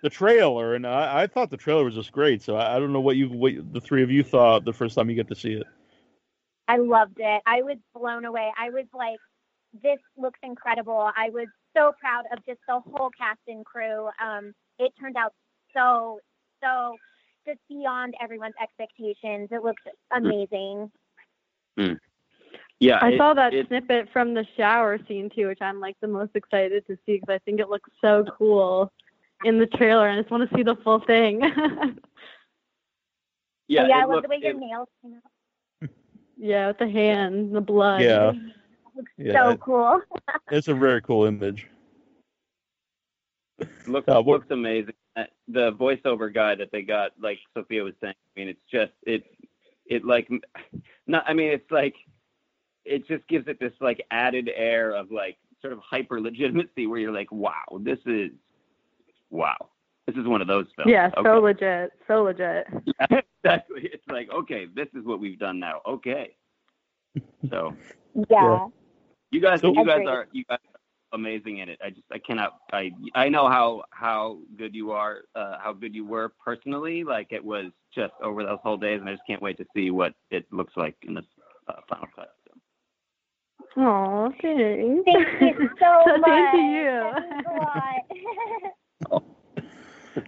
[0.03, 2.43] the trailer, and I, I thought the trailer was just great.
[2.43, 4.95] So I, I don't know what you what the three of you thought the first
[4.95, 5.67] time you get to see it.
[6.69, 7.43] I loved it.
[7.47, 8.51] I was blown away.
[8.59, 9.19] I was like,
[9.83, 11.11] this looks incredible.
[11.17, 11.47] I was
[11.77, 14.09] so proud of just the whole cast and crew.
[14.25, 15.33] Um, it turned out
[15.75, 16.21] so,
[16.63, 16.97] so
[17.47, 19.49] just beyond everyone's expectations.
[19.53, 19.83] It looks
[20.13, 20.91] amazing.
[22.81, 25.97] Yeah, I it- saw that it- snippet from the shower scene too, which I'm like
[26.01, 28.93] the most excited to see because I think it looks so cool
[29.45, 31.41] in the trailer, and I just want to see the full thing.
[33.69, 35.91] Yeah, yeah, it I love looked- the way your it- nails came out.
[36.37, 38.01] yeah, with the hands, the blood.
[38.01, 38.31] Yeah.
[38.97, 40.01] It looks Yeah, so it- cool.
[40.51, 41.69] It's a very cool image.
[43.87, 44.95] looks Uh, looks amazing.
[45.17, 48.93] Uh, The voiceover guy that they got, like Sophia was saying, I mean, it's just
[49.03, 49.25] it
[49.87, 50.29] it like
[51.07, 51.25] not.
[51.27, 51.95] I mean, it's like
[52.85, 56.99] it just gives it this like added air of like sort of hyper legitimacy where
[56.99, 58.31] you're like, wow, this is
[59.31, 59.57] wow,
[60.07, 60.91] this is one of those films.
[60.91, 61.39] Yeah, so Okay.
[61.61, 62.67] legit, so legit.
[63.45, 63.89] exactly.
[63.93, 65.81] It's like okay, this is what we've done now.
[65.87, 66.37] Okay,
[67.51, 67.75] so
[68.31, 68.67] Yeah.
[69.31, 70.09] You guys, So- you guys Agreed.
[70.09, 70.81] are you guys are
[71.13, 71.79] amazing in it.
[71.85, 75.95] I just I cannot I I know how how good you are, uh, how good
[75.95, 77.05] you were personally.
[77.05, 79.91] Like it was just over those whole days, and I just can't wait to see
[79.91, 81.23] what it looks like in the
[81.69, 82.29] uh, final cut.
[83.75, 84.33] So.
[84.43, 85.31] Thanks.
[85.41, 86.27] Thank you so So much.
[86.27, 87.11] thank you.
[87.15, 89.25] That means a lot.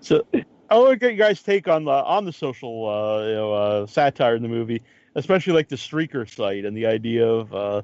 [0.03, 0.27] So
[0.71, 3.53] I want to get you guys' take on the on the social uh, you know
[3.55, 4.83] uh, satire in the movie,
[5.15, 7.81] especially like the streaker site and the idea of uh,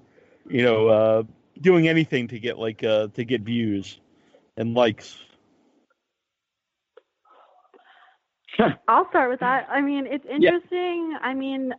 [0.48, 1.22] you know uh,
[1.60, 4.00] doing anything to get like uh, to get views
[4.56, 5.18] and likes.
[8.88, 9.66] I'll start with that.
[9.70, 11.16] I mean, it's interesting.
[11.20, 11.74] I mean,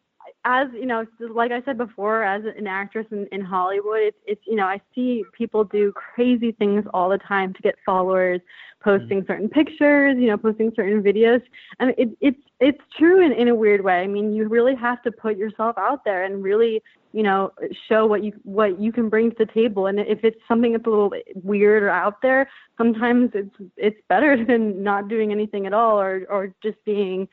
[0.46, 4.42] as you know, like I said before, as an actress in, in Hollywood, it's it's
[4.46, 8.40] you know I see people do crazy things all the time to get followers,
[8.82, 9.28] posting mm-hmm.
[9.28, 11.42] certain pictures, you know, posting certain videos,
[11.80, 14.02] and it, it's it's true in, in a weird way.
[14.02, 16.82] I mean, you really have to put yourself out there and really
[17.12, 17.52] you know
[17.90, 19.88] show what you what you can bring to the table.
[19.88, 21.12] And if it's something that's a little
[21.44, 22.48] weird or out there,
[22.78, 27.28] sometimes it's it's better than not doing anything at all or or just being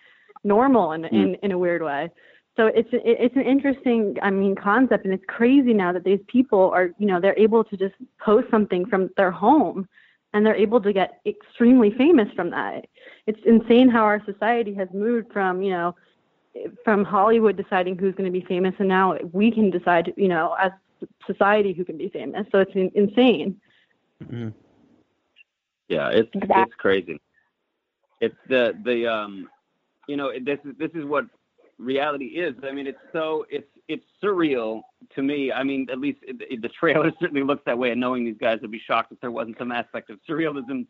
[0.44, 1.12] normal in mm.
[1.12, 2.10] in, in a weird way.
[2.56, 6.70] So it's it's an interesting, I mean, concept, and it's crazy now that these people
[6.70, 9.88] are, you know, they're able to just post something from their home,
[10.34, 12.86] and they're able to get extremely famous from that.
[13.26, 15.94] It's insane how our society has moved from, you know,
[16.84, 20.54] from Hollywood deciding who's going to be famous, and now we can decide, you know,
[20.60, 20.72] as
[21.26, 22.46] society who can be famous.
[22.52, 23.58] So it's in- insane.
[25.88, 26.62] Yeah, it's Exactly.
[26.62, 27.20] it's crazy.
[28.20, 29.48] It's the the um,
[30.06, 31.24] you know, this is this is what
[31.78, 32.54] reality is.
[32.62, 34.82] I mean, it's so it's it's surreal
[35.14, 35.52] to me.
[35.52, 37.90] I mean, at least it- the trailer certainly looks that way.
[37.90, 40.86] And knowing these guys, I'd be shocked if there wasn't some aspect of surrealism.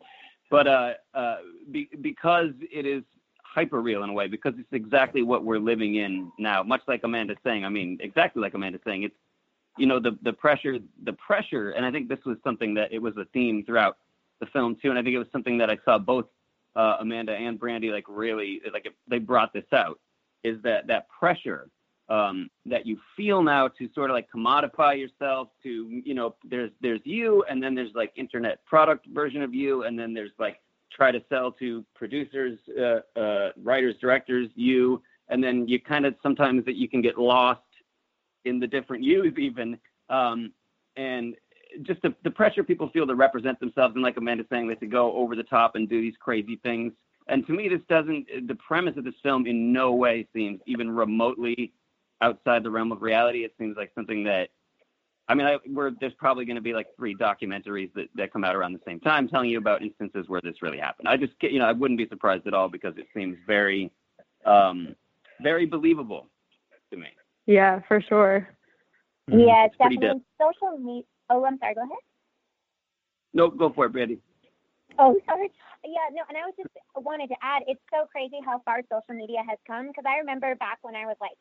[0.49, 1.37] But uh, uh,
[1.71, 3.03] be, because it is
[3.43, 6.63] hyper real in a way, because it's exactly what we're living in now.
[6.63, 7.65] Much like Amanda's saying.
[7.65, 9.03] I mean, exactly like Amanda's saying.
[9.03, 9.15] It's
[9.77, 12.99] you know the the pressure the pressure, and I think this was something that it
[12.99, 13.97] was a theme throughout
[14.39, 14.89] the film too.
[14.89, 16.25] And I think it was something that I saw both
[16.75, 19.99] uh, Amanda and Brandi like really like they brought this out
[20.43, 21.69] is that that pressure
[22.09, 26.71] um, that you feel now to sort of like commodify yourself to you know there's
[26.81, 30.57] there's you and then there's like internet product version of you and then there's like
[30.91, 36.13] try to sell to producers uh, uh, writers directors you and then you kind of
[36.21, 37.61] sometimes that you can get lost
[38.45, 39.77] in the different yous even
[40.09, 40.51] um,
[40.97, 41.35] and
[41.81, 44.85] just the, the pressure people feel to represent themselves and like amanda's saying they to
[44.85, 46.91] go over the top and do these crazy things
[47.27, 48.47] And to me, this doesn't.
[48.47, 51.73] The premise of this film in no way seems even remotely
[52.21, 53.43] outside the realm of reality.
[53.43, 54.49] It seems like something that.
[55.29, 58.43] I mean, I, we're, there's probably going to be like three documentaries that, that come
[58.43, 61.07] out around the same time telling you about instances where this really happened.
[61.07, 63.89] I just, you know, I wouldn't be surprised at all because it seems very,
[64.45, 64.97] um,
[65.41, 66.27] very believable
[66.91, 67.07] to me.
[67.45, 68.49] Yeah, for sure.
[69.31, 71.03] Yeah, it's pretty definitely social media.
[71.29, 71.75] Oh, I'm sorry.
[71.75, 71.97] Go ahead.
[73.33, 74.19] No, go for it, Brandi.
[74.99, 75.51] Oh, sorry.
[75.85, 79.15] Yeah, no, and I was just wanted to add, it's so crazy how far social
[79.15, 81.37] media has come because I remember back when I was like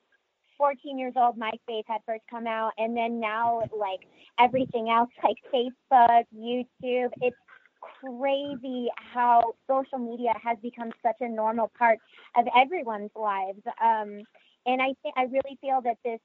[0.59, 4.01] 14 years old, MySpace had first come out, and then now like
[4.39, 7.37] everything else, like Facebook, YouTube, it's
[7.81, 11.99] crazy how social media has become such a normal part
[12.37, 13.61] of everyone's lives.
[13.83, 14.23] Um,
[14.66, 16.20] and I think I really feel that this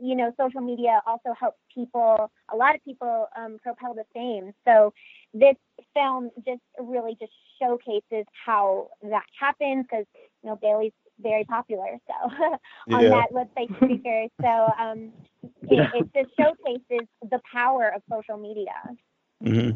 [0.00, 4.52] you know, social media also helps people, a lot of people um, propel the fame.
[4.66, 4.92] So
[5.34, 5.56] this
[5.94, 10.06] film just really just showcases how that happens because,
[10.42, 11.98] you know, Bailey's very popular.
[12.06, 12.30] So
[12.92, 13.10] on Yeah.
[13.10, 14.26] that website speaker.
[14.42, 15.12] So um,
[15.68, 18.72] it, it just showcases the power of social media.
[19.42, 19.70] hmm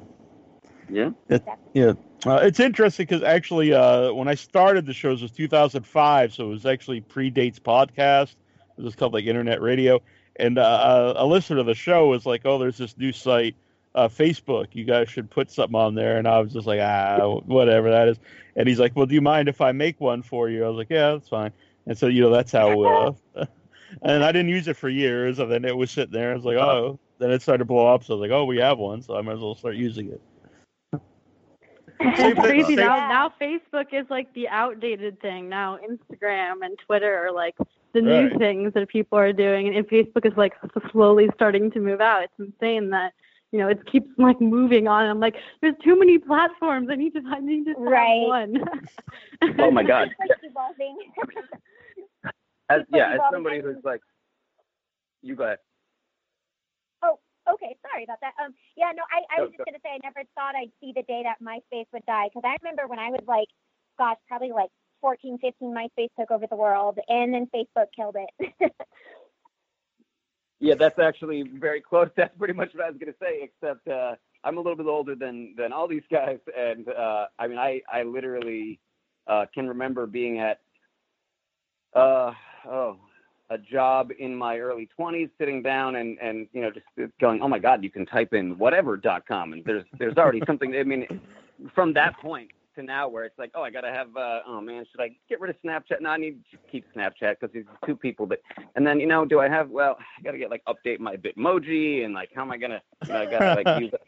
[0.89, 1.11] Yeah.
[1.29, 1.43] It,
[1.75, 1.93] yeah,
[2.27, 6.49] uh, it's interesting because actually, uh, when I started the shows was 2005, so it
[6.49, 8.35] was actually predates podcast.
[8.83, 10.03] It was called like internet radio,
[10.37, 13.55] and uh, a listener to the show was like, "Oh, there's this new site,
[13.95, 14.67] uh, Facebook.
[14.73, 18.09] You guys should put something on there." And I was just like, "Ah, whatever that
[18.09, 18.19] is."
[18.57, 20.79] And he's like, "Well, do you mind if I make one for you?" I was
[20.79, 21.53] like, "Yeah, that's fine."
[21.87, 22.83] And so you know, that's how.
[22.83, 23.13] Uh,
[24.03, 26.33] and I didn't use it for years, and then it was sitting there.
[26.33, 28.45] I was like, "Oh." Then it started to blow up, so I was like, "Oh,
[28.45, 30.21] we have one, so I might as well start using it."
[32.01, 32.97] It's crazy now.
[33.09, 35.49] Now Facebook is like the outdated thing.
[35.49, 37.55] Now Instagram and Twitter are like
[37.95, 40.55] the new things that people are doing, and Facebook is like
[40.91, 42.23] slowly starting to move out.
[42.25, 43.13] It's insane that
[43.51, 45.05] you know it keeps like moving on.
[45.07, 46.89] I'm like, there's too many platforms.
[46.91, 48.27] I need to I need to have Right.
[48.27, 48.57] one.
[49.59, 50.09] Oh my God.
[50.09, 50.97] It's like evolving.
[52.71, 54.01] As, yeah, as somebody who's like,
[55.21, 55.59] you go ahead.
[57.03, 57.19] Oh,
[57.53, 57.77] okay.
[57.91, 58.33] Sorry about that.
[58.43, 60.73] Um, yeah, no, I, I No, was just go- gonna say I never thought I'd
[60.81, 63.49] see the day that MySpace would die because I remember when I was like,
[63.99, 64.71] gosh, probably like
[65.03, 68.73] 14, 15, MySpace took over the world, and then Facebook killed it.
[70.63, 72.09] Yeah, that's actually very close.
[72.17, 74.15] That's pretty much what I was going to say, except uh,
[74.45, 77.83] I'm a little bit older than than all these guys, and uh, I mean, I
[77.93, 78.79] I literally
[79.27, 80.61] uh, can remember being at
[81.97, 82.31] uh,
[82.65, 82.97] oh
[83.51, 86.87] a job in my early 20s, sitting down and and you know just
[87.21, 90.77] going, oh my God, you can type in whatever.com, and there's there's already something.
[90.77, 91.21] I mean,
[91.75, 94.85] from that point to now, where it's like, oh, I gotta have, uh, oh man,
[94.91, 96.01] should I get rid of Snapchat?
[96.01, 98.41] No, I need to keep Snapchat because there's two people that,
[98.77, 99.71] and then you know, do I have?
[99.71, 102.83] Well, I gotta get like update my Bitmoji, and like, how am I gonna?
[103.07, 103.93] You know, I gotta like use.
[103.93, 104.01] It.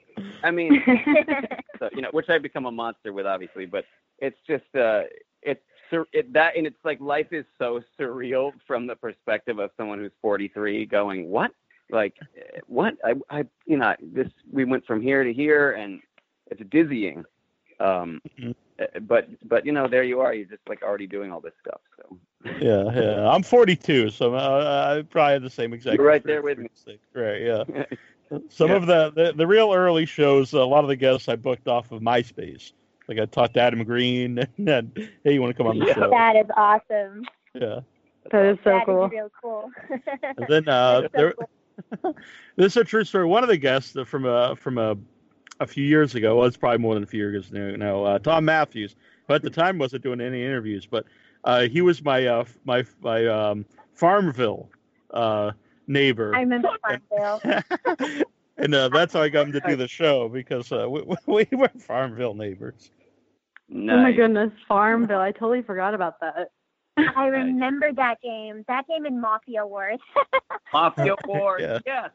[0.42, 0.82] I mean,
[1.78, 3.84] so, you know, which I've become a monster with, obviously, but
[4.18, 5.02] it's just, uh,
[5.42, 9.70] it's sur- it, that, and it's like life is so surreal from the perspective of
[9.76, 11.50] someone who's 43, going, what?
[11.90, 12.94] Like, eh, what?
[13.04, 16.00] I, I, you know, this, we went from here to here, and
[16.50, 17.24] it's dizzying.
[17.80, 18.20] Um,
[18.78, 20.34] eh, but, but you know, there you are.
[20.34, 21.80] You're just like already doing all this stuff.
[21.96, 22.18] So
[22.60, 23.28] Yeah, yeah.
[23.28, 25.96] I'm 42, so uh, I probably have the same exact.
[25.96, 26.68] You're right there with me.
[27.14, 27.64] Right, yeah.
[28.48, 31.68] Some of the, the the real early shows, a lot of the guests I booked
[31.68, 32.72] off of MySpace.
[33.06, 34.92] Like I talked to Adam Green, and then,
[35.24, 36.10] hey, you want to come on the show?
[36.10, 37.24] that is awesome.
[37.54, 37.80] Yeah.
[38.30, 39.08] That is so That is cool.
[39.08, 39.70] real cool.
[39.90, 41.34] And then uh, so there,
[42.02, 42.16] cool.
[42.56, 43.26] this is a true story.
[43.26, 44.96] One of the guests from a from a
[45.64, 47.74] a few years ago, well, it's probably more than a few years now.
[47.76, 48.94] now uh, Thom Mathews,
[49.26, 51.04] who at the time wasn't doing any interviews, but
[51.42, 53.64] uh, he was my uh, my my um,
[53.94, 54.68] Farmville
[55.12, 55.52] uh,
[55.86, 56.34] neighbor.
[56.34, 57.40] I remember Farmville.
[58.58, 61.56] and uh, that's how I got him to do the show because uh, we, we
[61.56, 62.90] were Farmville neighbors.
[63.72, 65.20] Oh my goodness, Farmville!
[65.20, 66.50] I totally forgot about that.
[67.16, 68.64] I remember that game.
[68.68, 69.98] That game in Mafia Wars.
[70.72, 71.78] Mafia Wars, Yeah.
[71.86, 72.10] yes.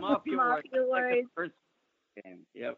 [0.00, 0.62] Mafia Wars.
[0.72, 1.52] Mafia Like the first
[2.24, 2.40] game.
[2.54, 2.76] Yep.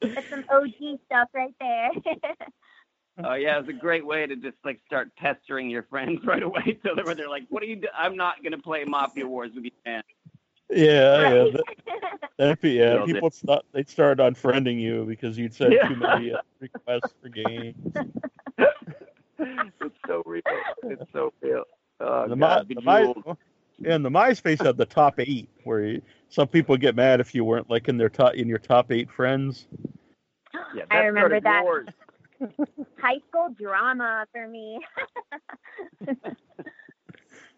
[0.00, 1.90] That's some OG stuff right there.
[3.24, 6.78] Oh yeah, it's a great way to just like start pestering your friends right away.
[6.84, 7.76] So they were they're like, "What are you?
[7.76, 10.02] Do- I'm not gonna play Mafia Wars with you, man."
[10.70, 11.50] Yeah, yeah.
[11.50, 11.64] That,
[12.38, 13.04] that'd be, yeah.
[13.04, 15.88] People start, they'd start unfriending you because you'd send Yeah.
[15.88, 17.74] too many uh, requests for games.
[19.38, 20.42] It's so real.
[20.84, 21.64] It's so real.
[22.00, 23.34] Oh the, God, my, the my,
[23.78, 27.34] yeah, and the MySpace had the top eight, where you, some people get mad if
[27.34, 29.66] you weren't like in their top in your top eight friends.
[30.74, 31.64] Yeah, I remember that.
[33.00, 34.78] High school drama for me.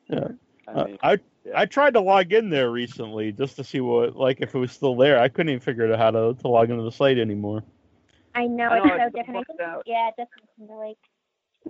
[0.09, 0.29] Yeah.
[0.67, 1.19] I Uh, mean, I
[1.55, 4.73] I tried to log in there recently just to see what like if it was
[4.73, 5.21] still there.
[5.21, 7.63] I couldn't even figure out how to, to log into the site anymore.
[8.35, 9.37] I know I it's know, so it's different.
[9.37, 9.83] I fucked think, out.
[9.87, 10.99] yeah, Justin Timberlake.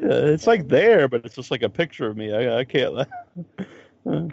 [0.01, 2.32] Yeah, it's like there, but it's just like a picture of me.
[2.32, 2.94] I, I can't.
[4.06, 4.28] No,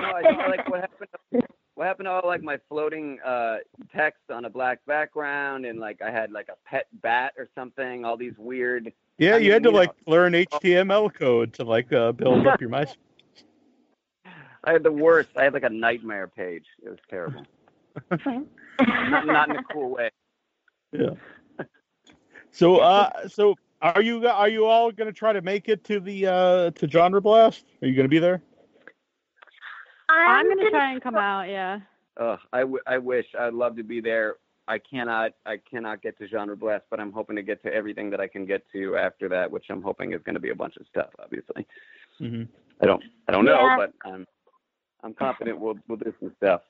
[0.00, 1.08] I saw like what happened.
[1.74, 3.58] To, what happened to all like my floating uh,
[3.94, 8.04] text on a black background, and like I had like a pet bat or something.
[8.04, 8.92] All these weird.
[9.18, 12.46] yeah, I you had to mean, you like learn HTML code to like uh, build
[12.46, 12.96] up your MySpace.
[14.64, 15.30] I had the worst.
[15.36, 16.64] I had like a nightmare page.
[16.82, 17.44] It was terrible.
[18.10, 20.10] not, not in a cool way.
[20.92, 21.10] Yeah.
[22.52, 25.98] So, uh, so are you are you all going to try to make it to
[25.98, 27.64] the uh to GenreBlast?
[27.82, 28.40] Are you going to be there?
[30.14, 31.48] I'm gonna try and come out.
[31.48, 31.80] Yeah.
[32.18, 34.36] Ugh, I, w- I wish I'd love to be there.
[34.66, 38.20] I cannot I cannot get to GenreBlast, but I'm hoping to get to everything that
[38.20, 40.76] I can get to after that, which I'm hoping is going to be a bunch
[40.78, 41.10] of stuff.
[41.22, 41.66] Obviously,
[42.20, 42.44] Mm-hmm.
[42.80, 44.26] I don't I don't know, but I'm
[45.02, 46.62] I'm confident we'll we'll do some stuff.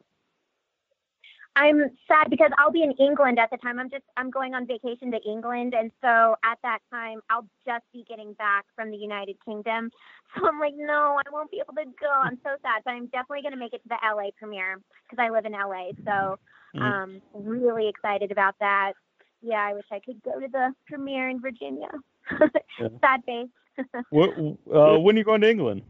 [1.57, 3.79] I'm sad because I'll be in England at the time.
[3.79, 7.85] I'm just I'm going on vacation to England, and so at that time I'll just
[7.93, 9.91] be getting back from the United Kingdom.
[10.37, 12.11] So I'm like, no, I won't be able to go.
[12.11, 15.23] I'm so sad, but I'm definitely going to make it to the LA premiere because
[15.23, 15.93] I live in LA.
[16.05, 16.41] So
[16.75, 16.83] Mhm.
[16.83, 18.95] um, really excited about that.
[19.43, 21.91] Yeah, I wish I could go to the premiere in Virginia.
[23.01, 23.49] Sad face.
[24.11, 25.83] What, uh, when are you going to England?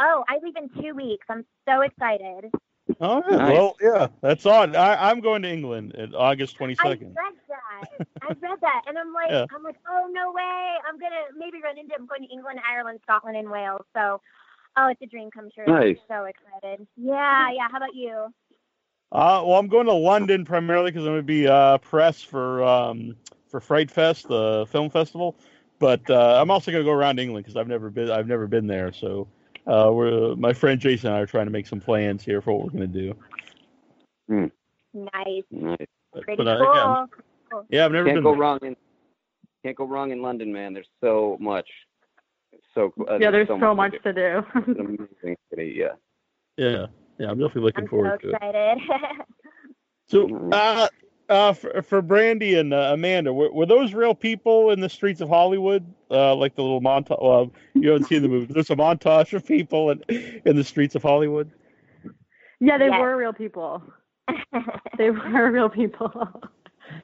[0.00, 1.26] oh, I leave in two weeks.
[1.28, 2.50] I'm so excited.
[3.00, 3.36] Oh, yeah.
[3.36, 3.52] Nice.
[3.52, 4.76] well, yeah, that's on.
[4.76, 6.80] I, I'm going to England at August 22nd.
[6.80, 8.06] I read that.
[8.22, 9.46] I read that, and I'm like, Yeah.
[9.54, 10.74] I'm like, oh no way!
[10.88, 11.94] I'm gonna maybe run into.
[11.98, 13.82] I'm going to England, Ireland, Scotland, and Wales.
[13.94, 14.20] So,
[14.76, 15.66] oh, it's a dream come true.
[15.66, 15.96] Nice.
[16.10, 16.86] I'm so excited.
[16.96, 17.68] Yeah, yeah.
[17.70, 18.32] How about you?
[19.12, 22.62] Uh, well, I'm going to London primarily because I'm going to be uh, press for
[22.64, 23.16] um,
[23.48, 25.36] for FrightFest, the film festival.
[25.78, 28.46] But uh, I'm also going to go around England because I've never been I've never
[28.46, 28.92] been there.
[28.92, 29.28] So
[29.66, 32.52] uh, we're my friend Jason and I are trying to make some plans here for
[32.52, 33.14] what we're going to
[34.28, 34.50] do.
[34.94, 35.76] Nice, Nice.
[36.12, 37.06] But, pretty but, uh,
[37.50, 37.64] cool.
[37.70, 38.40] yeah, yeah, I've never Can't been go there.
[38.40, 38.76] wrong in
[39.64, 40.74] can't go wrong in London, man.
[40.74, 41.68] There's so much.
[42.74, 44.14] So uh, yeah, there's so, so much to to do.
[44.14, 44.60] do.
[44.72, 44.86] It's an
[45.24, 45.74] amazing city.
[45.76, 45.94] Yeah.
[46.56, 46.86] Yeah,
[47.18, 48.34] yeah, I'm definitely looking I'm so forward to it.
[48.34, 48.78] excited.
[50.06, 50.86] So, uh,
[51.28, 55.20] uh, for, for Brandi and uh, Amanda, were, were those real people in the streets
[55.20, 55.84] of Hollywood?
[56.10, 57.20] Uh, like the little montage.
[57.22, 58.46] Well, you haven't seen the movie.
[58.46, 60.02] but There's a montage of people in,
[60.44, 61.50] in the streets of Hollywood.
[62.60, 63.00] yeah, they Yes.
[63.00, 63.82] were real people.
[64.98, 66.12] They were real people.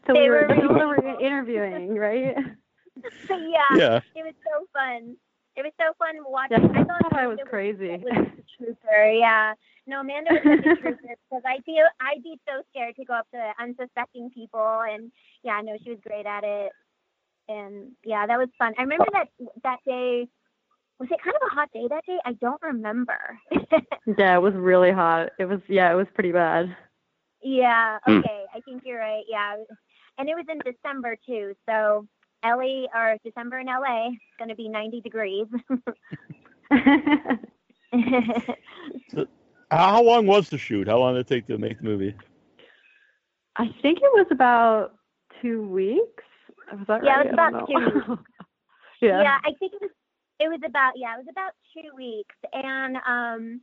[0.06, 2.36] So They we were, were real people were interviewing, right?
[3.30, 4.00] yeah, Yeah.
[4.14, 5.16] it was so fun.
[5.56, 6.58] It was so fun watching.
[6.62, 7.88] Yeah, I thought I was Amanda crazy.
[7.88, 9.54] Was a trooper, yeah.
[9.90, 13.14] No, Amanda was such a trooper because I feel I'd be so scared to go
[13.14, 15.10] up to unsuspecting people, and
[15.42, 16.72] yeah, no, she was great at it,
[17.48, 18.74] and yeah, that was fun.
[18.78, 19.28] I remember that
[19.64, 20.28] that day.
[21.00, 22.18] Was it kind of a hot day that day?
[22.26, 23.18] I don't remember.
[24.18, 25.30] Yeah, it was really hot.
[25.38, 26.76] It was yeah, it was pretty bad.
[27.42, 28.18] yeah, Hmm.
[28.18, 29.24] okay, I think you're right.
[29.28, 29.56] Yeah,
[30.18, 32.06] and it was in December too, so
[32.44, 35.46] LA or December in LA, it's gonna be 90 degrees.
[39.70, 40.88] How long was the shoot?
[40.88, 42.14] How long did it take to make the movie?
[43.56, 44.94] I think it was about
[45.42, 46.24] two weeks.
[46.72, 47.26] Was that Yeah, right?
[47.26, 48.16] it was I about don't know.
[48.16, 48.18] two
[49.06, 49.38] yeah.
[49.44, 49.90] I think it was
[50.38, 53.60] it was about yeah, it was about two weeks, and um,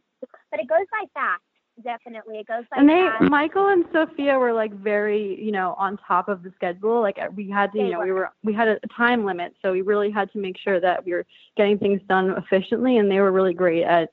[0.51, 1.41] but it goes by fast.
[1.83, 3.29] Definitely, it goes by And they, fast.
[3.29, 7.01] Michael and Sophia were like very, you know, on top of the schedule.
[7.01, 8.19] Like we had to, They you know, we were.
[8.21, 11.13] were, we had a time limit, so we really had to make sure that we
[11.13, 11.25] were
[11.55, 12.97] getting things done efficiently.
[12.97, 14.09] And they were really great at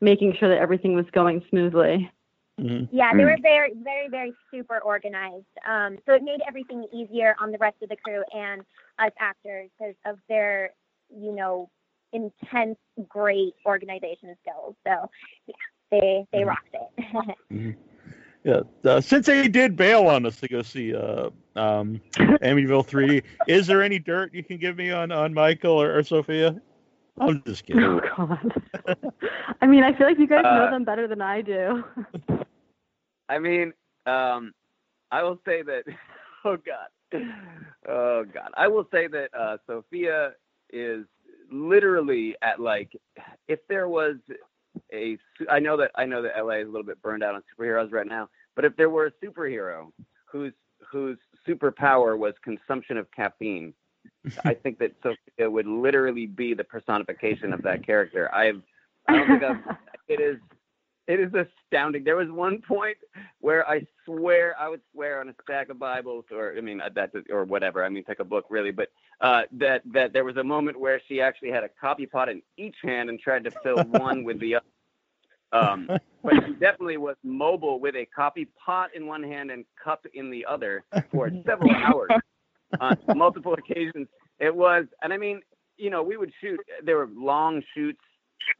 [0.00, 2.10] making sure that everything was going smoothly.
[2.58, 3.30] hmm Yeah, they Mm.
[3.30, 5.46] were very, very, very super organized.
[5.66, 8.62] Um, so it made everything easier on the rest of the crew and
[8.98, 10.72] us actors because of their,
[11.10, 11.68] you know,
[12.12, 14.76] intense, great organization skills.
[14.86, 15.10] So
[15.46, 15.54] yeah,
[15.90, 16.46] they they Mhm.
[16.46, 17.36] rocked it.
[18.44, 18.60] Yeah.
[18.84, 23.66] Uh, since they did bail on us to go see uh, um, Amityville 3D, is
[23.66, 26.60] there any dirt you can give me on, on Michael or, or Sophia?
[27.18, 27.82] I'm just kidding.
[27.84, 28.52] Oh God.
[29.60, 31.84] I mean, I feel like you guys know Uh, them better than I do.
[33.28, 33.72] I mean,
[34.06, 34.52] um,
[35.10, 35.84] I will say that.
[36.46, 37.22] Oh God.
[37.88, 38.50] Oh God.
[38.54, 40.32] I will say that uh, Sophia
[40.70, 41.06] is
[41.50, 42.92] literally at like,
[43.48, 44.16] if there was
[44.92, 45.16] a,
[45.50, 47.92] I know that I know that LA is a little bit burned out on superheroes
[47.92, 49.90] right now, but if there were a superhero
[50.30, 50.52] whose
[50.92, 51.16] whose
[51.48, 53.72] superpower was consumption of caffeine,
[54.44, 58.30] I think that Sophia would literally be the personification of that character.
[58.34, 58.60] I've
[59.08, 59.76] I don't think I've
[60.08, 60.38] it is
[61.06, 62.04] it is astounding.
[62.04, 62.96] There was one point
[63.40, 66.88] where I swear I would swear on a stack of Bibles, or I mean uh,
[66.94, 67.84] that or whatever.
[67.84, 68.88] I mean pick a book really, but
[69.20, 72.42] uh, that that there was a moment where she actually had a coffee pot in
[72.56, 74.66] each hand and tried to fill one with the other.
[75.52, 75.88] Um,
[76.22, 80.30] but she definitely was mobile with a coffee pot in one hand and cup in
[80.30, 82.10] the other for several hours
[82.80, 84.08] on multiple occasions.
[84.40, 85.42] It was, and I mean,
[85.76, 86.58] you know, we would shoot.
[86.82, 88.00] There were long shoots.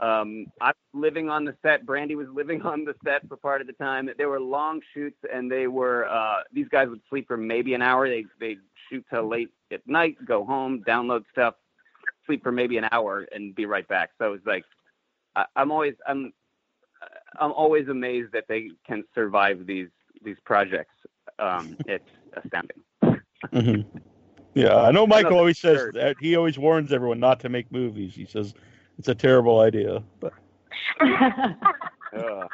[0.01, 1.87] Um, I was living on the set.
[1.87, 4.09] Brandi was living on the set for part of the time.
[4.17, 6.07] There were long shoots, and they were.
[6.09, 8.09] Uh, these guys would sleep for maybe an hour.
[8.09, 8.57] They they
[8.91, 11.55] shoot till late at night, go home, download stuff,
[12.27, 14.11] sleep for maybe an hour, and be right back.
[14.19, 14.65] So it was like,
[15.37, 16.33] I, I'm always I'm
[17.39, 19.89] I'm always amazed that they can survive these
[20.25, 20.95] these projects.
[21.39, 22.05] Um, it's
[22.37, 22.83] astounding.
[23.53, 23.81] hmm
[24.55, 27.73] Yeah, I know Michael Another always says that he always warns everyone not to make
[27.73, 28.15] movies.
[28.15, 28.55] He says
[28.99, 30.03] it's a terrible idea.
[30.21, 30.33] But
[31.01, 32.49] Ugh.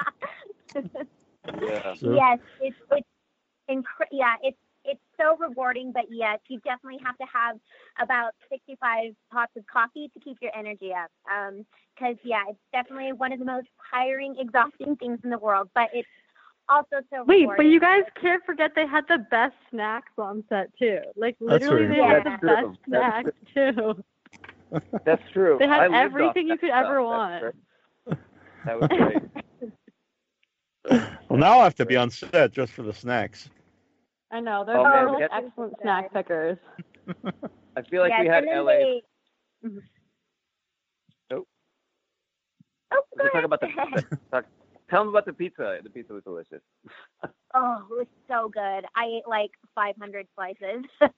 [1.62, 1.94] yeah.
[1.96, 3.08] So- Yes, it's it's
[3.70, 7.56] incre- yeah, it's it's so rewarding, but yes, you definitely have to have
[8.00, 11.10] about 65 pots of coffee to keep your energy up.
[11.30, 15.68] Um, because yeah, it's definitely one of the most tiring, exhausting things in the world,
[15.74, 16.08] but it's
[16.68, 17.56] also so Wait, rewarding.
[17.56, 21.00] but you guys can't forget they had the best snacks on set too.
[21.16, 22.88] Like literally, very they had the That's best true.
[22.88, 24.04] Snacks too.
[25.04, 25.56] That's true.
[25.58, 26.84] They had I everything you could stuff.
[26.86, 27.54] ever want.
[28.64, 29.22] That was great.
[31.28, 33.48] well, now I have to be on set just for the snacks.
[34.30, 36.58] I know they're, Oh, they're man, like excellent snack pickers.
[37.76, 38.66] I feel like yes, we had LA.
[38.66, 39.02] They...
[41.32, 41.44] Oh.
[42.92, 43.68] Oh, go talk about the
[44.30, 44.44] talk,
[44.88, 45.78] tell them about the pizza.
[45.82, 46.62] The pizza was delicious.
[47.54, 48.84] oh, it was so good.
[48.96, 50.84] I ate like 500 slices.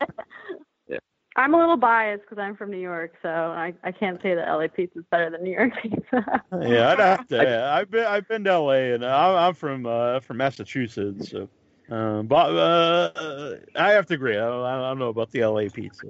[1.36, 4.48] I'm a little biased because I'm from New York, so I, I can't say that
[4.48, 6.42] LA pizza is better than New York pizza.
[6.60, 7.36] Yeah, I'd have to.
[7.42, 8.94] Yeah, I've been I've been to L.A.
[8.94, 11.48] and I'm, I'm from uh, from Massachusetts, so.
[11.90, 14.36] Um, but uh, I have to agree.
[14.36, 16.06] I don't, I don't know about the LA pizza.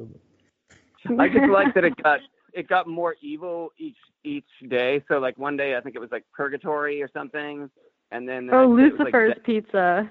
[1.19, 2.21] I just like that it got
[2.53, 5.03] it got more evil each each day.
[5.09, 7.71] So like one day I think it was like purgatory or something,
[8.11, 10.11] and then the oh, next day it was, like, Lucifer's de- pizza.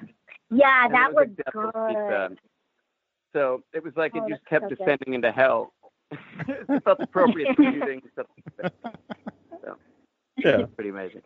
[0.49, 1.71] yeah, and that it was like good.
[1.87, 2.29] pizza.
[3.33, 4.77] So it was like Oh, it just kept so good.
[4.77, 5.73] descending into hell.
[6.11, 8.01] it felt appropriate for shooting.
[8.15, 8.23] So
[10.37, 10.65] Yeah.
[10.75, 11.21] pretty amazing.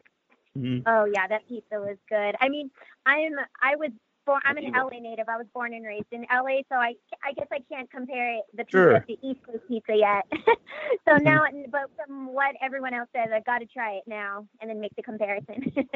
[0.58, 0.84] Mhm.
[0.86, 2.36] Oh yeah, that pizza was good.
[2.40, 2.70] I mean,
[3.06, 3.92] I'm I was
[4.26, 4.42] born.
[4.46, 5.28] I'm an LA native.
[5.30, 8.64] I was born and raised in LA, so I I guess I can't compare the
[8.64, 9.00] pizza Sure.
[9.00, 10.26] to East Coast pizza yet.
[11.08, 14.70] so now, but from what everyone else says, I've got to try it now and
[14.70, 15.72] then make the comparison.
[15.76, 15.90] right,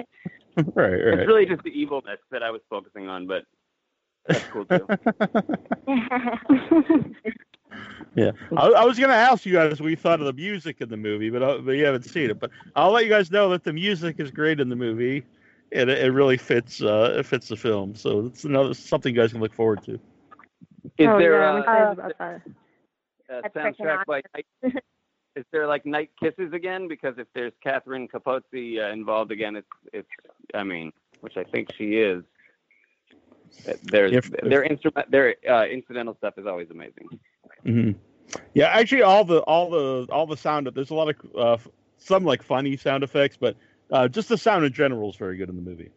[0.58, 1.28] It's right.
[1.28, 3.44] really just the evilness that I was focusing on, but
[4.30, 4.88] that's cool too.
[8.16, 10.90] Yeah, I, I was gonna ask you guys what you thought of the music in
[10.90, 12.40] the movie, but uh, but you haven't seen it.
[12.40, 15.24] But I'll let you guys know that the music is great in the movie,
[15.72, 17.96] and it, it really fits uh it fits the film.
[17.96, 19.94] So it's another something you guys can look forward to.
[19.94, 22.42] Is oh there yeah, I'm a, about that.
[23.30, 24.22] a soundtrack by
[25.36, 26.88] Is there like Night Kisses again?
[26.88, 30.10] Because if there's Catherine Capozzi uh, involved again, it's it's
[30.54, 30.92] I mean,
[31.22, 32.24] which I think she is.
[33.84, 37.10] There's If- their instrument their uh, incidental stuff is always amazing.
[37.64, 37.92] hmm
[38.54, 40.70] Yeah, actually, all the all the all the sound.
[40.74, 41.58] There's a lot of uh,
[41.98, 43.56] some like funny sound effects, but
[43.92, 45.92] uh, just the sound in general is very good in the movie.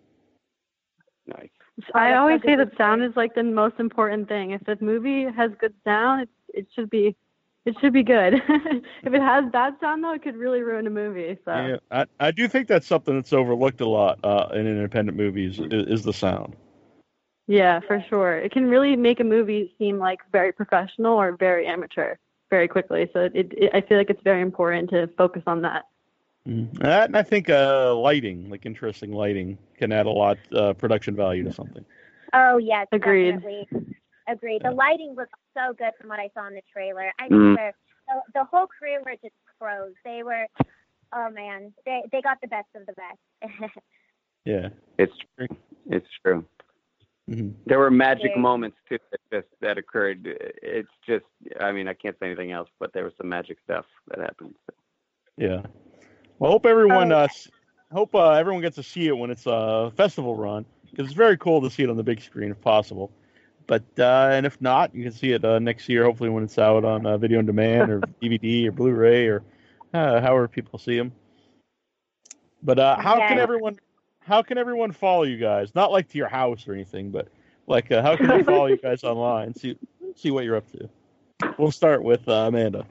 [1.26, 1.50] Nice.
[1.94, 4.50] I always say that sound is like the most important thing.
[4.50, 7.16] If the movie has good sound, it, it should be
[7.64, 8.34] it should be good.
[8.48, 11.38] if it has bad sound though, it could really ruin a movie.
[11.44, 15.16] So Yeah, I, I do think that's something that's overlooked a lot uh, in independent
[15.16, 16.56] movies is, is the sound.
[17.52, 18.38] Yeah, for sure.
[18.38, 22.16] It can really make a movie seem like very professional or very amateur
[22.48, 23.10] very quickly.
[23.12, 25.82] So it, it I feel like it's very important to focus on that.
[26.48, 26.72] Mhm.
[26.78, 31.14] That and I think uh, lighting, like interesting lighting, can add a lot uh, production
[31.14, 31.84] value to something.
[32.32, 33.32] oh yes, Agreed.
[33.42, 33.68] definitely.
[34.26, 34.62] Agreed.
[34.64, 37.12] The lighting looks so good from what I saw in the trailer.
[37.20, 37.52] I Mm.
[37.54, 37.74] swear,
[38.08, 39.92] the, the whole crew were just pros.
[40.06, 40.46] They were,
[41.12, 43.72] oh man, they they got the best of the best.
[44.46, 44.70] Yeah.
[44.98, 45.46] It's true.
[45.90, 46.44] It's true.
[47.28, 50.26] Hmm There were magic Very- moments too that just that occurred.
[50.62, 51.24] It's just
[51.60, 54.54] I mean I can't say anything else, but there was some magic stuff that happened.
[55.36, 55.62] Yeah.
[56.38, 57.18] Well, hope everyone, oh.
[57.18, 57.28] uh,
[57.92, 61.14] hope uh, everyone gets to see it when it's a uh, festival run because it's
[61.14, 63.12] very cool to see it on the big screen if possible.
[63.66, 66.04] But uh, and if not, you can see it uh, next year.
[66.04, 69.42] Hopefully, when it's out on uh, video on demand or DVD or Blu-ray or
[69.94, 71.12] uh, however people see them.
[72.62, 73.78] But uh, how can everyone
[74.24, 75.74] how can everyone follow you guys?
[75.74, 77.28] Not like to your house or anything, but
[77.66, 79.54] like uh, how can they follow you guys online?
[79.54, 79.76] See
[80.16, 80.88] see what you're up to.
[81.58, 82.86] We'll start with uh, Amanda.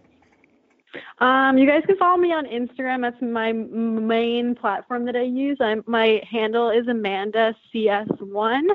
[1.19, 3.01] Um, you guys can follow me on Instagram.
[3.01, 5.57] That's my main platform that I use.
[5.61, 8.69] I'm, my handle is Amanda CS1,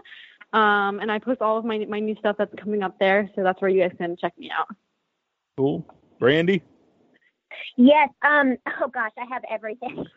[0.54, 3.30] um, and I post all of my my new stuff that's coming up there.
[3.34, 4.68] So that's where you guys can check me out.
[5.56, 5.84] Cool.
[6.20, 6.62] Brandi.
[7.76, 8.08] Yes.
[8.22, 8.56] Um.
[8.82, 10.04] Oh gosh, I have everything.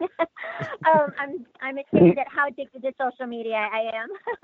[0.86, 1.08] um.
[1.18, 4.10] I'm I'm excited at how addicted to social media I am.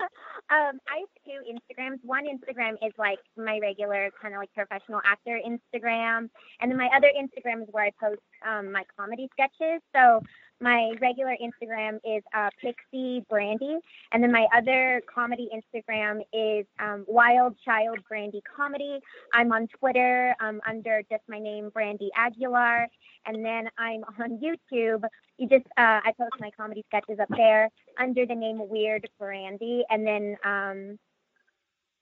[0.50, 0.80] um.
[0.88, 1.98] I have two Instagrams.
[2.02, 6.30] One Instagram is like my regular kind of like professional actor Instagram,
[6.60, 9.80] and then my other Instagram is where I post um my comedy sketches.
[9.94, 10.20] So
[10.60, 13.78] my regular Instagram is uh, Pixie Brandy,
[14.12, 19.00] and then my other comedy Instagram is um, Wild Child Brandy Comedy.
[19.34, 22.88] I'm on Twitter um, under just my name, Brandi Aguilar,
[23.26, 25.04] and then I'm on YouTube.
[25.36, 27.68] You just uh, I post my comedy sketches up there
[27.98, 30.98] under the name Weird Brandy, and then um,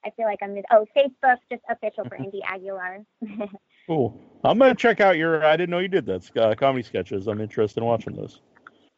[0.05, 3.05] I feel like I'm oh Facebook, just official Brandi Aguilar.
[3.87, 4.21] Cool.
[4.45, 5.45] I'm gonna check out your.
[5.45, 7.27] I didn't know you did that uh, comedy sketches.
[7.27, 8.41] I'm interested in watching those.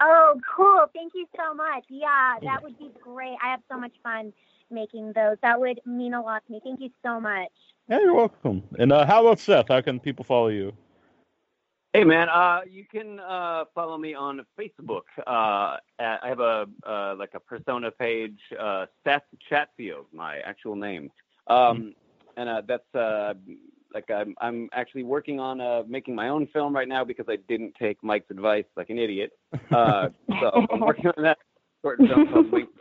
[0.00, 0.86] Oh, cool.
[0.94, 1.84] Thank you so much.
[1.88, 3.36] Yeah, that would be great.
[3.42, 4.32] I have so much fun
[4.70, 5.36] making those.
[5.42, 6.60] That would mean a lot to me.
[6.62, 7.48] Thank you so much.
[7.88, 8.62] Yeah, you're welcome.
[8.78, 9.68] And uh, how about Seth?
[9.68, 10.72] How can people follow you?
[11.92, 15.04] Hey man, uh, you can uh, follow me on Facebook.
[15.26, 20.76] Uh, at, I have a uh, like a persona page, uh, Seth Chatfield, my actual
[20.76, 21.10] name,
[21.46, 21.94] um,
[22.36, 23.32] and uh, that's uh,
[23.94, 27.36] like I'm I'm actually working on uh, making my own film right now because I
[27.48, 29.32] didn't take Mike's advice like an idiot.
[29.70, 30.08] Uh,
[30.40, 31.38] so I'm working on that
[31.82, 32.28] short film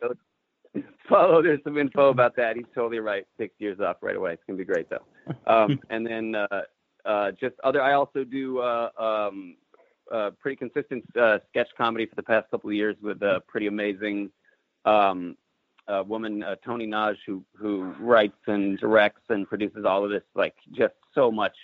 [0.02, 0.18] called.
[1.10, 2.56] Follow, there's some info about that.
[2.56, 3.26] He's totally right.
[3.38, 4.34] Six years off right away.
[4.34, 5.06] It's gonna be great though.
[5.48, 6.62] Um, and then uh,
[7.06, 7.82] uh, just other.
[7.82, 9.56] I also do uh, um,
[10.12, 13.68] uh, pretty consistent uh, sketch comedy for the past couple of years with a pretty
[13.68, 14.32] amazing
[14.86, 15.38] um,
[15.88, 20.24] uh, woman, uh, Tony Naj, who who writes and directs and produces all of this,
[20.36, 21.56] like just so much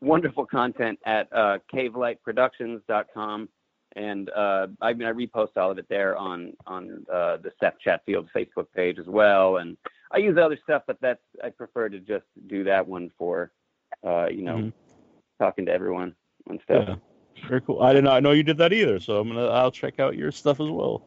[0.00, 3.48] wonderful content at uh, cavelightproductions.com.
[3.96, 7.78] And uh, I mean, I repost all of it there on on uh, the Seth
[7.82, 9.58] Chatfield Facebook page as well.
[9.58, 9.76] And
[10.10, 13.52] I use other stuff, but that's I prefer to just do that one for
[14.04, 14.72] uh, you know Mhm.
[15.38, 16.14] talking to everyone
[16.48, 16.84] and stuff.
[16.88, 16.96] Yeah.
[17.48, 17.82] Very cool.
[17.82, 19.46] I did not know you did that either, so I'm gonna.
[19.46, 21.02] I'll check out your stuff as well.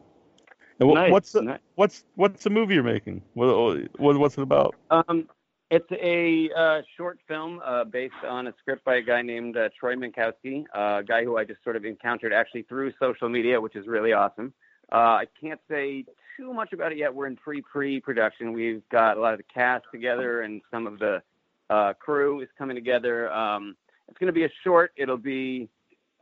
[0.80, 1.58] And what, Nice, what's the, nice.
[1.74, 3.22] what's what's the movie you're making?
[3.34, 4.76] What, what what's it about?
[4.90, 5.28] Um,
[5.70, 9.68] it's a uh, short film uh, based on a script by a guy named uh,
[9.78, 13.60] Troy Minkowski, uh, a guy who I just sort of encountered actually through social media,
[13.60, 14.54] which is really awesome.
[14.90, 16.06] Uh, I can't say
[16.36, 17.14] too much about it yet.
[17.14, 18.52] We're in pre-pre-production.
[18.52, 21.22] We've got a lot of the cast together, and some of the
[21.68, 23.30] uh, crew is coming together.
[23.30, 23.76] Um,
[24.08, 24.92] it's going to be a short.
[24.96, 25.68] It'll be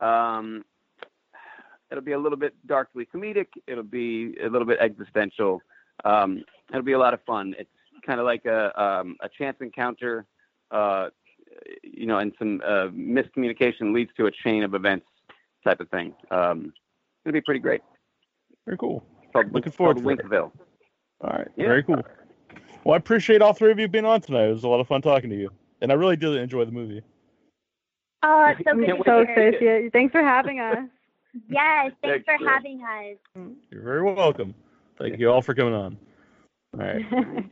[0.01, 0.65] um,
[1.91, 3.47] it'll be a little bit darkly comedic.
[3.67, 5.61] It'll be a little bit existential.
[6.05, 7.55] Um, it'll be a lot of fun.
[7.57, 7.69] It's
[8.05, 10.25] kind of like a um, a chance encounter,
[10.71, 11.09] uh,
[11.83, 15.07] you know, and some uh, miscommunication leads to a chain of events
[15.63, 16.13] type of thing.
[16.31, 16.73] Um,
[17.25, 17.81] it'll be pretty great.
[18.65, 19.03] Very cool.
[19.23, 20.17] It's called, Looking it's forward called to it.
[20.17, 20.51] Winkville.
[21.21, 21.47] All right.
[21.55, 21.67] Yeah.
[21.67, 22.01] Very cool.
[22.83, 24.45] Well, I appreciate all three of you being on tonight.
[24.45, 25.49] It was a lot of fun talking to you,
[25.81, 27.01] and I really did enjoy the movie.
[28.23, 29.25] Oh, it's so good to So
[29.59, 29.89] hear.
[29.91, 30.77] Thanks for having us.
[31.49, 33.17] Yes, thanks for Thank having us.
[33.71, 34.53] You're very welcome.
[34.99, 35.97] Thank you all for coming on.
[36.73, 37.05] All right.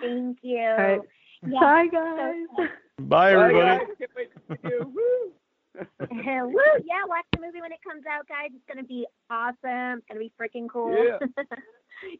[0.00, 0.58] Thank you.
[0.60, 1.00] All right.
[1.46, 2.16] Yeah, Bye, so
[2.56, 2.68] guys.
[3.00, 3.84] Bye, everybody.
[3.98, 4.92] Can't wait to see you.
[4.94, 5.32] Woo!
[6.10, 6.62] Woo!
[6.84, 8.50] Yeah, watch the movie when it comes out, guys.
[8.54, 9.98] It's gonna be awesome.
[9.98, 10.92] It's gonna be freaking cool.
[10.92, 11.18] Yeah.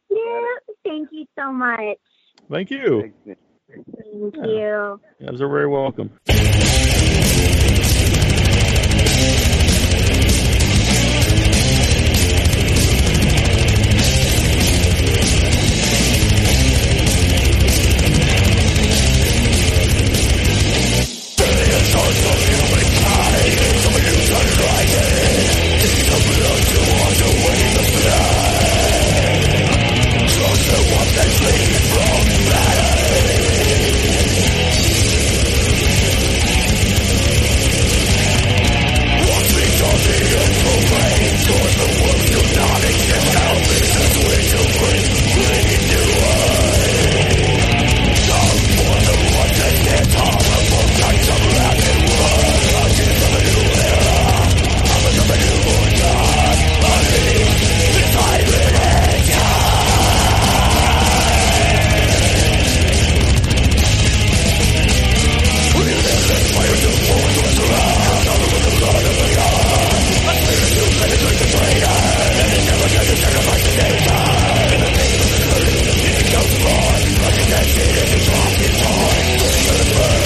[0.09, 0.73] yeah.
[0.83, 1.97] Thank you so much.
[2.51, 3.13] Thank you.
[3.25, 3.39] Thanks.
[3.67, 4.45] Thank Yeah.
[4.45, 4.99] you.
[5.19, 6.11] You guys are very welcome.
[21.95, 22.25] What
[77.77, 80.24] It is off your time,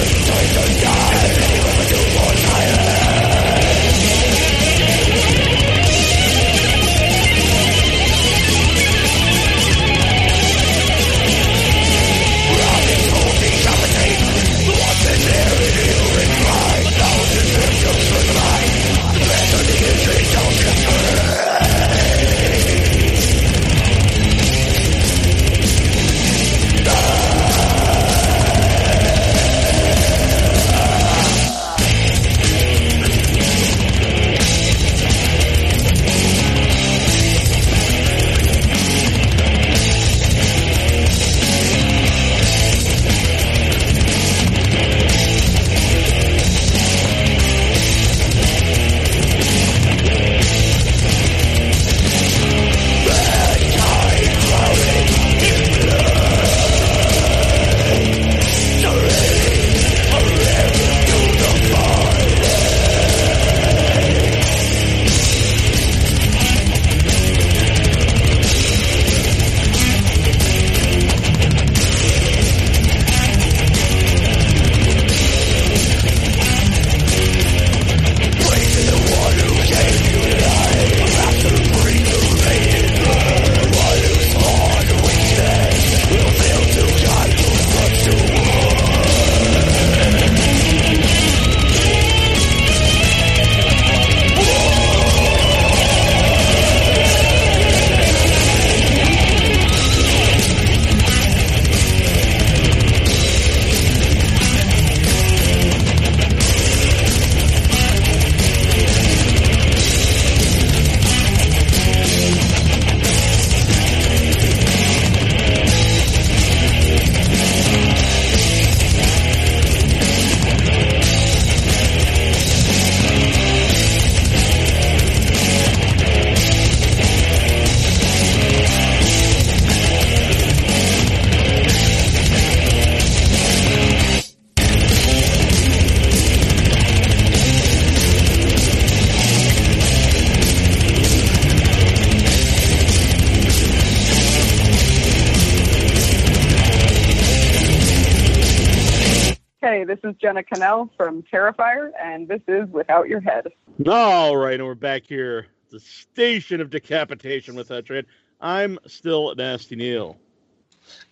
[150.79, 153.47] Jenna from Terrifier, and this is Without Your Head.
[153.87, 158.05] All right, and we're back here, at the station of decapitation with that trade.
[158.41, 160.17] I'm still Nasty Neal.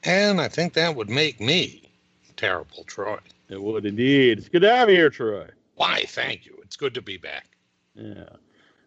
[0.03, 1.91] And I think that would make me
[2.35, 3.19] terrible, Troy.
[3.49, 4.39] It would indeed.
[4.39, 5.49] It's good to have you here, Troy.
[5.76, 6.57] Why, thank you.
[6.64, 7.48] It's good to be back.
[7.95, 8.30] Yeah.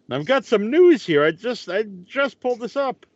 [0.06, 1.24] And I've got some news here.
[1.24, 3.06] I just I just pulled this up.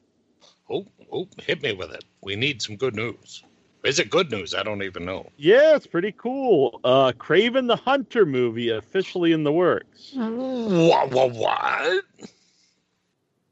[0.70, 2.05] Oh, oh, hit me with it.
[2.23, 3.44] We need some good news.
[3.85, 4.55] Is it good news?
[4.55, 5.31] I don't even know.
[5.36, 6.81] Yeah, it's pretty cool.
[6.85, 10.12] Uh Kraven the Hunter movie officially in the works.
[10.15, 11.11] What?
[11.11, 11.32] What?
[11.32, 12.05] What?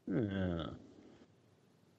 [0.07, 0.65] Yeah.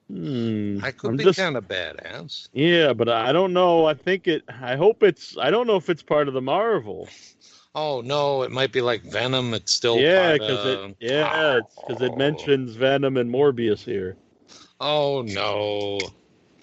[0.07, 0.79] Hmm.
[0.83, 2.49] I could I'm be kind of badass.
[2.53, 3.85] Yeah, but I don't know.
[3.85, 4.43] I think it.
[4.47, 5.35] I hope it's.
[5.37, 7.09] I don't know if it's part of the Marvel.
[7.73, 9.53] Oh no, it might be like Venom.
[9.53, 10.97] It's still yeah, because of- it.
[10.99, 14.15] Yeah, because it mentions Venom and Morbius here.
[14.79, 15.99] Oh no.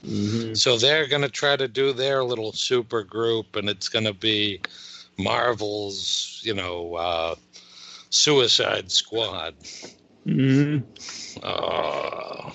[0.04, 0.56] Mhm.
[0.56, 4.60] So they're gonna try to do their little super group, and it's gonna be
[5.18, 7.34] Marvel's, you know, uh,
[8.10, 9.54] Suicide Squad.
[10.24, 10.78] hmm
[11.42, 12.52] Oh,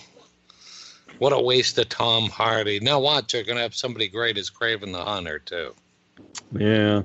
[1.20, 2.80] what a waste of Tom Hardy.
[2.80, 5.74] Now watch, they're gonna have somebody great as Kraven the Hunter too.
[6.58, 7.04] Yeah,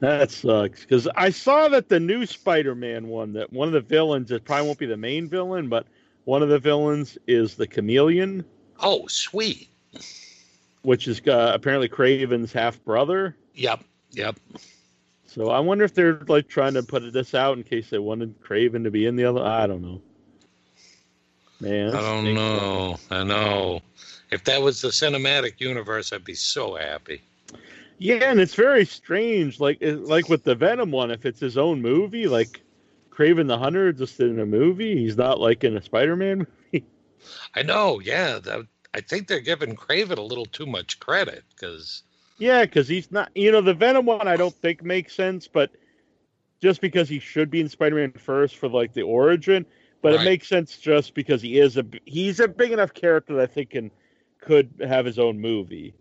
[0.00, 0.82] that sucks.
[0.82, 4.66] Because I saw that the new Spider-Man one, that one of the villains, it probably
[4.66, 5.86] won't be the main villain, but
[6.24, 8.44] one of the villains is the Chameleon,
[8.80, 9.68] Oh, sweet.
[10.82, 13.36] which is uh, apparently Kraven's half brother.
[13.54, 14.36] Yep, yep.
[15.26, 18.40] So I wonder if they're like trying to put this out in case they wanted
[18.40, 19.42] Kraven to be in the other.
[19.42, 20.00] I don't know.
[21.60, 22.98] Man, I don't know.
[23.10, 23.80] I know.
[24.30, 27.22] If that was the cinematic universe, I'd be so happy.
[27.98, 29.60] Yeah, and it's very strange.
[29.60, 32.60] Like like with the Venom one, if it's his own movie, like
[33.10, 36.50] Kraven the Hunter just in a movie, he's not like in a Spider-Man movie.
[37.54, 38.00] I know.
[38.00, 42.02] Yeah, that, I think they're giving Kraven a little too much credit because
[42.38, 43.30] Yeah, because he's not.
[43.34, 45.70] You know, the Venom one I don't think makes sense, but
[46.62, 49.66] just because he should be in Spider-Man first for like the origin,
[50.02, 50.22] but Right.
[50.22, 53.46] it makes sense just because he is a he's a big enough character that I
[53.46, 53.90] think can
[54.40, 55.94] could have his own movie.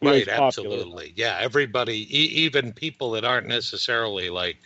[0.00, 1.12] Right, absolutely.
[1.16, 4.58] Yeah, everybody, e- even people that aren't necessarily like,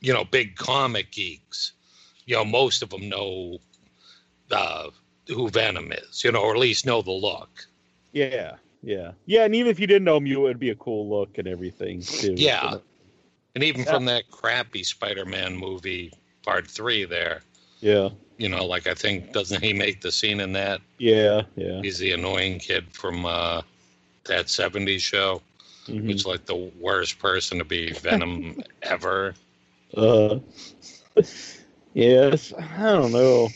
[0.00, 1.72] you know, big comic geeks,
[2.26, 3.58] you know, most of them know
[4.50, 4.90] uh,
[5.28, 7.66] who Venom is, you know, or at least know the look.
[8.12, 9.44] Yeah, yeah, yeah.
[9.44, 11.46] And even if you didn't know him, you it would be a cool look and
[11.48, 12.34] everything too.
[12.36, 12.70] Yeah.
[12.70, 12.82] So,
[13.54, 13.90] And even Yeah.
[13.90, 16.12] from that crappy Spider-Man movie,
[16.42, 17.42] Part Three, there,
[17.80, 20.80] yeah, you know, like I think doesn't he make the scene in that?
[20.98, 21.80] yeah, yeah.
[21.82, 23.62] He's the annoying kid from uh,
[24.26, 25.42] that '70s show.
[25.88, 26.10] Mhm.
[26.10, 29.34] It's like the worst person to be Venom ever.
[29.96, 30.38] Uh,
[31.94, 33.48] yes, I don't know.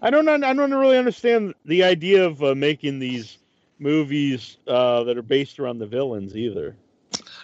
[0.00, 0.28] I don't.
[0.28, 3.38] I don't really understand the idea of uh, making these
[3.78, 6.76] movies uh, that are based around the villains either.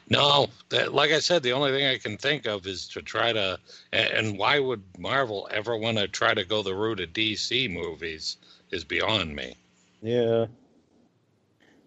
[0.08, 3.32] No, that, like I said, the only thing I can think of is to try
[3.32, 3.58] to.
[3.92, 8.36] And, why would Marvel ever want to try to go the route of DC movies
[8.70, 9.56] is beyond me.
[10.02, 10.46] Yeah.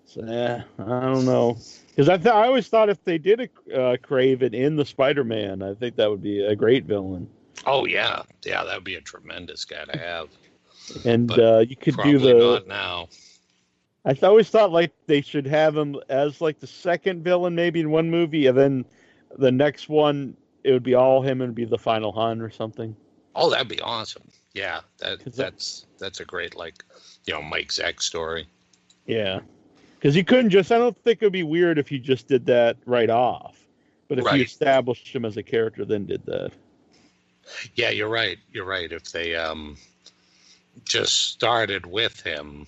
[0.05, 1.57] So, yeah, I don't know.
[1.89, 5.61] Because I, th- I always thought if they did a uh, Kraven in the Spider-Man,
[5.61, 7.29] I think that would be a great villain.
[7.65, 10.29] Oh yeah, yeah, that would be a tremendous guy to have.
[11.05, 12.33] And uh, you could do the.
[12.33, 13.09] not now.
[14.05, 17.89] I always thought like they should have him as like the second villain maybe in
[17.91, 18.85] one movie, and then
[19.37, 22.95] the next one it would be all him and be the final Hun or something.
[23.35, 24.23] Oh, that'd be awesome.
[24.53, 26.83] Yeah, that- that's that's a great like,
[27.25, 28.47] you know, Mike Zack story.
[29.05, 29.39] Yeah,
[29.99, 30.71] because you couldn't just.
[30.71, 33.57] I don't think it would be weird if you just did that right off,
[34.07, 36.51] but if you established him as a character, then did that.
[37.75, 38.37] Yeah, you're right.
[38.51, 38.91] You're right.
[38.91, 39.77] If they um
[40.85, 42.65] just started with him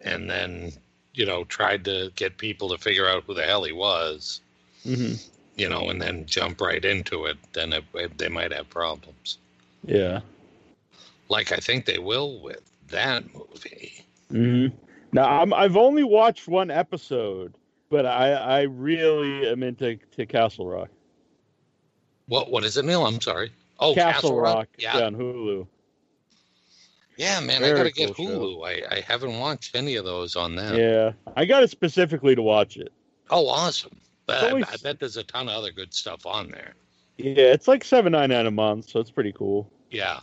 [0.00, 0.72] and then,
[1.14, 4.40] you know, tried to get people to figure out who the hell he was,
[4.84, 5.12] hmm
[5.56, 9.38] you know, and then jump right into it, then it, it- they might have problems.
[9.84, 10.20] Yeah.
[11.28, 14.04] Like I think they will with that movie.
[14.30, 14.66] hmm
[15.12, 17.54] Now I'm, I've only watched one episode,
[17.90, 20.90] but I I really am into to Castle Rock.
[22.26, 23.04] What what is it, Neal?
[23.06, 23.50] I'm sorry.
[23.80, 24.98] Oh, Castle, Rock, Yeah.
[25.06, 25.66] on Hulu.
[27.18, 28.38] Yeah, man, I gotta get cool show.
[28.40, 28.66] Hulu.
[28.66, 30.76] I, I haven't watched any of those on that.
[30.76, 32.92] Yeah, I got it specifically to watch it.
[33.30, 33.98] Oh, awesome.
[34.24, 36.74] But I, always- I bet there's a ton of other good stuff on there.
[37.16, 39.70] Yeah, it's like seven nine nine a month, so it's pretty cool.
[39.90, 40.20] Yeah.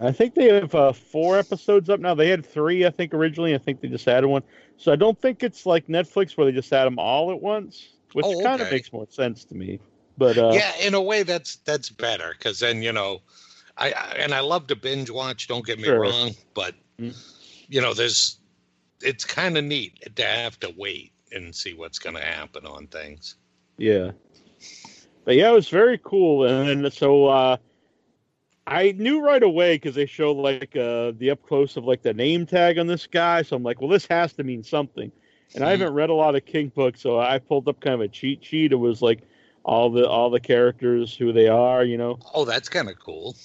[0.00, 2.14] I think they have uh, four episodes up now.
[2.14, 3.54] They had three, I think, originally.
[3.54, 4.42] I think they just added one.
[4.76, 7.90] So I don't think it's like Netflix where they just add them all at once,
[8.12, 9.78] which Oh, kind of makes more sense to me.
[10.18, 13.22] But uh, yeah, in a way, that's that's better because then you know,
[13.76, 15.48] I, and I love to binge watch.
[15.48, 16.00] Don't get me Sure.
[16.00, 17.14] wrong, but Mm.
[17.68, 18.38] you know, there's
[19.02, 22.86] it's kind of neat to have to wait and see what's going to happen on
[22.86, 23.34] things.
[23.76, 24.12] Yeah.
[25.24, 26.44] But yeah, it was very cool.
[26.46, 27.56] And then so uh,
[28.66, 32.14] I knew right away because they show like uh, the up close of like the
[32.14, 33.42] name tag on this guy.
[33.42, 35.10] So I'm like, well, this has to mean something.
[35.54, 38.00] And I haven't read a lot of King books, so I pulled up kind of
[38.00, 38.72] a cheat sheet.
[38.72, 39.20] It was like
[39.64, 42.18] all the all the characters, who they are, you know.
[42.34, 43.36] Oh, that's kind of cool.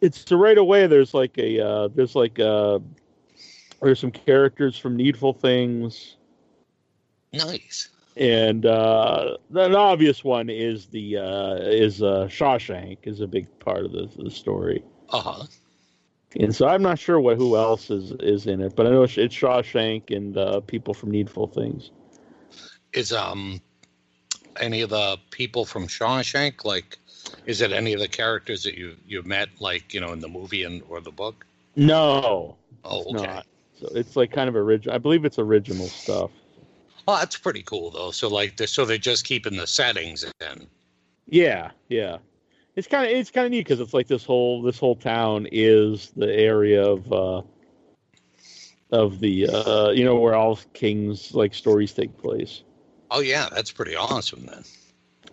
[0.00, 0.86] It's so right away.
[0.86, 2.78] There's like a uh, there's like uh,
[3.82, 6.16] there's some characters from Needful Things.
[7.32, 7.90] Nice.
[8.16, 13.84] and uh, an obvious one is the uh, is uh, Shawshank is a big part
[13.84, 15.44] of the, the story, Uh huh.
[16.38, 19.02] and so I'm not sure what who else is is in it, but I know
[19.02, 21.90] it's it's Shawshank and uh, people from Needful Things.
[22.92, 23.60] Is um
[24.60, 26.98] any of the people from Shawshank like?
[27.46, 30.28] Is it any of the characters that you you've met like you know in the
[30.28, 31.46] movie and or the book?
[31.76, 33.12] No, Oh, okay.
[33.12, 33.46] not.
[33.80, 34.94] So it's like kind of original.
[34.94, 36.30] I believe it's original stuff.
[37.06, 38.10] Oh, that's pretty cool though.
[38.10, 40.66] So like, they're, so they're just keeping the settings in.
[41.26, 42.18] Yeah, yeah.
[42.76, 45.48] It's kind of it's kind of neat because it's like this whole this whole town
[45.50, 47.42] is the area of uh,
[48.90, 52.62] of the uh, you know where all kings like stories take place.
[53.10, 54.64] Oh yeah, that's pretty awesome then.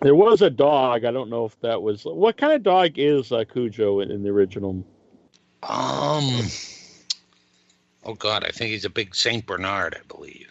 [0.02, 1.04] There was a dog.
[1.04, 4.22] I don't know if that was what kind of dog is uh, Cujo in, in
[4.22, 4.84] the original.
[5.62, 6.42] Um.
[8.04, 10.48] Oh God, I think he's a big Saint Bernard, I believe.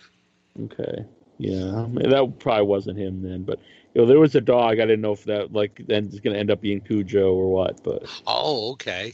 [0.63, 1.05] Okay,
[1.37, 3.43] yeah, I mean, that probably wasn't him then.
[3.43, 3.59] But
[3.93, 4.79] you know, there was a dog.
[4.79, 7.51] I didn't know if that like then is going to end up being Cujo or
[7.51, 7.83] what.
[7.83, 9.13] But Oh, okay.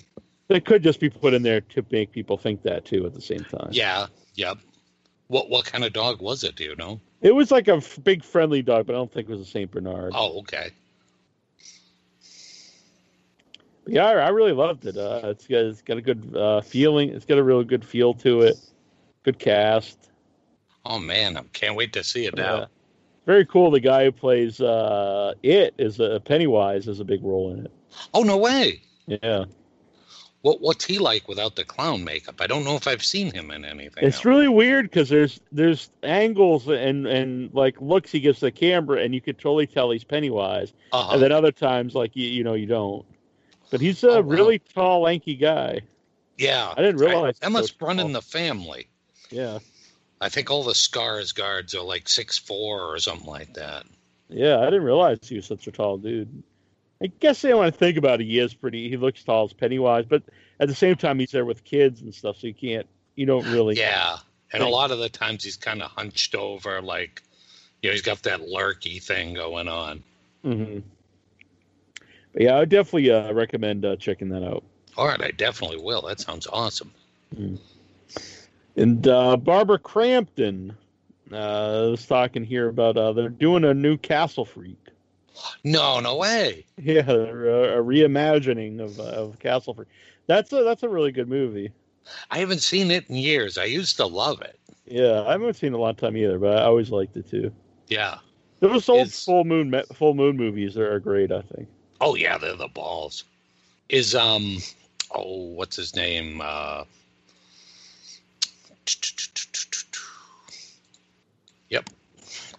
[0.49, 3.21] it could just be put in there to make people think that too at the
[3.21, 3.69] same time.
[3.71, 4.07] Yeah.
[4.35, 4.57] Yep.
[5.31, 6.57] What what kind of dog was it?
[6.57, 6.99] Do you know?
[7.21, 9.45] It was like a f- big friendly dog, but I don't think it was a
[9.49, 10.11] Saint Bernard.
[10.13, 10.71] Oh, okay.
[13.85, 14.97] But yeah, I, I really loved it.
[14.97, 17.11] Uh, it's got it's got a good uh, feeling.
[17.11, 18.57] It's got a real good feel to it.
[19.23, 20.09] Good cast.
[20.85, 22.43] Oh man, I can't wait to see it Yeah.
[22.43, 22.67] now.
[23.25, 23.71] Very cool.
[23.71, 27.71] The guy who plays uh, it is a Pennywise has a big role in it.
[28.13, 28.81] Oh no way.
[29.07, 29.45] Yeah,
[30.41, 32.41] What what's he like without the clown makeup?
[32.41, 34.03] I don't know if I've seen him in anything.
[34.03, 39.01] it's really weird because there's there's angles and and like looks he gives the camera,
[39.01, 40.73] and you could totally tell he's Pennywise.
[40.91, 41.13] Uh-huh.
[41.13, 43.05] And then other times, like you you know you don't.
[43.69, 45.81] But he's Oh, a really tall, lanky guy.
[46.38, 46.73] Yeah.
[46.76, 48.05] I didn't realize that he must was run tall.
[48.07, 48.88] in the family.
[49.30, 49.59] Yeah.
[50.19, 53.85] I think all the Skarsgards are like six four or something like that.
[54.27, 56.43] Yeah, I didn't realize he was such a tall dude.
[57.01, 58.89] I guess I want to think about it, he is pretty.
[58.89, 60.23] He looks tall as Pennywise, but
[60.59, 62.85] at the same time, he's there with kids and stuff, so you can't.
[63.15, 63.75] You don't really.
[63.75, 64.17] Yeah.
[64.53, 67.23] And a lot of the times he's kind of hunched over, like,
[67.81, 70.03] you know, he's got that lurky thing going on.
[70.43, 70.79] hmm
[72.33, 74.63] But yeah, I would definitely uh, recommend uh, checking that out.
[74.97, 76.01] All right, I definitely will.
[76.01, 76.91] That sounds awesome.
[78.75, 80.75] And uh, Barbara Crampton
[81.31, 84.80] uh, was talking here about uh, they're doing a new Castle Freak.
[85.63, 86.65] No, no way.
[86.77, 89.88] Yeah, uh, a reimagining of uh, of Castle Freak.
[90.27, 91.72] That's a that's a really good movie.
[92.30, 93.57] I haven't seen it in years.
[93.57, 94.59] I used to love it.
[94.85, 97.51] Yeah, I haven't seen it a long time either, but I always liked it too.
[97.88, 98.18] Yeah.
[98.61, 101.31] Those old full moon full moon movies are great.
[101.31, 101.68] I think.
[101.99, 103.23] Oh yeah, they're the balls.
[103.89, 104.57] Is um
[105.15, 106.41] oh what's his name?
[106.43, 106.84] Uh
[111.69, 111.89] Yep.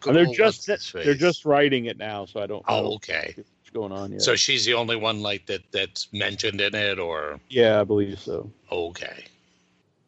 [0.07, 2.65] And they're just they're just writing it now, so I don't.
[2.67, 3.35] I Oh, don't okay.
[3.37, 4.13] What's going on?
[4.13, 4.23] Yet.
[4.23, 8.19] So she's the only one like that that's mentioned in it or yeah, I believe
[8.21, 8.51] so.
[8.71, 9.25] okay.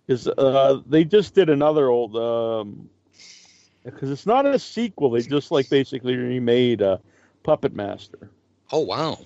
[0.06, 2.16] Because uh, they just did another old.
[2.16, 2.88] um
[3.84, 5.10] Because it's not a sequel.
[5.10, 6.98] They just like basically remade uh,
[7.42, 8.30] Puppet Master.
[8.72, 9.18] Oh wow.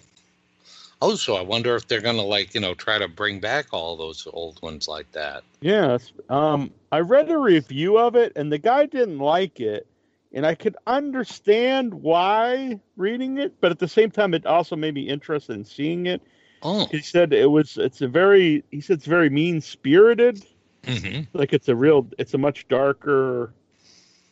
[1.01, 3.97] Oh, so I wonder if they're gonna like, you know, try to bring back all
[3.97, 5.45] those old ones like that.
[5.61, 6.12] Yes.
[6.28, 9.86] Um, I read a review of it, and the guy didn't like it,
[10.33, 14.95] and I could understand why reading it, but at the same time, it also made
[14.95, 16.23] me interested in seeing it.
[16.63, 16.87] Oh.
[16.91, 17.79] He said it was.
[17.79, 18.65] It's a very.
[18.71, 20.45] He said it's very mean spirited.
[20.83, 21.37] Mm-hmm.
[21.37, 22.09] Like it's a real.
[22.19, 23.55] It's a much darker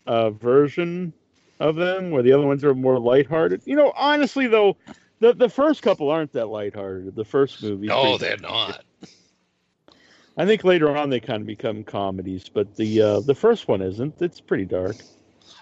[0.06, 1.12] uh, version
[1.60, 3.62] of them, where the other ones are more lighthearted.
[3.64, 4.76] You know, honestly though.
[5.18, 7.16] The, the first couple aren't that lighthearted.
[7.16, 7.86] The first movie.
[7.86, 8.84] No, they're not.
[10.36, 13.80] I think later on they kind of become comedies, but the uh, the first one
[13.80, 14.20] isn't.
[14.20, 14.96] It's pretty dark.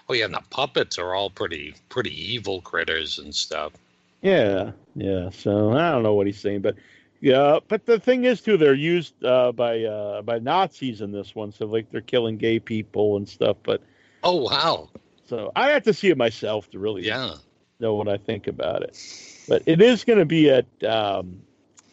[0.07, 3.73] Oh yeah, and the puppets are all pretty pretty evil critters and stuff.
[4.21, 5.29] Yeah, yeah.
[5.31, 6.75] So I don't know what he's saying, but
[7.21, 7.59] yeah.
[7.67, 11.51] But the thing is, too, they're used uh, by uh, by Nazis in this one,
[11.51, 13.57] so like they're killing gay people and stuff.
[13.63, 13.81] But
[14.23, 14.89] Oh wow.
[15.27, 17.35] so I have to see it myself to really Yeah.
[17.79, 18.97] know what I think about it.
[19.47, 21.41] But it is going to be at um,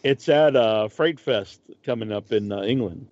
[0.02, 3.06] it's at uh, FrightFest coming up in uh, England.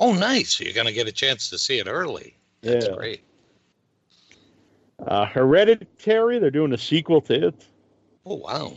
[0.00, 0.60] Oh nice.
[0.60, 2.34] You're gonna get a chance to see it early.
[2.62, 2.94] That's Yeah.
[2.94, 3.22] great.
[5.06, 7.66] Uh, Hereditary, they're doing a sequel to it.
[8.24, 8.76] Oh wow.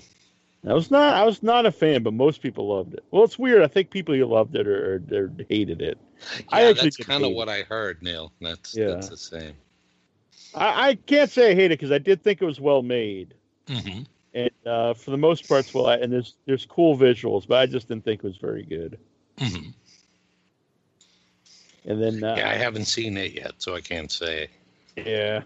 [0.67, 3.03] I was not I was not a fan, but most people loved it.
[3.11, 3.61] Well, it's weird.
[3.61, 5.99] I think people who loved it or, or, or hated it.
[6.49, 8.31] I actually that's kind of what I heard, Neal.
[8.41, 8.87] That's Yeah.
[8.87, 9.53] that's the same.
[10.55, 13.35] I, I can't say I hate it because I did think it was well made,
[13.67, 14.01] hmm
[14.33, 15.87] and uh, for the most part, well.
[15.87, 18.97] And there's there's cool visuals, but I just didn't think it was very good.
[19.37, 19.69] hmm
[21.85, 24.49] And then uh, Yeah, I haven't seen it yet, so I can't say.
[24.95, 25.43] Yeah.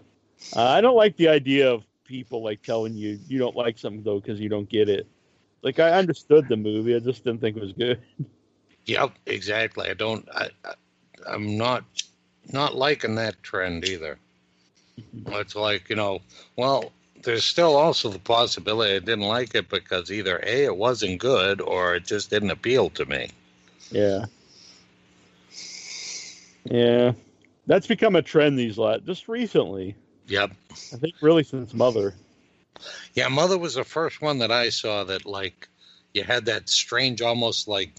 [0.54, 4.02] Uh, I don't like the idea of people like telling you you don't like something
[4.02, 5.06] though because you don't get it.
[5.62, 8.00] Like I understood the movie, I just didn't think it was good.
[8.86, 9.88] Yep, exactly.
[9.88, 10.28] I don't.
[10.34, 10.74] I, I
[11.28, 11.84] I'm not
[12.52, 14.18] not liking that trend either.
[15.26, 16.20] It's like you know,
[16.56, 16.92] well,
[17.22, 21.60] there's still also the possibility I didn't like it because either a it wasn't good
[21.60, 23.28] or it just didn't appeal to me.
[23.90, 24.24] Yeah.
[26.64, 27.12] Yeah.
[27.66, 29.94] That's become a trend these last just recently.
[30.30, 30.52] Yep.
[30.70, 32.14] I think really since Mother.
[33.14, 35.68] Yeah, Mother was the first one that I saw that like
[36.14, 37.92] you had that strange, almost like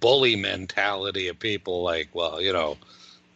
[0.00, 2.76] bully mentality of people like, well, you know,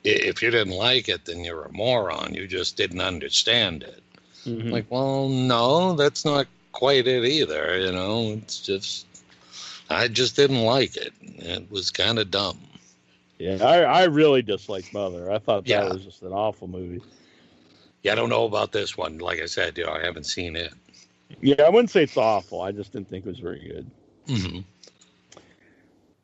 [0.05, 2.35] if you didn't like it, then you're a moron.
[2.35, 4.03] You just didn't understand it.
[4.47, 4.71] Mhm.
[4.71, 7.79] Like, well, no, that's not quite it either.
[7.79, 9.07] You know, it's just
[9.91, 11.13] I just didn't like it.
[11.23, 12.59] It was kind of dumb.
[13.39, 15.31] Yeah, I, I really disliked Mother.
[15.31, 15.93] I thought that Yeah.
[15.93, 17.03] was just an awful movie.
[18.05, 19.19] Yeah, I don't know about this one.
[19.19, 20.73] Like I said, you know, I haven't seen it.
[21.41, 22.61] Yeah, I wouldn't say it's awful.
[22.61, 23.91] I just didn't think it was very good.
[24.29, 24.61] Mm-hmm.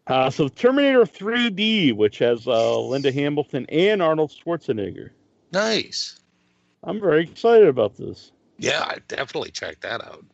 [0.06, 5.10] Uh, so Terminator 3D, which has uh, Linda Hamilton and Arnold Schwarzenegger.
[5.52, 6.20] Nice.
[6.84, 8.30] I'm very excited about this.
[8.58, 10.24] Yeah, I definitely check that out.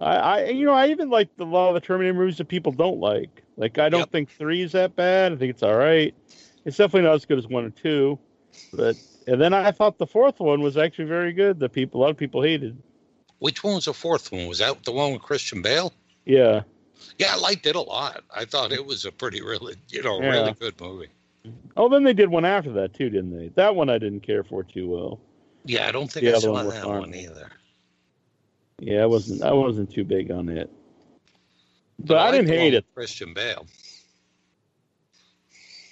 [0.00, 2.48] I, I you know, I even like the, a lot of the Terminator movies that
[2.48, 3.42] people don't like.
[3.56, 5.32] Like, I don't think three is that bad.
[5.32, 6.14] I think it's all right.
[6.64, 8.18] It's definitely not as good as one or two.
[8.72, 11.58] But and then I thought the fourth one was actually very good.
[11.58, 12.76] The people, a lot of people hated.
[13.38, 14.46] Which one was the fourth one?
[14.46, 15.92] Was that the one with Christian Bale?
[16.26, 16.62] Yeah,
[17.18, 18.24] Yeah, I liked it a lot.
[18.34, 20.28] I thought it was a pretty really, you know, Yeah.
[20.30, 21.08] really good movie.
[21.76, 23.48] Oh, then they did one after that too, didn't they?
[23.48, 25.18] That one I didn't care for too well.
[25.64, 27.50] Yeah, I don't think The I saw one that one either.
[28.78, 29.42] Yeah, I wasn't.
[29.42, 30.70] I wasn't too big on it.
[31.98, 32.84] But, But I, liked didn't hate it.
[32.94, 33.66] Christian Bale.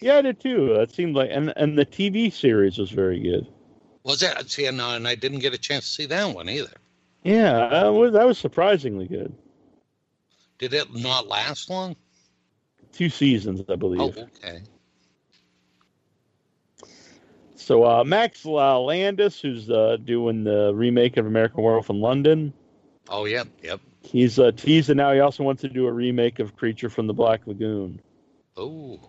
[0.01, 0.75] Yeah, I did too.
[0.75, 3.47] That seemed like, and and the TV series was very good.
[4.05, 4.49] Was that?
[4.51, 6.73] See, no, and I didn't get a chance to see that one either.
[7.25, 9.35] Yeah, that was that was surprisingly good.
[10.59, 11.97] Did it not last long?
[12.93, 14.01] Two seasons, I believe.
[14.19, 14.63] Oh, okay.
[17.57, 22.53] So uh, Max uh, Landis, who's uh, doing the remake of American Werewolf in London,
[23.11, 23.81] Oh, yep, yep.
[24.03, 25.13] he's uh, teasing now.
[25.13, 28.01] He also wants to do a remake of Creature from the Black Lagoon.
[28.57, 29.01] Oh,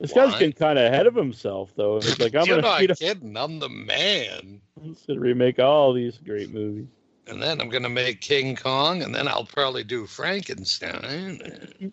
[0.00, 2.00] This guy's getting kind of ahead of himself, though.
[2.00, 3.36] He's like, I'm you're gonna, not kidding.
[3.36, 4.60] I'm the man.
[4.82, 6.86] I'm gonna remake all these great movies.
[7.26, 11.40] And then I'm going to make King Kong, and then I'll probably do Frankenstein.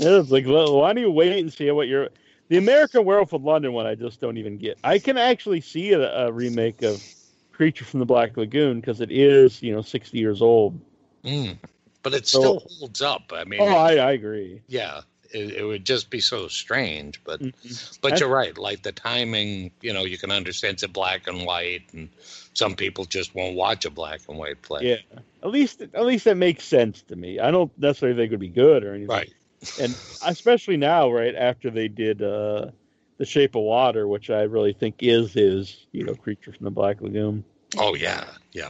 [0.00, 2.08] Yeah, it's like, well, why don't you wait and see what you're.
[2.50, 4.78] The American Werewolf in London one, I just don't even get.
[4.84, 7.02] I can actually see a, a remake of
[7.50, 10.80] Creature from the Black Lagoon because it is, you know, 60 years old.
[11.24, 11.58] Mm.
[12.04, 13.32] But it So- still holds up.
[13.34, 14.62] I mean, Oh, I, I agree.
[14.68, 15.00] yeah,
[15.30, 17.22] it, it would just be so strange.
[17.24, 17.98] But Mhm.
[18.00, 18.56] but I- you're right.
[18.56, 22.08] Like the timing, you know, you can understand it's a black and white, and
[22.54, 24.88] some people just won't watch a black and white play.
[24.90, 27.38] Yeah, at least at least that makes sense to me.
[27.40, 29.08] I don't necessarily think it would be good or anything.
[29.08, 29.32] Right.
[29.80, 29.92] And
[30.24, 32.70] especially now, right after they did uh,
[33.16, 36.70] the Shape of Water, which I really think is his, you know, Creature from the
[36.70, 37.42] Black Lagoon.
[37.76, 38.68] Oh yeah, yeah.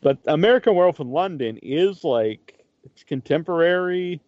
[0.00, 4.20] But American Werewolf in London is like it's contemporary,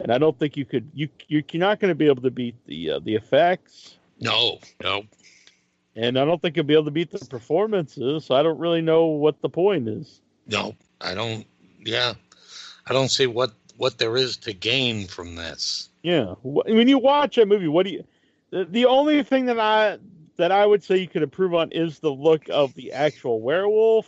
[0.00, 2.54] and I don't think you could you you're not going to be able to beat
[2.66, 5.04] the uh, the effects, No, no.
[5.96, 8.24] and I don't think you'll be able to beat the performances.
[8.24, 10.20] So I don't really know what the point is.
[10.46, 11.46] No, I don't.
[11.84, 12.14] Yeah,
[12.86, 15.88] I don't see what what there is to gain from this.
[16.02, 18.04] Yeah, when you watch a movie, what do you?
[18.50, 19.98] The, the only thing that I
[20.36, 24.06] that I would say you could improve on is the look of the actual werewolf,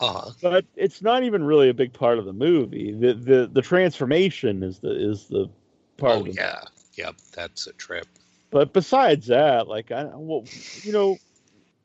[0.00, 2.92] Uh, but it's not even really a big part of the movie.
[2.92, 5.50] The the the transformation is the is the
[5.98, 6.62] part oh the yeah,
[6.94, 7.16] yep.
[7.32, 8.06] That's a trip.
[8.50, 10.44] But besides that, like I, well,
[10.82, 11.18] you know,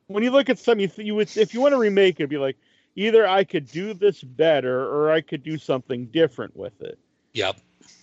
[0.08, 2.24] when you look at some, you, th- you would if you want to remake it,
[2.24, 2.58] it'd be like
[2.96, 6.98] either I could do this better or I could do something different with it.
[7.34, 7.58] Yep.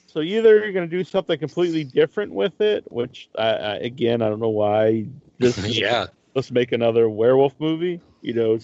[0.07, 4.21] So either you're going to do something completely different with it, which I, I, again
[4.21, 5.07] I don't know why.
[5.39, 6.09] This Yeah.
[6.35, 8.01] let's make another werewolf movie.
[8.21, 8.59] You know,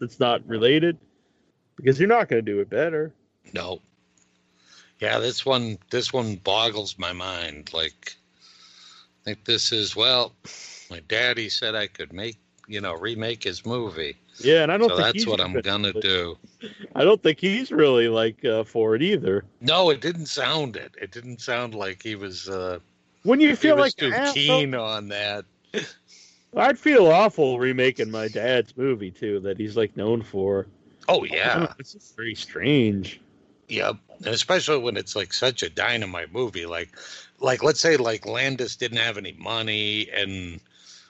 [0.00, 0.98] it's, it's not related
[1.76, 3.12] because you're not going to do it better.
[3.52, 3.80] No.
[5.00, 7.72] Yeah, this one this one boggles my mind.
[7.72, 8.16] Like
[9.22, 10.34] I think this is well,
[10.90, 12.36] my daddy said I could make
[12.70, 14.16] you know, remake his movie.
[14.38, 16.38] Yeah, and I don't so think that's what I'm gonna- gonna do.
[16.94, 19.44] I don't think he's really like uh, for it either.
[19.60, 20.94] No, it didn't sound it.
[21.02, 22.48] It didn't sound like he was.
[22.48, 22.78] Uh,
[23.24, 25.44] When you feel like too asshole- keen on that.
[26.56, 30.66] I'd feel awful remaking my dad's movie too, that he's like known for.
[31.08, 33.20] Oh yeah, It's very strange.
[33.68, 36.90] Yep, and especially when it's like such a dynamite movie, like,
[37.38, 40.60] like let's say like Landis didn't have any money, and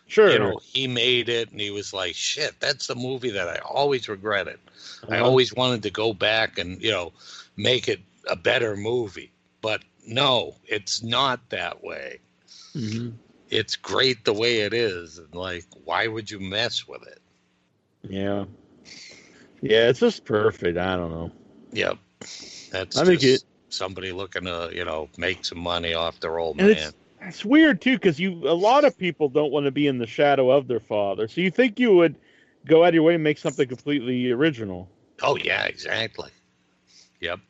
[0.07, 0.31] Sure.
[0.31, 3.57] you know he made it, and he was like, "Shit, that's the movie that I
[3.65, 4.59] always regretted.
[5.09, 5.25] I Uh-huh.
[5.25, 7.13] always wanted to go back and you know
[7.57, 12.19] make it a better movie." But no, it's not that way.
[12.75, 13.13] Mhm.
[13.51, 17.21] It's great the way it is, and like, why would you mess with it?
[18.09, 18.45] Yeah.
[19.61, 20.79] Yeah, it's just perfect.
[20.79, 21.31] I don't know.
[21.73, 21.99] Yep,
[22.71, 26.57] that's I think just somebody looking to you know make some money off their old
[26.59, 26.77] And man.
[26.77, 29.99] it's it's weird too because you a lot of people don't want to be in
[29.99, 31.29] the shadow of their father.
[31.29, 32.17] So you think you would
[32.67, 34.89] go out of your way and make something completely original.
[35.23, 36.31] Oh yeah, exactly.
[37.21, 37.41] Yep.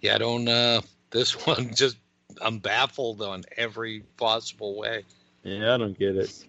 [0.00, 0.80] Yeah, I don't uh
[1.10, 1.96] this one just
[2.40, 5.04] I'm baffled on every possible way.
[5.42, 6.44] Yeah, I don't get it.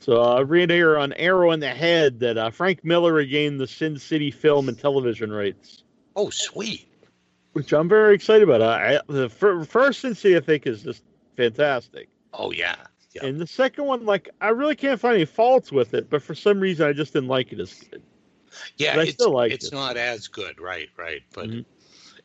[0.00, 3.60] So uh, I read here on Arrow in the Head that uh, Frank Miller regained
[3.60, 5.82] the Sin City film and television rights,
[6.16, 6.88] Oh sweet.
[7.52, 8.62] which I'm very excited about.
[8.62, 11.02] I, the fir- first Sin City I think is just
[11.36, 12.76] fantastic, Oh yeah.
[13.14, 13.24] Yep.
[13.24, 16.34] and the second one, like I really can't find any faults with it, but for
[16.34, 18.02] some reason I just didn't like it as good.
[18.76, 19.72] Yeah, I it's still like it's it.
[19.72, 21.22] not as good, right, right.
[21.34, 21.64] But Mhm.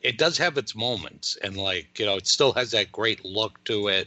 [0.04, 3.64] It does have its moments and like, you know, it still has that great look
[3.64, 4.06] to it.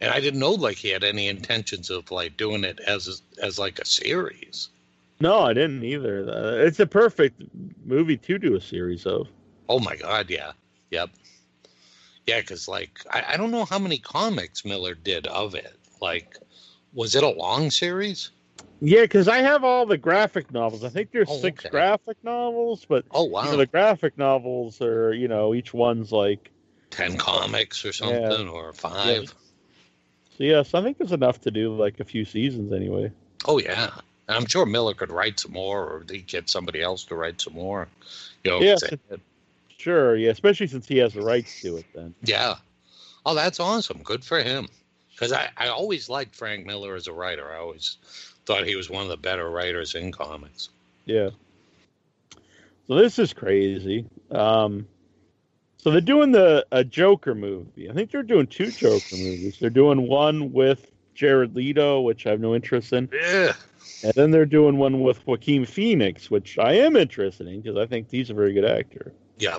[0.00, 3.58] And I didn't know like he had any intentions of like doing it as as
[3.60, 4.68] like a series.
[5.20, 6.28] No, I didn't either.
[6.28, 7.40] Uh, it's a perfect
[7.84, 9.28] movie to do a series of.
[9.68, 10.50] Oh my god, yeah.
[10.90, 11.10] Yep.
[12.26, 15.78] Yeah, because like I, I don't know how many comics Miller did of it.
[16.00, 16.36] Like,
[16.92, 18.32] was it a long series?
[18.84, 20.82] Yeah, because I have all the graphic novels.
[20.82, 21.70] I think there's Oh, six okay.
[21.70, 26.10] graphic novels, but Oh you wow, know, the graphic novels are, you know, each one's
[26.10, 26.50] like.
[26.90, 29.28] ten comics or something or five.
[30.36, 33.12] So yes, I think there's enough to do like a few seasons anyway.
[33.46, 33.90] Oh yeah,
[34.26, 37.40] and I'm sure Miller could write some more, or he get somebody else to write
[37.40, 37.86] some more.
[38.42, 38.98] You know, Yeah, say-
[39.78, 41.86] Sure, yeah, especially since he has the rights to it.
[41.94, 42.14] Then.
[42.24, 42.56] yeah.
[43.24, 44.02] Oh, that's awesome.
[44.02, 44.66] Good for him.
[45.10, 47.52] Because I, I always liked Frank Miller as a writer.
[47.52, 47.98] I always
[48.46, 50.70] thought he was one of the better writers in comics.
[51.04, 51.30] Yeah.
[52.88, 54.06] So this is crazy.
[54.30, 54.86] Um,
[55.78, 57.88] so they're doing the a Joker movie.
[57.90, 59.58] I think they're doing two Joker movies.
[59.60, 63.52] They're doing one with Jared Leto, which I have no interest in, Yeah.
[64.02, 67.86] and then they're doing one with Joaquin Phoenix, which I am interested in because I
[67.86, 69.12] think he's a very good actor.
[69.38, 69.58] Yeah.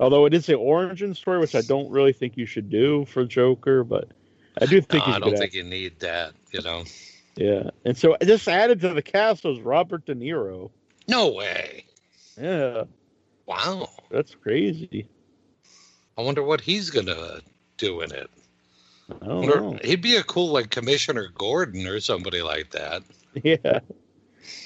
[0.00, 3.24] Although it is an origin story, which I don't really think you should do for
[3.24, 4.08] Joker, but
[4.60, 5.56] I do No, think he's I don't think actor.
[5.58, 6.32] you need that.
[6.52, 6.84] You know.
[7.36, 10.70] Yeah, and so just added to the cast was Robert De Niro.
[11.08, 11.84] No way.
[12.40, 12.84] Yeah,
[13.46, 13.88] Wow.
[14.10, 15.06] that's crazy.
[16.16, 17.40] I wonder what he's gonna
[17.76, 18.30] do in it.
[19.20, 19.78] I don't Wonder- know.
[19.84, 23.02] he'd be a cool like Commissioner Gordon or somebody like that.
[23.42, 23.80] Yeah,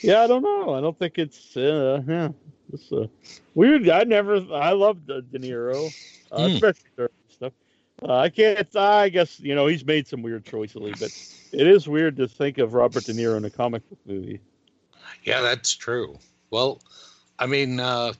[0.02, 0.20] yeah.
[0.20, 0.74] I don't know.
[0.74, 1.56] I don't think it's.
[1.56, 2.28] Uh, yeah,
[2.70, 3.06] it's uh,
[3.54, 3.88] weird.
[3.88, 4.44] I never.
[4.52, 5.86] I love De, De Niro,
[6.30, 6.54] uh, Hmm.
[6.54, 7.52] especially stuff.
[8.02, 8.76] Uh, I can't.
[8.76, 11.10] I guess you know he's made some weird choices, but
[11.52, 14.40] it is weird to think of Robert De Niro in a comic book movie.
[15.24, 16.18] Yeah, that's true.
[16.50, 16.80] Well,
[17.38, 18.12] I mean, uh,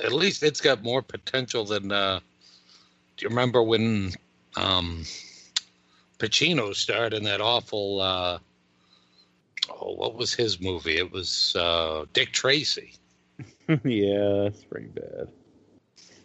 [0.00, 1.92] at least it's got more potential than.
[1.92, 2.20] Uh,
[3.16, 4.12] do you remember when
[4.56, 5.04] um,
[6.18, 8.00] Pacino starred in that awful?
[8.00, 8.38] Uh,
[9.70, 10.96] oh, what was his movie?
[10.96, 12.94] It was uh, Dick Tracy.
[13.84, 15.28] yeah, that's pretty bad.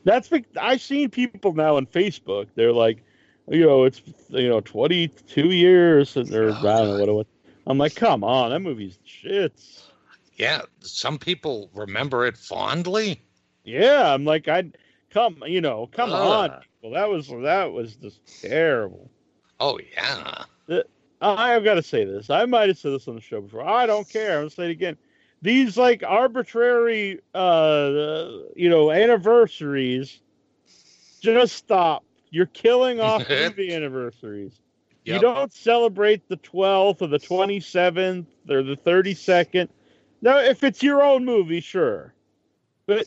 [0.03, 0.30] That's.
[0.60, 2.47] I've seen people now on Facebook.
[2.56, 3.03] They're like,
[3.50, 7.14] you know, it's you know, twenty two years, and or I don't know what it
[7.14, 7.26] was.
[7.68, 9.84] I'm like, come on, that movie's shits.
[10.36, 13.22] Yeah, some people remember it fondly.
[13.64, 14.72] Yeah, I'm like, I
[15.10, 16.94] come, you know, come on, Well.
[16.94, 19.10] That was that was just terrible.
[19.60, 20.46] Oh yeah,
[21.22, 22.30] I have got to say this.
[22.30, 23.68] I might have said this on the show before.
[23.68, 24.38] I don't care.
[24.38, 24.98] I'm gonna say it again.
[25.42, 30.20] These like arbitrary, uh, you know, anniversaries.
[31.22, 32.04] Just stop.
[32.30, 34.60] You're killing off movie anniversaries.
[35.06, 39.69] You don't celebrate the 12th or the 27th or the 32nd.
[40.22, 42.14] Now, if it's your own movie, sure,
[42.85, 43.06] but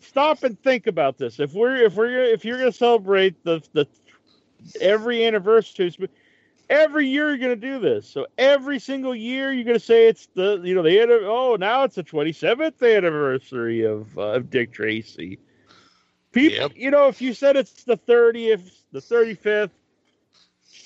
[0.00, 1.38] stop and think about this.
[1.38, 3.86] If we're if we're if you're going to celebrate the the
[4.80, 5.94] every anniversary,
[6.70, 8.08] every year you're going to do this.
[8.08, 11.84] So every single year you're going to say it's the you know the oh now
[11.84, 15.38] it's the 27th anniversary of uh, of Dick Tracy.
[16.36, 16.72] People, Yep.
[16.76, 19.70] you know, if you said it's the 30th, the 35th,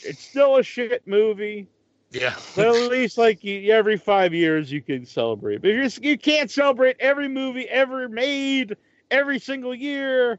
[0.03, 1.69] it's still a shit movie.
[2.11, 2.35] Yeah.
[2.57, 5.61] But at least like you, every five years you can celebrate.
[5.63, 8.77] But you're, you can't celebrate every movie ever made
[9.11, 10.39] every single year.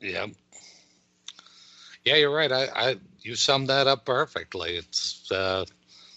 [0.00, 0.26] Yeah.
[2.04, 2.50] Yeah, you're right.
[2.50, 4.76] I, I you summed that up perfectly.
[4.76, 5.66] It's uh,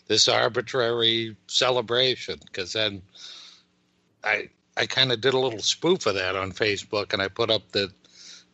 [0.08, 3.02] this arbitrary celebration because then
[4.24, 7.50] I I kind of did a little spoof of that on Facebook and I put
[7.50, 7.92] up that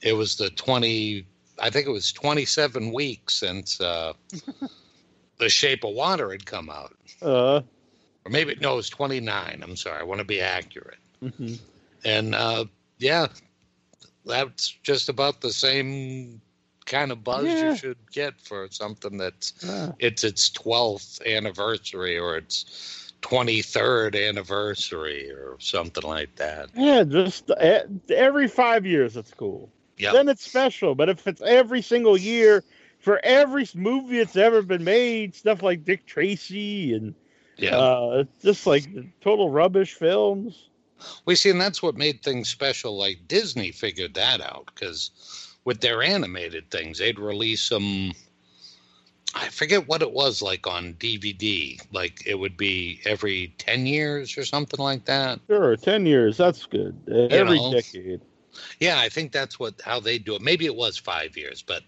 [0.02, 1.26] it was the 20
[1.62, 4.14] I think it was 27 weeks since uh,
[5.40, 6.96] The Shape of Water had come out.
[7.22, 7.62] Uh,
[8.26, 9.62] Or maybe no, it was 29.
[9.64, 10.00] I'm sorry.
[10.00, 11.00] I want to be accurate.
[11.24, 11.60] mhm.
[12.06, 12.66] And uh,
[12.98, 13.28] yeah,
[14.26, 16.42] that's just about the same
[16.86, 17.72] kind of buzz Yeah.
[17.72, 19.92] you should get for something that's Yeah.
[20.00, 26.70] it's its 12th anniversary or its 23rd anniversary or something like that.
[26.74, 29.70] Yeah, just e- every five years, it's cool.
[30.00, 30.14] Yep.
[30.14, 30.96] Then it's special.
[30.96, 32.64] But if it's every single year
[33.00, 37.14] for every movie that's ever been made, stuff like Dick Tracy and
[37.58, 37.78] Yeah.
[37.78, 38.86] uh, just like
[39.22, 40.70] total rubbish films.
[41.26, 42.98] We see, and that's what made things special.
[42.98, 48.14] Like Disney figured that out because with their animated things, they'd release them.
[49.36, 51.80] I forget what it was like on DVD.
[51.94, 55.40] Like it would be every 10 years or something like that.
[55.48, 56.38] Sure, ten years.
[56.38, 56.98] That's good.
[57.10, 57.72] Uh, Every know.
[57.72, 58.22] decade.
[58.80, 60.42] Yeah, I think that's what how they do it.
[60.42, 61.84] Maybe it was five years, but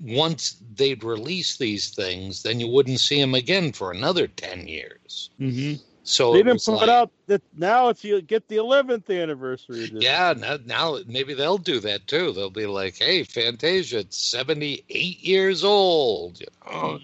[0.00, 5.30] once they'd release these things, then you wouldn't see them again for another 10 years.
[5.40, 5.82] Mm-hmm.
[6.08, 9.90] So they didn't put like- out that now it's you get the eleventh anniversary.
[9.92, 12.32] Yeah, now, now maybe they'll do that too.
[12.32, 16.40] They'll be like, "Hey, Fantasia, it's seventy-eight years old.
[16.40, 16.98] You know,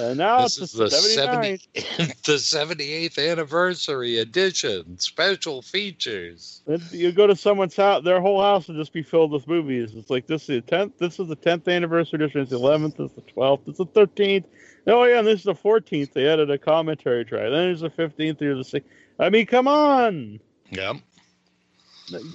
[0.00, 1.58] And now this it's is the 79.
[1.94, 8.68] 70, the seventy-eighth anniversary edition, special features." You go to someone's house, their whole house
[8.68, 9.92] will just be filled with movies.
[9.94, 10.98] It's like this is the tenth.
[10.98, 12.40] This is the tenth anniversary edition.
[12.40, 12.98] It's the eleventh.
[12.98, 13.68] It's the twelfth.
[13.68, 14.46] It's the thirteenth.
[14.86, 16.14] Oh yeah, and this is the fourteenth.
[16.14, 17.42] They added a commentary track.
[17.42, 18.38] Then there's the fifteenth.
[18.38, 18.88] There's the sixth.
[19.18, 20.40] I mean, come on.
[20.70, 20.96] Yep,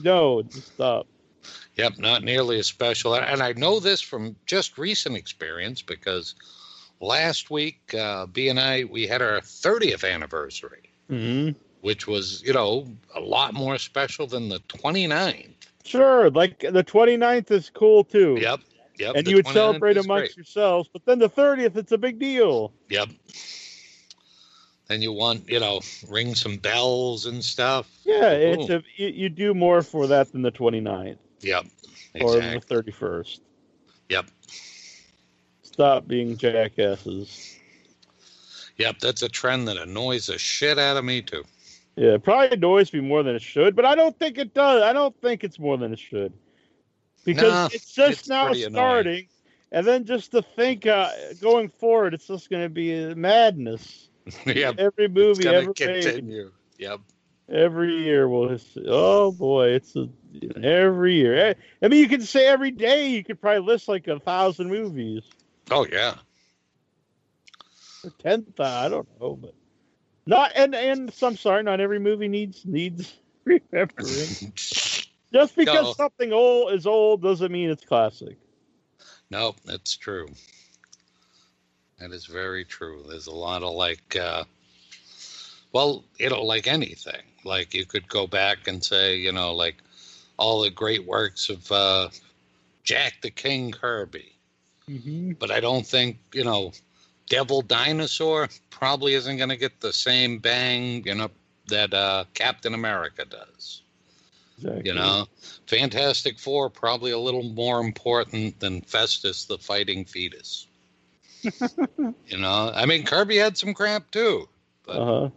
[0.04, 1.08] No, just stop.
[1.76, 3.16] yep, not nearly as special.
[3.16, 6.36] And I know this from just recent experience because
[7.00, 10.90] last week, uh, B and I we had our thirtieth anniversary.
[11.10, 11.50] hmm
[11.82, 15.54] Which was, you know, a lot more special than the 29th.
[15.84, 18.38] Sure, like the 29th is cool too.
[18.42, 18.62] Yep,
[18.98, 19.16] yep.
[19.16, 20.38] and you would celebrate amongst great.
[20.38, 20.90] yourselves.
[20.92, 22.74] But then the 30th, it's a big deal.
[22.90, 23.10] Yep.
[24.88, 27.90] Then you want, you know, ring some bells and stuff.
[28.04, 31.66] Yeah, it's a, you, you do more for that than the 29th Yep.
[32.22, 33.40] or the 31st.
[34.10, 34.26] Yep.
[35.76, 37.60] Stop being jackasses.
[38.78, 39.00] Yep.
[39.00, 41.44] That's a trend that annoys the shit out of me too.
[41.98, 44.82] Yeah, it probably annoys me more than it should, but I don't think it does.
[44.84, 46.32] I don't think it's more than it should
[47.26, 48.74] because Nah, it's just it's now pretty annoying.
[48.74, 49.28] starting,
[49.74, 51.10] and then just to think uh,
[51.42, 54.08] going forward, it's just going to be madness.
[54.46, 54.76] yep.
[54.78, 56.52] Every movie ever made, continue.
[56.80, 57.02] Yep.
[57.50, 58.48] every year will.
[58.48, 60.08] just- Oh boy, it's a,
[60.64, 61.36] every year.
[61.36, 63.10] Eh, I mean, you could say every day.
[63.10, 65.24] You could probably list like a thousand movies.
[65.72, 66.16] Oh yeah.
[68.04, 68.86] or ten thousand.
[68.86, 69.54] I don't know, but
[70.28, 73.14] not and and so I'm sorry, not every movie needs needs
[73.46, 74.54] remembering.
[75.34, 75.94] Just because No.
[75.94, 78.38] something old is old doesn't mean it's classic.
[79.30, 80.28] No, that's true.
[82.00, 83.04] That is very true.
[83.08, 84.44] There's a lot of like, uh,
[85.74, 87.22] well, you know, like anything.
[87.44, 89.78] Like you could go back and say, you know, like
[90.38, 92.10] all the great works of uh,
[92.84, 94.35] Jack the King Kirby.
[94.90, 95.34] Mm-hmm.
[95.40, 96.72] But I don't think, you know,
[97.28, 101.30] Devil Dinosaur probably isn't going to get the same bang, you know,
[101.68, 103.82] that uh, Captain America does.
[104.58, 104.84] Exactly.
[104.90, 105.26] You know,
[105.68, 110.68] Fantastic Four probably a little more important than Festus the fighting fetus.
[112.28, 114.48] you know, I mean Kirby had some crap too,
[114.86, 115.30] but, Uh huh.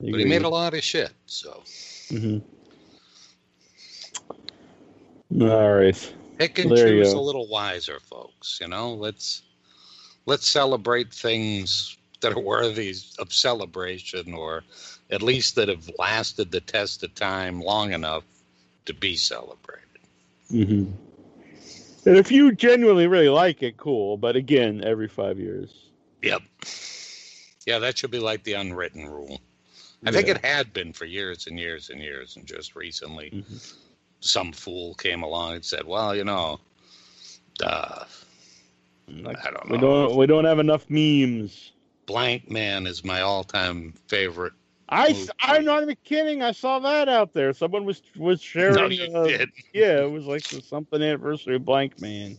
[0.00, 1.12] but he made a lot of shit.
[1.26, 1.62] So
[2.10, 2.38] hmm
[5.40, 6.12] All right.
[6.38, 8.58] Pick and There choose a little wiser, folks.
[8.60, 9.42] You know, let's
[10.26, 14.64] let's celebrate things that are worthy of celebration, or
[15.10, 18.24] at least that have lasted the test of time long enough
[18.86, 19.82] to be celebrated.
[20.50, 20.92] Mm-hmm.
[22.08, 24.16] And if you genuinely really like it, cool.
[24.16, 25.70] But again, every five years.
[26.22, 26.42] Yep.
[27.66, 29.40] Yeah, that should be like the unwritten rule.
[30.04, 33.56] I think it had been for years and years and years, and just recently, Mm-hmm.
[34.20, 36.60] Some fool came along and said, "Well, you know,
[37.62, 38.04] uh,
[39.08, 39.72] I don't know.
[39.72, 40.16] We don't.
[40.16, 41.72] We don't have enough memes.
[42.06, 44.52] Blankman is my all-time favorite."
[44.88, 45.28] I, movie.
[45.40, 46.42] I'm not even kidding.
[46.42, 47.52] I saw that out there.
[47.52, 48.74] Someone was was sharing.
[48.76, 49.50] No, you uh, did.
[49.72, 52.38] Yeah, it was like the something anniversary of Blankman.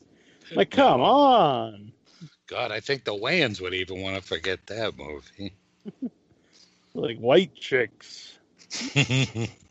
[0.51, 1.91] Like, come on.
[2.47, 5.53] God, I think the Wayans would even want to forget that movie.
[6.93, 8.39] Like white chicks.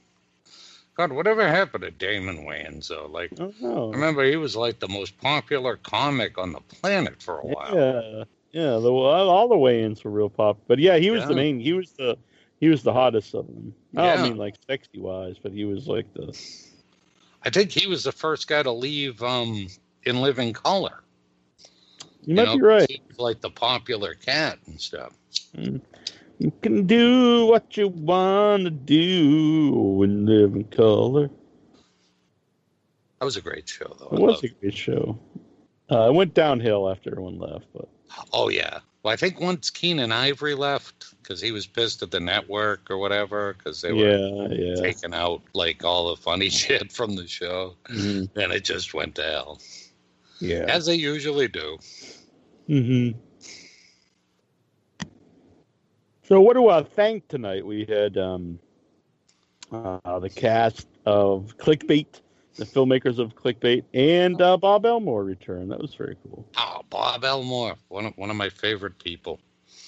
[0.96, 3.06] God, whatever happened to Damon Wayans though?
[3.06, 7.46] Like, I remember he was like the most popular comic on the planet for a
[7.46, 7.74] while.
[7.74, 8.78] Yeah, yeah.
[8.78, 11.60] The, all the Wayans were real pop, but yeah, he was the main.
[11.60, 12.16] He was the
[12.60, 13.74] he was the hottest of them.
[13.96, 14.16] I Yeah.
[14.16, 16.36] don't mean like sexy wise, but he was like the.
[17.44, 19.68] I think he was the first guy to leave um,
[20.04, 21.02] in living color.
[22.22, 23.00] You might know, be right.
[23.18, 25.12] like the popular cat and stuff.
[25.56, 25.80] Mm.
[26.38, 31.30] You can do what you want to do and live in color.
[33.18, 34.08] That was a great show, though.
[34.12, 35.18] I It was loved a great show.
[35.90, 37.88] Uh, it went downhill after everyone left, but
[38.32, 38.80] Oh yeah.
[39.02, 42.98] Well, I think once Keenen Ivory left because he was pissed at the network or
[42.98, 44.74] whatever because they were yeah, yeah.
[44.82, 47.76] taking out like all the funny shit from the show.
[47.88, 48.28] Mhm.
[48.34, 49.60] Then it just went to hell,
[50.40, 50.64] Yeah.
[50.68, 51.78] as they usually do.
[52.66, 53.10] hmm
[56.26, 57.64] So, what do I thank tonight?
[57.64, 58.58] We had um,
[59.70, 62.20] uh, the cast of Clickbait,
[62.56, 65.68] the filmmakers of Clickbait, and uh, Bob Elmore return.
[65.68, 66.44] That was very cool.
[66.56, 69.38] Oh, Bob Elmore, one of one of my favorite people.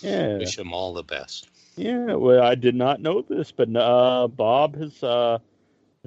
[0.00, 0.38] Yeah.
[0.38, 1.50] Wish him all the best.
[1.74, 5.38] Yeah, well, I did not know this, but uh, Bob has uh,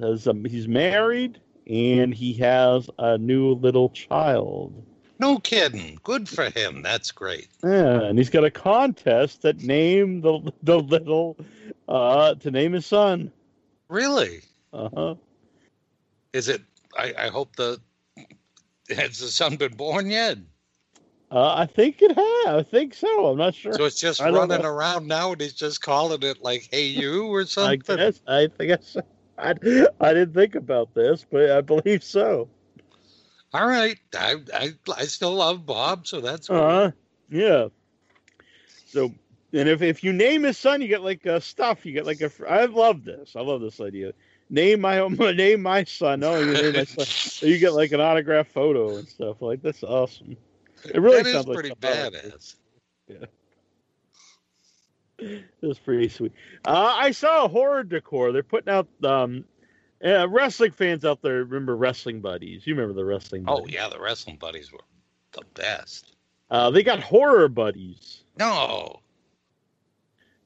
[0.00, 4.82] has um, he's married and he has a new little child.
[5.22, 6.00] No kidding.
[6.02, 6.82] Good for him.
[6.82, 7.46] That's great.
[7.62, 11.36] Yeah, and he's got a contest that name the the little
[11.86, 13.30] uh to name his son.
[13.88, 14.40] Really?
[14.72, 15.14] Uh huh.
[16.32, 16.62] Is it?
[16.98, 17.80] I, I hope the
[18.88, 20.38] has the son been born yet?
[21.30, 22.54] Uh, I think it has.
[22.56, 23.26] I think so.
[23.26, 23.74] I'm not sure.
[23.74, 27.26] So it's just I running around now, and he's just calling it like "Hey you"
[27.26, 27.94] or something.
[27.94, 28.72] I guess I think
[29.38, 32.48] I, I I didn't think about this, but I believe so.
[33.54, 36.90] All right, I, I I still love Bob, so that's Uh huh.
[37.28, 37.68] Yeah.
[38.86, 39.12] So,
[39.52, 41.84] and if if you name his son, you get like uh, stuff.
[41.84, 42.30] You get like a.
[42.48, 43.34] I love this.
[43.36, 44.12] I love this idea.
[44.50, 46.20] Name my name my son.
[46.20, 47.06] No, you name my son.
[47.40, 49.40] You get like an autograph photo and stuff.
[49.42, 50.36] Like that's awesome.
[50.84, 52.32] It really that is sounds like pretty something I would do.
[52.32, 52.56] badass.
[55.62, 56.32] That's pretty sweet.
[56.64, 58.32] Uh, I saw a horror decor.
[58.32, 59.44] They're putting out um,
[60.04, 61.44] uh, wrestling fans out there.
[61.44, 62.66] Remember wrestling buddies?
[62.66, 63.44] You remember the wrestling?
[63.44, 63.64] Buddies.
[63.64, 64.80] Oh yeah, the wrestling buddies were
[65.32, 66.16] the best.
[66.50, 69.00] Uh, they got horror buddies, No,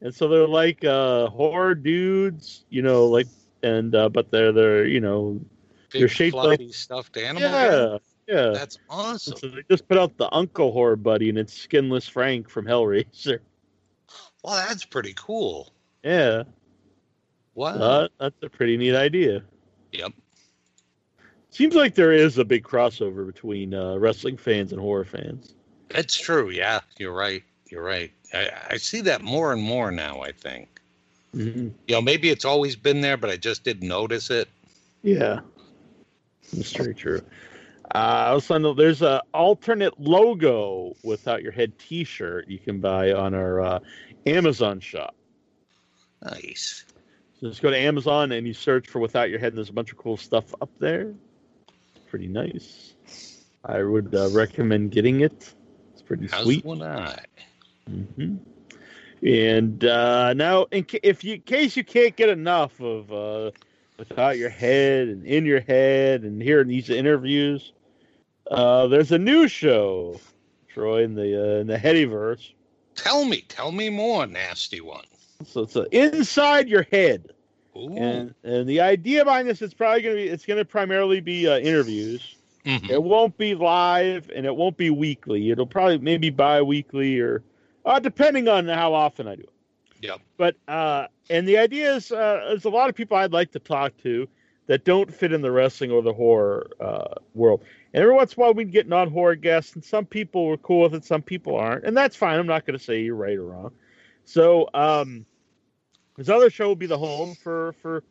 [0.01, 2.65] and so they're like uh, horror dudes.
[2.71, 3.27] You know, like
[3.63, 5.41] and uh, but they're they're you know
[5.91, 7.43] big they're shaped like stuffed animal.
[7.43, 8.51] yeah yeah.
[8.51, 9.37] that's awesome.
[9.37, 13.39] so they just put out the Uncle Horror Buddy, and it's Skinless Frank from Hellraiser.
[14.43, 15.73] Well, that's pretty cool.
[16.05, 16.45] Yeah,
[17.57, 17.71] Wow.
[17.71, 19.43] uh, that's a pretty neat idea.
[19.91, 20.13] yep.
[21.51, 25.55] Seems like there is a big crossover between uh, wrestling fans and horror fans.
[25.89, 26.51] That's true.
[26.51, 27.43] Yeah, you're right.
[27.71, 28.13] You're right.
[28.35, 30.21] I, I see that more and more now.
[30.21, 30.69] I think.
[31.35, 31.69] Mm-hmm.
[31.89, 34.49] You know, maybe it's always been there, but I just didn't notice it.
[35.03, 35.41] Yeah,
[36.53, 37.23] that's very true.
[37.95, 43.61] Uh, also, there's a alternate logo without your head T-shirt you can buy on our
[43.63, 43.79] uh,
[44.27, 45.15] Amazon shop.
[46.23, 46.85] Nice.
[47.41, 49.73] So just go to Amazon and you search for without your head, and there's a
[49.75, 51.13] bunch of cool stuff up there.
[52.09, 52.95] Pretty nice.
[53.65, 55.55] I would uh, recommend getting it.
[55.93, 56.65] It's pretty As sweet.
[56.65, 57.19] would I.
[57.89, 58.37] hmm
[59.23, 63.51] And uh, now, in ca- if you, in case you can't get enough of uh,
[63.99, 67.73] without your head and in your head and hearing these interviews,
[68.51, 70.21] uh, there's a new show,
[70.69, 72.53] Troy, in the uh, in the Headyverse.
[72.95, 75.05] Tell me, tell me more, nasty one.
[75.45, 77.31] So it's inside your head,
[77.77, 77.97] Ooh.
[77.97, 81.59] and and the idea behind this is probably gonna be it's gonna primarily be uh,
[81.59, 82.37] interviews.
[82.65, 82.91] Mhm.
[82.91, 85.51] It won't be live and it won't be weekly.
[85.51, 87.43] It'll probably maybe bi-weekly or
[87.85, 89.51] uh, depending on how often I do it.
[90.01, 90.17] Yeah.
[90.37, 93.59] But uh, and the idea is uh, there's a lot of people I'd like to
[93.59, 94.29] talk to
[94.67, 97.63] that don't fit in the wrestling or the horror uh, world.
[97.95, 100.83] And every once in a while we'd get non-horror guests, and some people were cool
[100.83, 102.39] with it, some people aren't, and that's fine.
[102.39, 103.73] I'm not going to say you're right or wrong.
[104.27, 105.25] So um,
[106.17, 108.05] this other show will be the home for for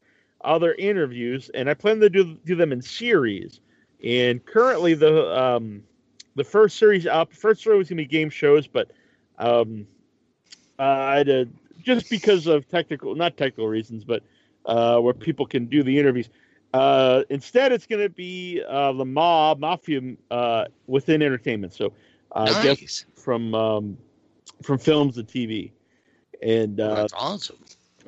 [0.44, 3.60] other interviews, and I plan to do do them in series.
[4.04, 5.84] And currently, the um,
[6.36, 8.92] the first series up, first series was gonna be game shows, but
[9.38, 9.86] um,
[10.80, 11.50] uh, I had to,
[11.82, 14.24] just because of technical, not technical reasons, but
[14.66, 16.30] uh, where people can do the interviews.
[16.74, 20.02] Uh, instead, it's going to be uh, the mob mafia
[20.32, 21.74] uh, within entertainment.
[21.74, 21.94] So,
[22.34, 22.64] uh, Nice.
[22.64, 23.98] guests from um,
[24.62, 25.72] from films to TV,
[26.42, 27.58] and uh, That's awesome.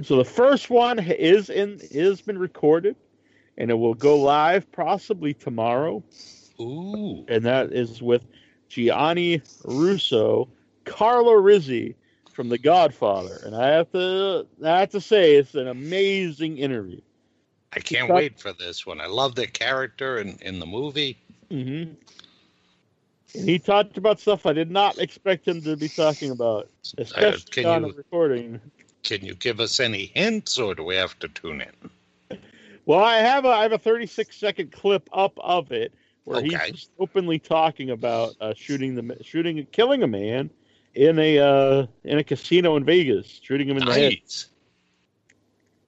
[0.02, 2.96] so the first one is in is been recorded,
[3.58, 6.04] and it will go live possibly tomorrow
[6.60, 7.26] Ooh.
[7.28, 8.24] and that is with
[8.70, 10.50] Gianni Russo,
[10.86, 11.96] Carlo Rizzi
[12.32, 17.02] from The Godfather, and I have to I have to say it's an amazing interview.
[17.74, 19.02] I can't wait for this one.
[19.02, 21.18] I love the character in, in the movie.
[21.50, 21.98] hmm And
[23.34, 27.52] he talked about stuff I did not expect him to be talking about, especially Uh,
[27.52, 28.62] can on you- a recording.
[29.04, 32.40] Can you give us any hints, or do we have to tune in?
[32.86, 35.94] Well, I have a I have a 36 second clip up of it
[36.24, 36.72] where Okay.
[36.72, 40.50] he's openly talking about uh, shooting the shooting killing a man
[40.94, 44.18] in a uh, in a casino in Vegas, shooting him in the head.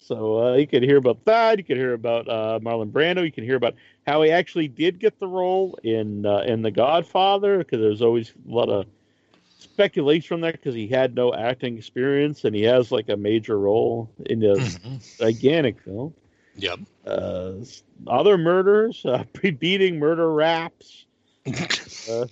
[0.10, 1.60] So uh, you could hear about that.
[1.60, 3.23] You could hear about uh, Marlon Brando.
[3.23, 3.76] You can hear about
[4.07, 8.31] how he actually did get the role in uh, in The Godfather because there's always
[8.31, 8.88] a lot of
[9.60, 13.60] speculation from that because he had no acting experience and he has like a major
[13.60, 14.57] role in a
[15.19, 16.15] gigantic film.
[16.56, 16.80] Yep.
[17.06, 17.52] Uh,
[18.07, 19.26] other murders, uh,
[19.60, 21.06] beating murder raps,
[22.10, 22.26] uh,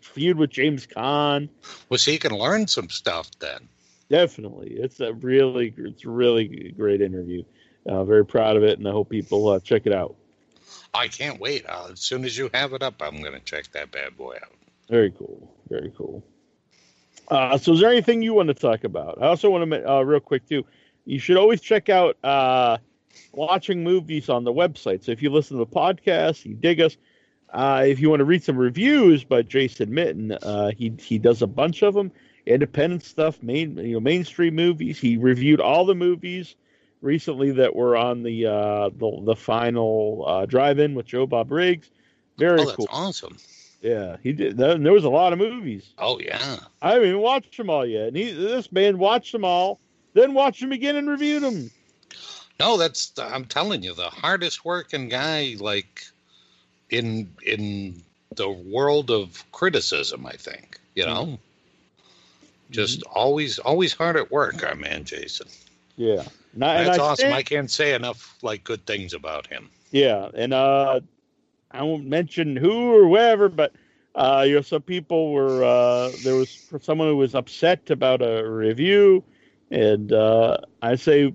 [0.00, 1.50] feud with James Caan.
[1.90, 3.68] Well, so you can learn some stuff then.
[4.14, 7.42] Definitely, it's a really, it's a really great interview.
[7.84, 10.14] Uh, very proud of it, and I hope people uh, check it out.
[10.94, 11.66] I can't wait.
[11.68, 14.36] Uh, as soon as you have it up, I'm going to check that bad boy
[14.36, 14.52] out.
[14.88, 16.24] Very cool, very cool.
[17.26, 19.20] Uh, so, is there anything you want to talk about?
[19.20, 20.64] I also want to, uh, real quick too.
[21.06, 22.78] You should always check out uh,
[23.32, 25.02] watching movies on the website.
[25.02, 26.96] So, if you listen to the podcast, you dig us.
[27.52, 31.42] Uh, if you want to read some reviews by Jason Mitten, uh, he he does
[31.42, 32.12] a bunch of them,
[32.46, 34.98] independent stuff, main you know mainstream movies.
[34.98, 36.54] He reviewed all the movies
[37.00, 41.90] recently that were on the uh, the, the final uh, drive-in with Joe Bob Briggs.
[42.38, 42.88] Very oh, that's cool.
[42.90, 43.36] awesome.
[43.80, 44.56] Yeah, he did.
[44.56, 45.92] There, there was a lot of movies.
[45.98, 46.56] Oh yeah.
[46.80, 48.08] I haven't even watched them all yet.
[48.08, 49.78] And he, this man watched them all,
[50.14, 51.70] then watched them again and reviewed them.
[52.58, 56.04] No, that's I'm telling you, the hardest working guy like
[56.88, 58.02] in in
[58.34, 60.80] the world of criticism, I think.
[60.94, 61.24] You know?
[61.24, 61.34] Mm-hmm.
[62.70, 65.46] Just always always hard at work, our man Jason.
[65.96, 66.24] Yeah,
[66.54, 67.24] and I, and That's I awesome.
[67.26, 69.70] think- I can't say enough like good things about him.
[69.90, 71.00] Yeah, and uh,
[71.70, 73.72] I won't mention who or whatever, but
[74.14, 78.48] uh, you know, some people were uh, there was someone who was upset about a
[78.48, 79.22] review,
[79.70, 81.34] and uh, I say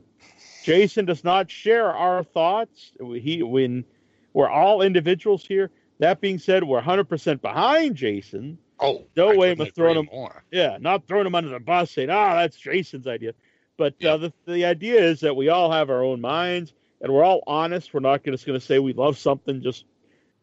[0.63, 2.91] Jason does not share our thoughts.
[2.99, 3.85] He when
[4.33, 5.71] we're all individuals here.
[5.99, 8.57] That being said, we're 100% behind Jason.
[8.79, 10.09] Oh, no I way couldn't throwing him.
[10.11, 10.43] more.
[10.51, 13.33] Yeah, not throwing him under the bus, saying, "Ah, that's Jason's idea."
[13.77, 17.23] But uh, the the idea is that we all have our own minds, and we're
[17.23, 17.93] all honest.
[17.93, 19.85] We're not just going to say we love something just,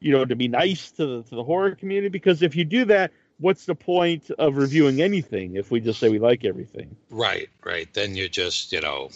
[0.01, 2.09] you know, to be nice to the to the horror community.
[2.09, 6.09] Because if you do that, what's the point of reviewing anything if we just say
[6.09, 6.97] we like everything?
[7.11, 7.93] Right, right.
[7.93, 9.11] Then you're just, you know,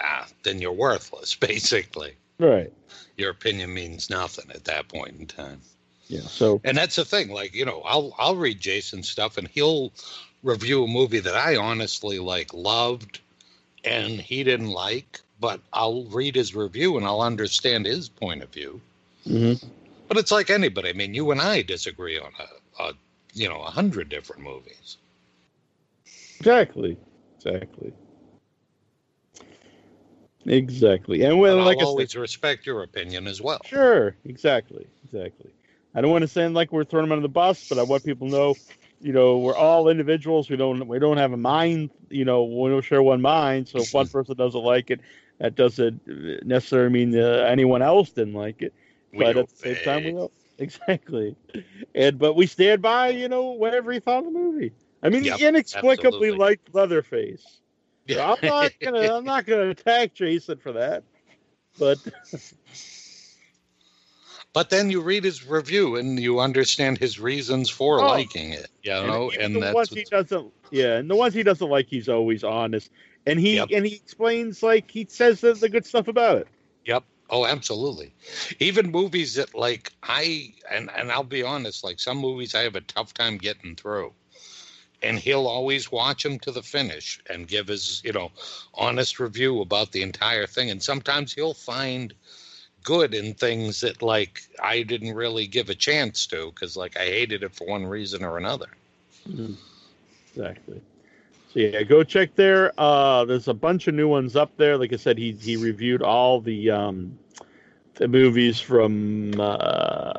[0.00, 2.14] ah, then you're worthless, basically.
[2.38, 2.72] Right.
[3.16, 5.60] Your opinion means nothing at that point in time.
[6.08, 6.20] Yeah.
[6.20, 9.92] So And that's the thing, like, you know, I'll I'll read Jason's stuff and he'll
[10.42, 13.20] review a movie that I honestly like loved
[13.84, 18.50] and he didn't like, but I'll read his review and I'll understand his point of
[18.50, 18.80] view.
[19.26, 19.66] Mm-hmm.
[20.08, 20.90] But it's like anybody.
[20.90, 22.92] I mean, you and I disagree on a, a
[23.34, 24.96] you know, a hundred different movies.
[26.38, 26.96] Exactly.
[27.36, 27.92] Exactly.
[30.46, 31.22] Exactly.
[31.22, 33.60] And well, like I said, always respect your opinion as well.
[33.64, 35.50] Sure, exactly, exactly.
[35.96, 38.04] I don't want to sound like we're throwing them under the bus, but I want
[38.04, 38.54] people to know,
[39.00, 40.50] you know, we're all individuals.
[40.50, 41.90] We don't we don't have a mind.
[42.10, 43.68] You know, we don't share one mind.
[43.68, 45.00] So if one person doesn't like it,
[45.38, 46.02] that doesn't
[46.46, 48.74] necessarily mean uh, anyone else didn't like it.
[49.12, 50.32] We but at the same time, we don't.
[50.58, 51.36] Exactly.
[51.94, 54.72] And but we stand by, you know, whatever he thought of the movie.
[55.02, 56.38] I mean, Yep, he inexplicably absolutely.
[56.38, 57.60] liked Leatherface.
[58.08, 61.04] So I'm not gonna I'm not gonna attack Jason for that.
[61.78, 61.98] But
[64.56, 68.06] But then you read his review and you understand his reasons for Oh.
[68.06, 68.70] liking it.
[68.82, 71.68] You know, even and the that's ones he doesn't yeah and the ones he doesn't
[71.68, 72.90] like he's always honest
[73.26, 76.48] and he and he explains like he says the, the good stuff about it
[76.86, 77.04] Yep.
[77.28, 78.14] Oh, absolutely.
[78.60, 82.76] Even movies that like I and and I'll be honest, like some movies I have
[82.76, 84.14] a tough time getting through.
[85.02, 88.32] And he'll always watch them to the finish and give his, you know,
[88.74, 90.70] honest review about the entire thing.
[90.70, 92.14] And sometimes he'll find
[92.86, 97.04] good in things that like I didn't really give a chance to because like I
[97.04, 98.68] hated it for one reason or another.
[100.30, 100.80] exactly
[101.52, 104.92] so yeah go check there uh there's a bunch of new ones up there like
[104.92, 107.18] i said he he reviewed all the um
[107.94, 110.12] the movies from uh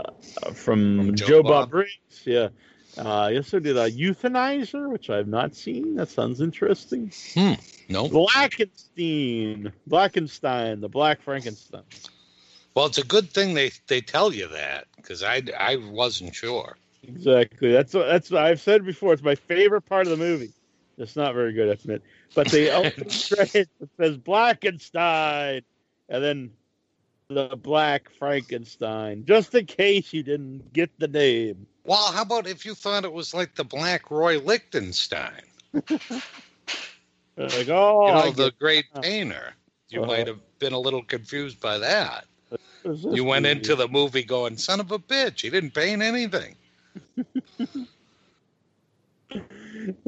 [0.54, 1.52] from, Joe joe, Bob.
[1.52, 1.72] bob.
[1.72, 2.50] briggs yeah
[2.98, 5.94] uh, he also did a euthanizer, which I've not seen.
[5.98, 7.12] That sounds interesting.
[7.36, 7.54] Hmm.
[7.90, 8.10] No.
[8.10, 11.84] Blackenstein, Blackenstein, the Black Frankenstein.
[12.78, 16.78] Well, it's a good thing they they tell you that because I I wasn't sure.
[17.02, 17.72] Exactly.
[17.72, 19.14] That's what that's what I've said before.
[19.14, 20.52] It's my favorite part of the movie.
[21.00, 22.04] It's not very good, I admit.
[22.36, 25.64] But the opening credits it says Blackenstein,
[26.08, 26.52] and then
[27.30, 31.66] the Black Frankenstein, just in case you didn't get the name.
[31.84, 35.42] Well, how about if you thought it was like the Black Roy Lichtenstein?
[35.74, 39.56] Like, oh, you know, the great painter.
[39.90, 40.08] You Uh-huh.
[40.08, 42.26] might have been a little confused by that.
[42.88, 46.56] You went into the movie going, son of a bitch, he didn't paint anything.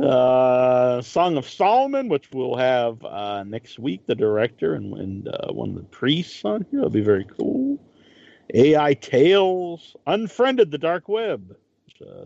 [0.02, 4.06] uh, Song of Solomon, which we'll have uh, next week.
[4.06, 6.80] The director and, and uh, one of the priests on here.
[6.80, 7.80] It'll be very cool.
[8.54, 11.56] AI Tales, Unfriended, the Dark Web.
[11.86, 12.26] Which, uh,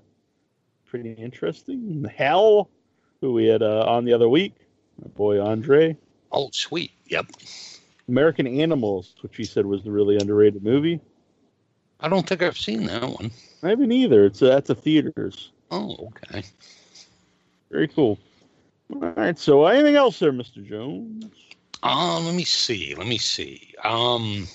[0.85, 2.05] pretty interesting.
[2.15, 2.69] Hell,
[3.21, 4.55] who we had uh, on the other week.
[5.01, 5.97] My boy Andre.
[6.31, 6.91] Oh, sweet.
[7.07, 7.27] Yep.
[8.07, 10.99] American Animals, which he said was the really underrated movie.
[11.99, 13.31] I don't think I've seen that one.
[13.61, 14.25] I haven't either.
[14.25, 15.51] It's uh, that's a theaters.
[15.71, 16.43] Oh, okay.
[17.71, 18.19] Very cool.
[18.93, 19.39] All right.
[19.39, 21.31] So, anything else there, Mister Jones?
[21.81, 22.93] Uh, let me see.
[22.95, 23.73] Let me see.
[23.83, 24.47] Um,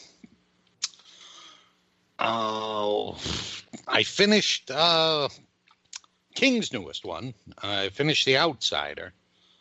[2.18, 3.18] oh,
[3.86, 5.28] I finished uh,
[6.34, 7.34] King's newest one.
[7.62, 9.12] I finished The Outsider.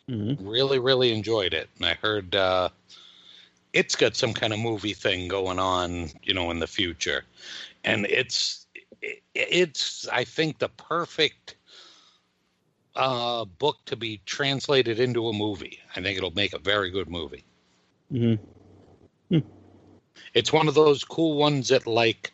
[0.08, 0.38] Mhm.
[0.40, 1.68] Really, really enjoyed it.
[1.76, 2.68] And I heard uh,
[3.72, 7.24] it's got some kind of movie thing going on, you know, in the future.
[7.84, 8.66] And it's,
[9.34, 11.56] it's, I think, the perfect
[12.96, 15.78] uh, book to be translated into a movie.
[15.94, 17.44] I think it'll make a very good movie.
[18.12, 18.44] Mm-hmm.
[20.34, 22.32] It's one of those cool ones that like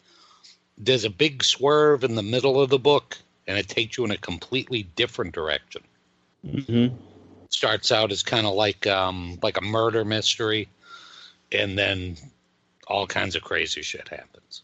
[0.79, 4.11] there's a big swerve in the middle of the book and it takes you in
[4.11, 5.83] a completely different direction.
[6.47, 6.95] Mm-hmm.
[7.51, 10.69] Starts out as kind of like um like a murder mystery
[11.53, 12.17] and then
[12.87, 14.63] all kinds of crazy shit happens.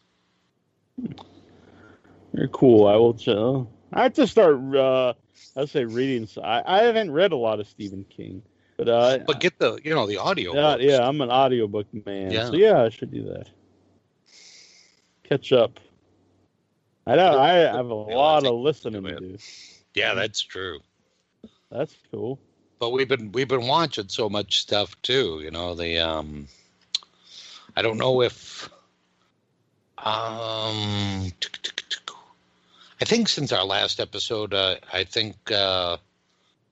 [2.32, 2.86] Very cool.
[2.86, 3.14] I will.
[3.14, 4.56] Ch- I have to start.
[4.74, 5.14] Uh,
[5.56, 6.26] I say reading.
[6.26, 8.42] So I, I haven't read a lot of Stephen King,
[8.76, 10.54] but uh, But get the you know the audio.
[10.54, 12.30] yeah, yeah, I'm an audiobook man.
[12.30, 12.46] Yeah.
[12.46, 13.48] So yeah, I should do that.
[15.24, 15.80] Catch up.
[17.06, 17.38] I know.
[17.38, 19.38] I have a lot of listening to do.
[19.94, 20.80] Yeah, that's true.
[21.70, 22.38] That's cool.
[22.78, 25.40] But we've been we've been watching so much stuff too.
[25.42, 26.46] You know the um,
[27.80, 28.68] I don't know if
[29.96, 31.32] um,
[33.00, 35.96] I think since our last episode, uh, I think uh,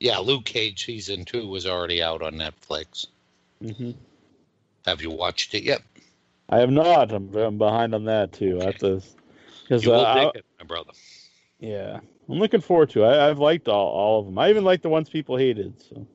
[0.01, 3.07] yeah, Luke Cage season two was already out on Netflix.
[3.63, 3.93] hmm
[4.85, 5.81] Have you watched it yet?
[6.51, 7.11] I have not.
[7.11, 8.61] I'm, I'm behind on that too.
[8.61, 9.01] I have to.
[9.71, 10.93] You will uh, it, my brother.
[11.59, 13.05] yeah, I'm looking forward to.
[13.05, 13.07] it.
[13.07, 14.39] I, I've liked all, all of them.
[14.39, 15.73] I even like the ones people hated.
[15.89, 16.07] So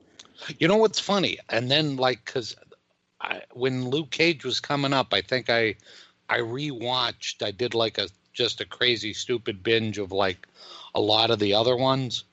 [0.60, 1.40] You know what's funny?
[1.50, 2.26] And then like
[3.24, 5.76] because when Luke Cage was coming up, I think I
[6.30, 7.44] I rewatched.
[7.46, 10.48] I did like a just a crazy stupid binge of like
[10.96, 12.24] a lot of the other ones,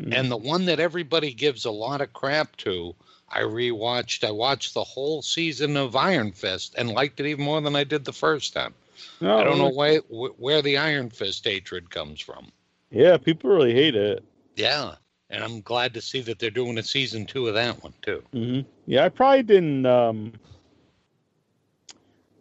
[0.00, 0.12] mm-hmm.
[0.12, 2.94] and the one that everybody gives a lot of crap to.
[3.34, 4.24] I rewatched.
[4.24, 7.84] I watched the whole season of Iron Fist and liked it even more than I
[7.84, 8.74] did the first time.
[9.22, 12.52] No, I don't know why, where the Iron Fist hatred comes from.
[12.90, 14.22] yeah, people really hate it.
[14.54, 14.96] Yeah,
[15.32, 18.22] and I'm glad to see that they're doing a season two of that one too.
[18.32, 20.34] hmm Yeah, I probably didn't um,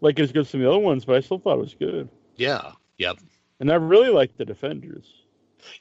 [0.01, 1.61] like it as good as some of the other ones, but I still thought it
[1.61, 2.09] was good.
[2.35, 2.73] Yeah.
[2.97, 3.19] Yep.
[3.61, 5.05] And I really liked the Defenders.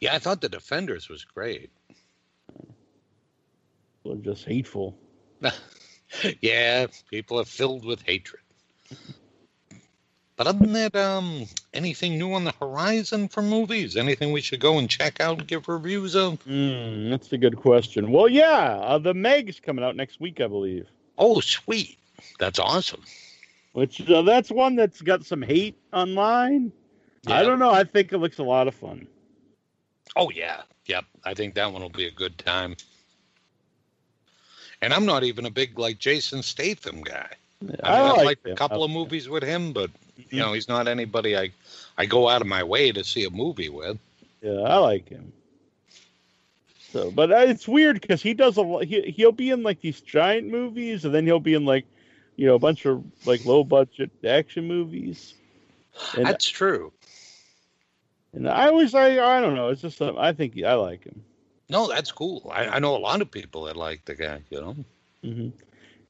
[0.01, 1.71] Yeah, I thought the Defenders was great.
[4.05, 4.97] They're just hateful.
[6.41, 8.43] yeah, people are filled with hatred.
[10.41, 11.45] But other than that, um,
[11.75, 13.95] anything new on the horizon for movies?
[13.95, 16.43] Anything we should go and check out and give reviews of?
[16.47, 18.11] Mm, that's a good question.
[18.11, 20.87] Well, yeah, uh, the Meg's coming out next week, I believe.
[21.19, 21.99] Oh, sweet.
[22.39, 23.03] That's awesome.
[23.75, 26.73] Which uh, that's one that's got some hate online.
[27.27, 27.73] I don't know.
[27.73, 29.07] I think it looks a lot of fun.
[30.17, 31.05] Oh yeah, yep.
[31.23, 32.77] I think that one will be a good time.
[34.81, 37.29] And I'm not even a big like Jason Statham guy.
[37.61, 39.91] I, mean, I I've like a couple of movies with him, but
[40.31, 41.51] you know, he's not anybody I
[41.97, 43.99] I go out of my way to see a movie with.
[44.43, 45.33] Yeah, I like him.
[46.93, 48.85] So, but it's weird because he does a lot.
[48.85, 51.87] He he'll be in like these giant movies, and then he'll be in like,
[52.37, 55.35] you know, a bunch of like low budget action movies.
[56.17, 56.93] And, That's true.
[58.33, 59.69] and I always I I don't know.
[59.69, 61.23] It's just I think I like him.
[61.69, 62.51] No, that's cool.
[62.53, 64.43] I, I know a lot of people that like the guy.
[64.51, 64.77] You know.
[65.23, 65.49] hmm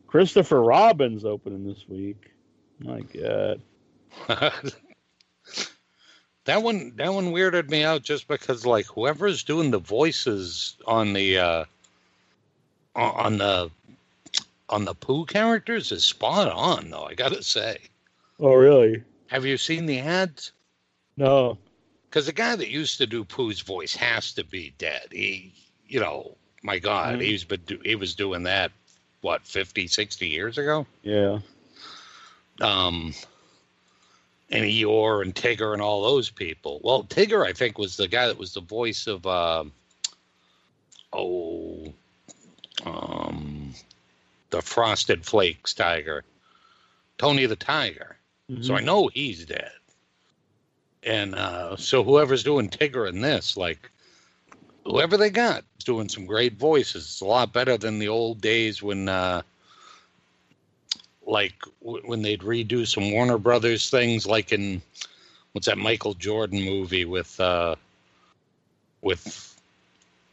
[0.07, 2.33] Christopher Robin's opening this week.
[2.81, 3.61] My God.
[6.45, 11.13] that one that one weirded me out just because like whoever's doing the voices on
[11.13, 11.65] the uh
[12.97, 13.71] on the
[14.69, 17.79] on the Pooh characters is spot on though i gotta say
[18.39, 19.03] Oh really?
[19.29, 20.53] have you seen the ads
[21.17, 21.59] No.
[22.09, 25.09] because the guy that used to do Pooh's voice has to be dead.
[25.13, 25.53] He,
[25.87, 27.23] you know, my God, Mhm.
[27.23, 28.73] he's been do, he was doing that
[29.21, 30.87] what 50, 60 years ago.
[31.03, 31.41] Yeah.
[32.61, 33.15] Um,
[34.51, 36.81] and Eeyore and Tigger and all those people.
[36.83, 39.73] Well, Tigger, I think, was the guy that was the voice of um
[41.13, 41.93] oh,
[42.85, 43.75] um,
[44.51, 46.25] the Frosted Flakes tiger,
[47.19, 48.17] Tony the Tiger.
[48.63, 49.71] So I know he's dead.
[51.05, 53.91] And uh, so whoever's doing Tigger in this, like
[54.85, 57.05] whoever they got, is doing some great voices.
[57.05, 59.43] It's a lot better than the old days when, uh,
[61.31, 64.83] like, w- when they'd redo some Warner Brothers things, like in
[65.53, 67.77] what's that Michael Jordan movie with, uh,
[69.01, 69.57] with,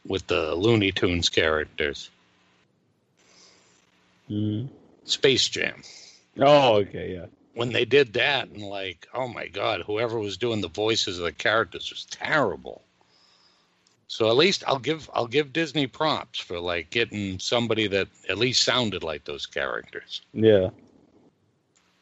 [0.06, 2.10] with the Looney Tunes characters,
[4.30, 4.68] Mhm.
[5.06, 5.82] Space Jam.
[6.40, 7.26] Oh, okay, yeah.
[7.54, 11.24] when they did that and like oh my god whoever was doing the voices of
[11.26, 12.84] the characters was terrible
[14.08, 18.38] so at least i'll give i'll give disney props for like getting somebody that at
[18.38, 20.70] least sounded like those characters Yeah.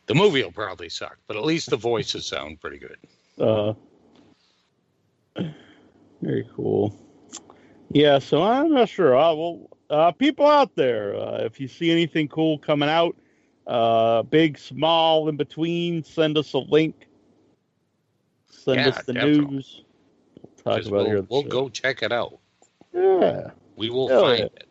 [0.08, 2.98] The movie will probably suck but at least the voices sound pretty good
[3.40, 3.74] Uh,
[6.22, 6.96] very cool.
[7.92, 9.16] Yeah, so I'm not sure.
[9.16, 13.16] Uh, well, uh, people out there, uh, if you see anything cool coming out,
[13.68, 17.08] uh, big, small, in between, send us a link.
[18.50, 19.56] Send Yeah, us the definitely.
[19.56, 19.84] news.
[20.42, 21.50] We'll talk about it we'll, the we'll show.
[21.50, 22.40] go check it out
[22.94, 24.46] Yeah, we will Hell find yeah.
[24.46, 24.68] it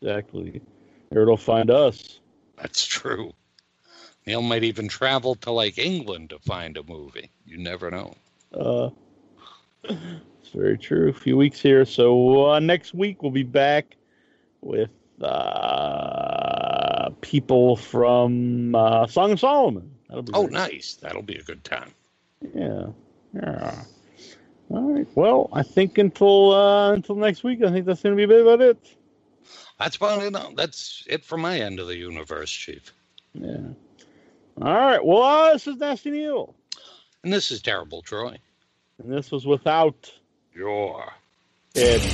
[0.00, 0.62] exactly.
[1.10, 2.20] Or it'll find us.
[2.56, 3.32] that's true
[4.28, 8.14] Neal might even travel to like england to find a movie you never know
[8.52, 8.90] Uh,
[9.84, 11.08] it's very true.
[11.08, 11.84] A few weeks here.
[11.84, 13.96] So uh, next week we'll be back
[14.60, 14.90] with
[15.22, 19.90] uh, people from uh, Song of Solomon.
[20.08, 20.52] That'll be oh great.
[20.52, 21.92] nice that'll be a good time
[22.54, 22.86] Yeah.
[23.34, 23.82] Yeah.
[24.70, 25.06] All right.
[25.14, 28.60] Well, I think until uh, until next week, I think that's going to be about
[28.60, 28.78] it.
[29.78, 32.92] that's about it that's it for my end of the universe chief
[33.34, 33.68] Yeah.
[34.60, 35.04] All right.
[35.04, 36.52] Well, uh, this is Nasty Neal.
[37.22, 38.36] And this is Terrible Troy.
[38.98, 40.12] And this was without
[40.52, 41.12] your
[41.76, 42.00] head.
[42.00, 42.10] Those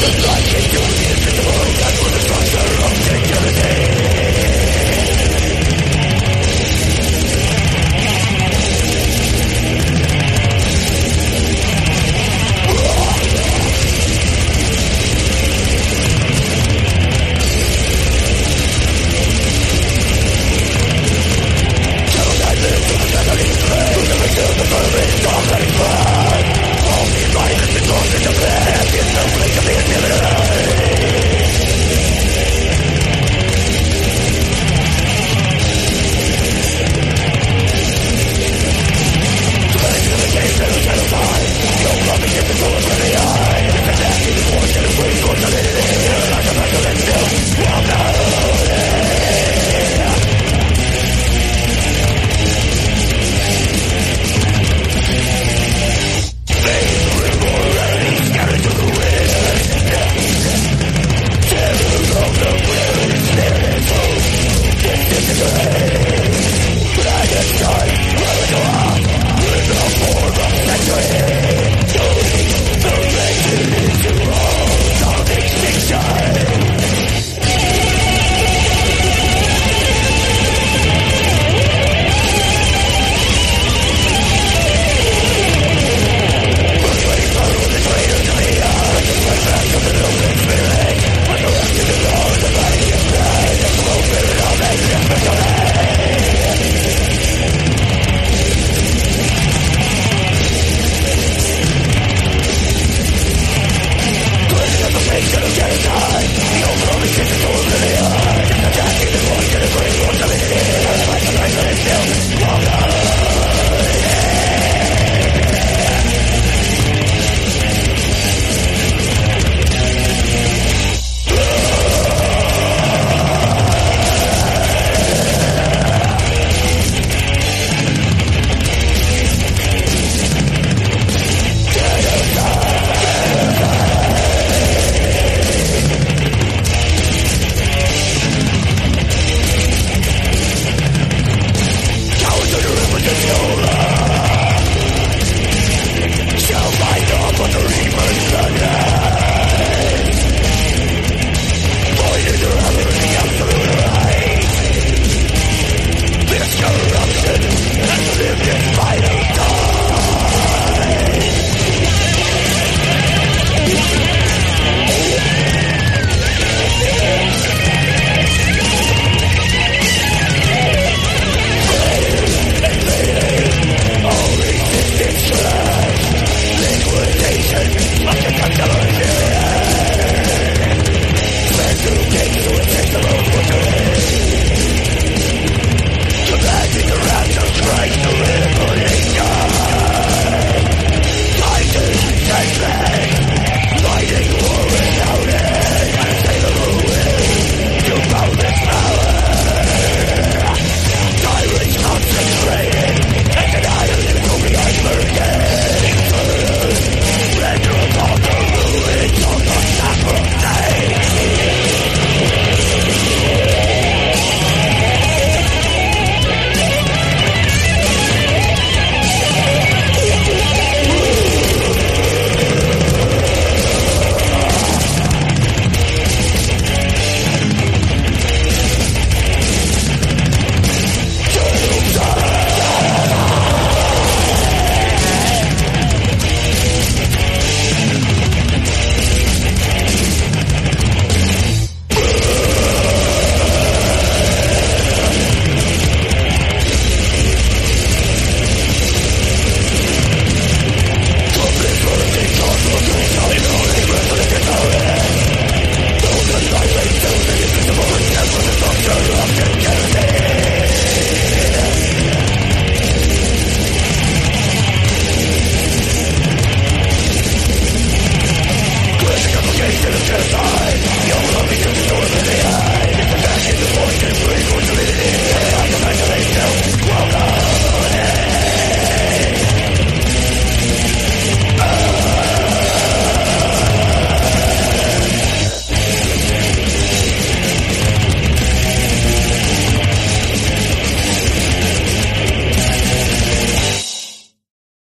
[0.00, 2.34] that like it, you'll be the victim of a god with a
[2.84, 4.23] of security.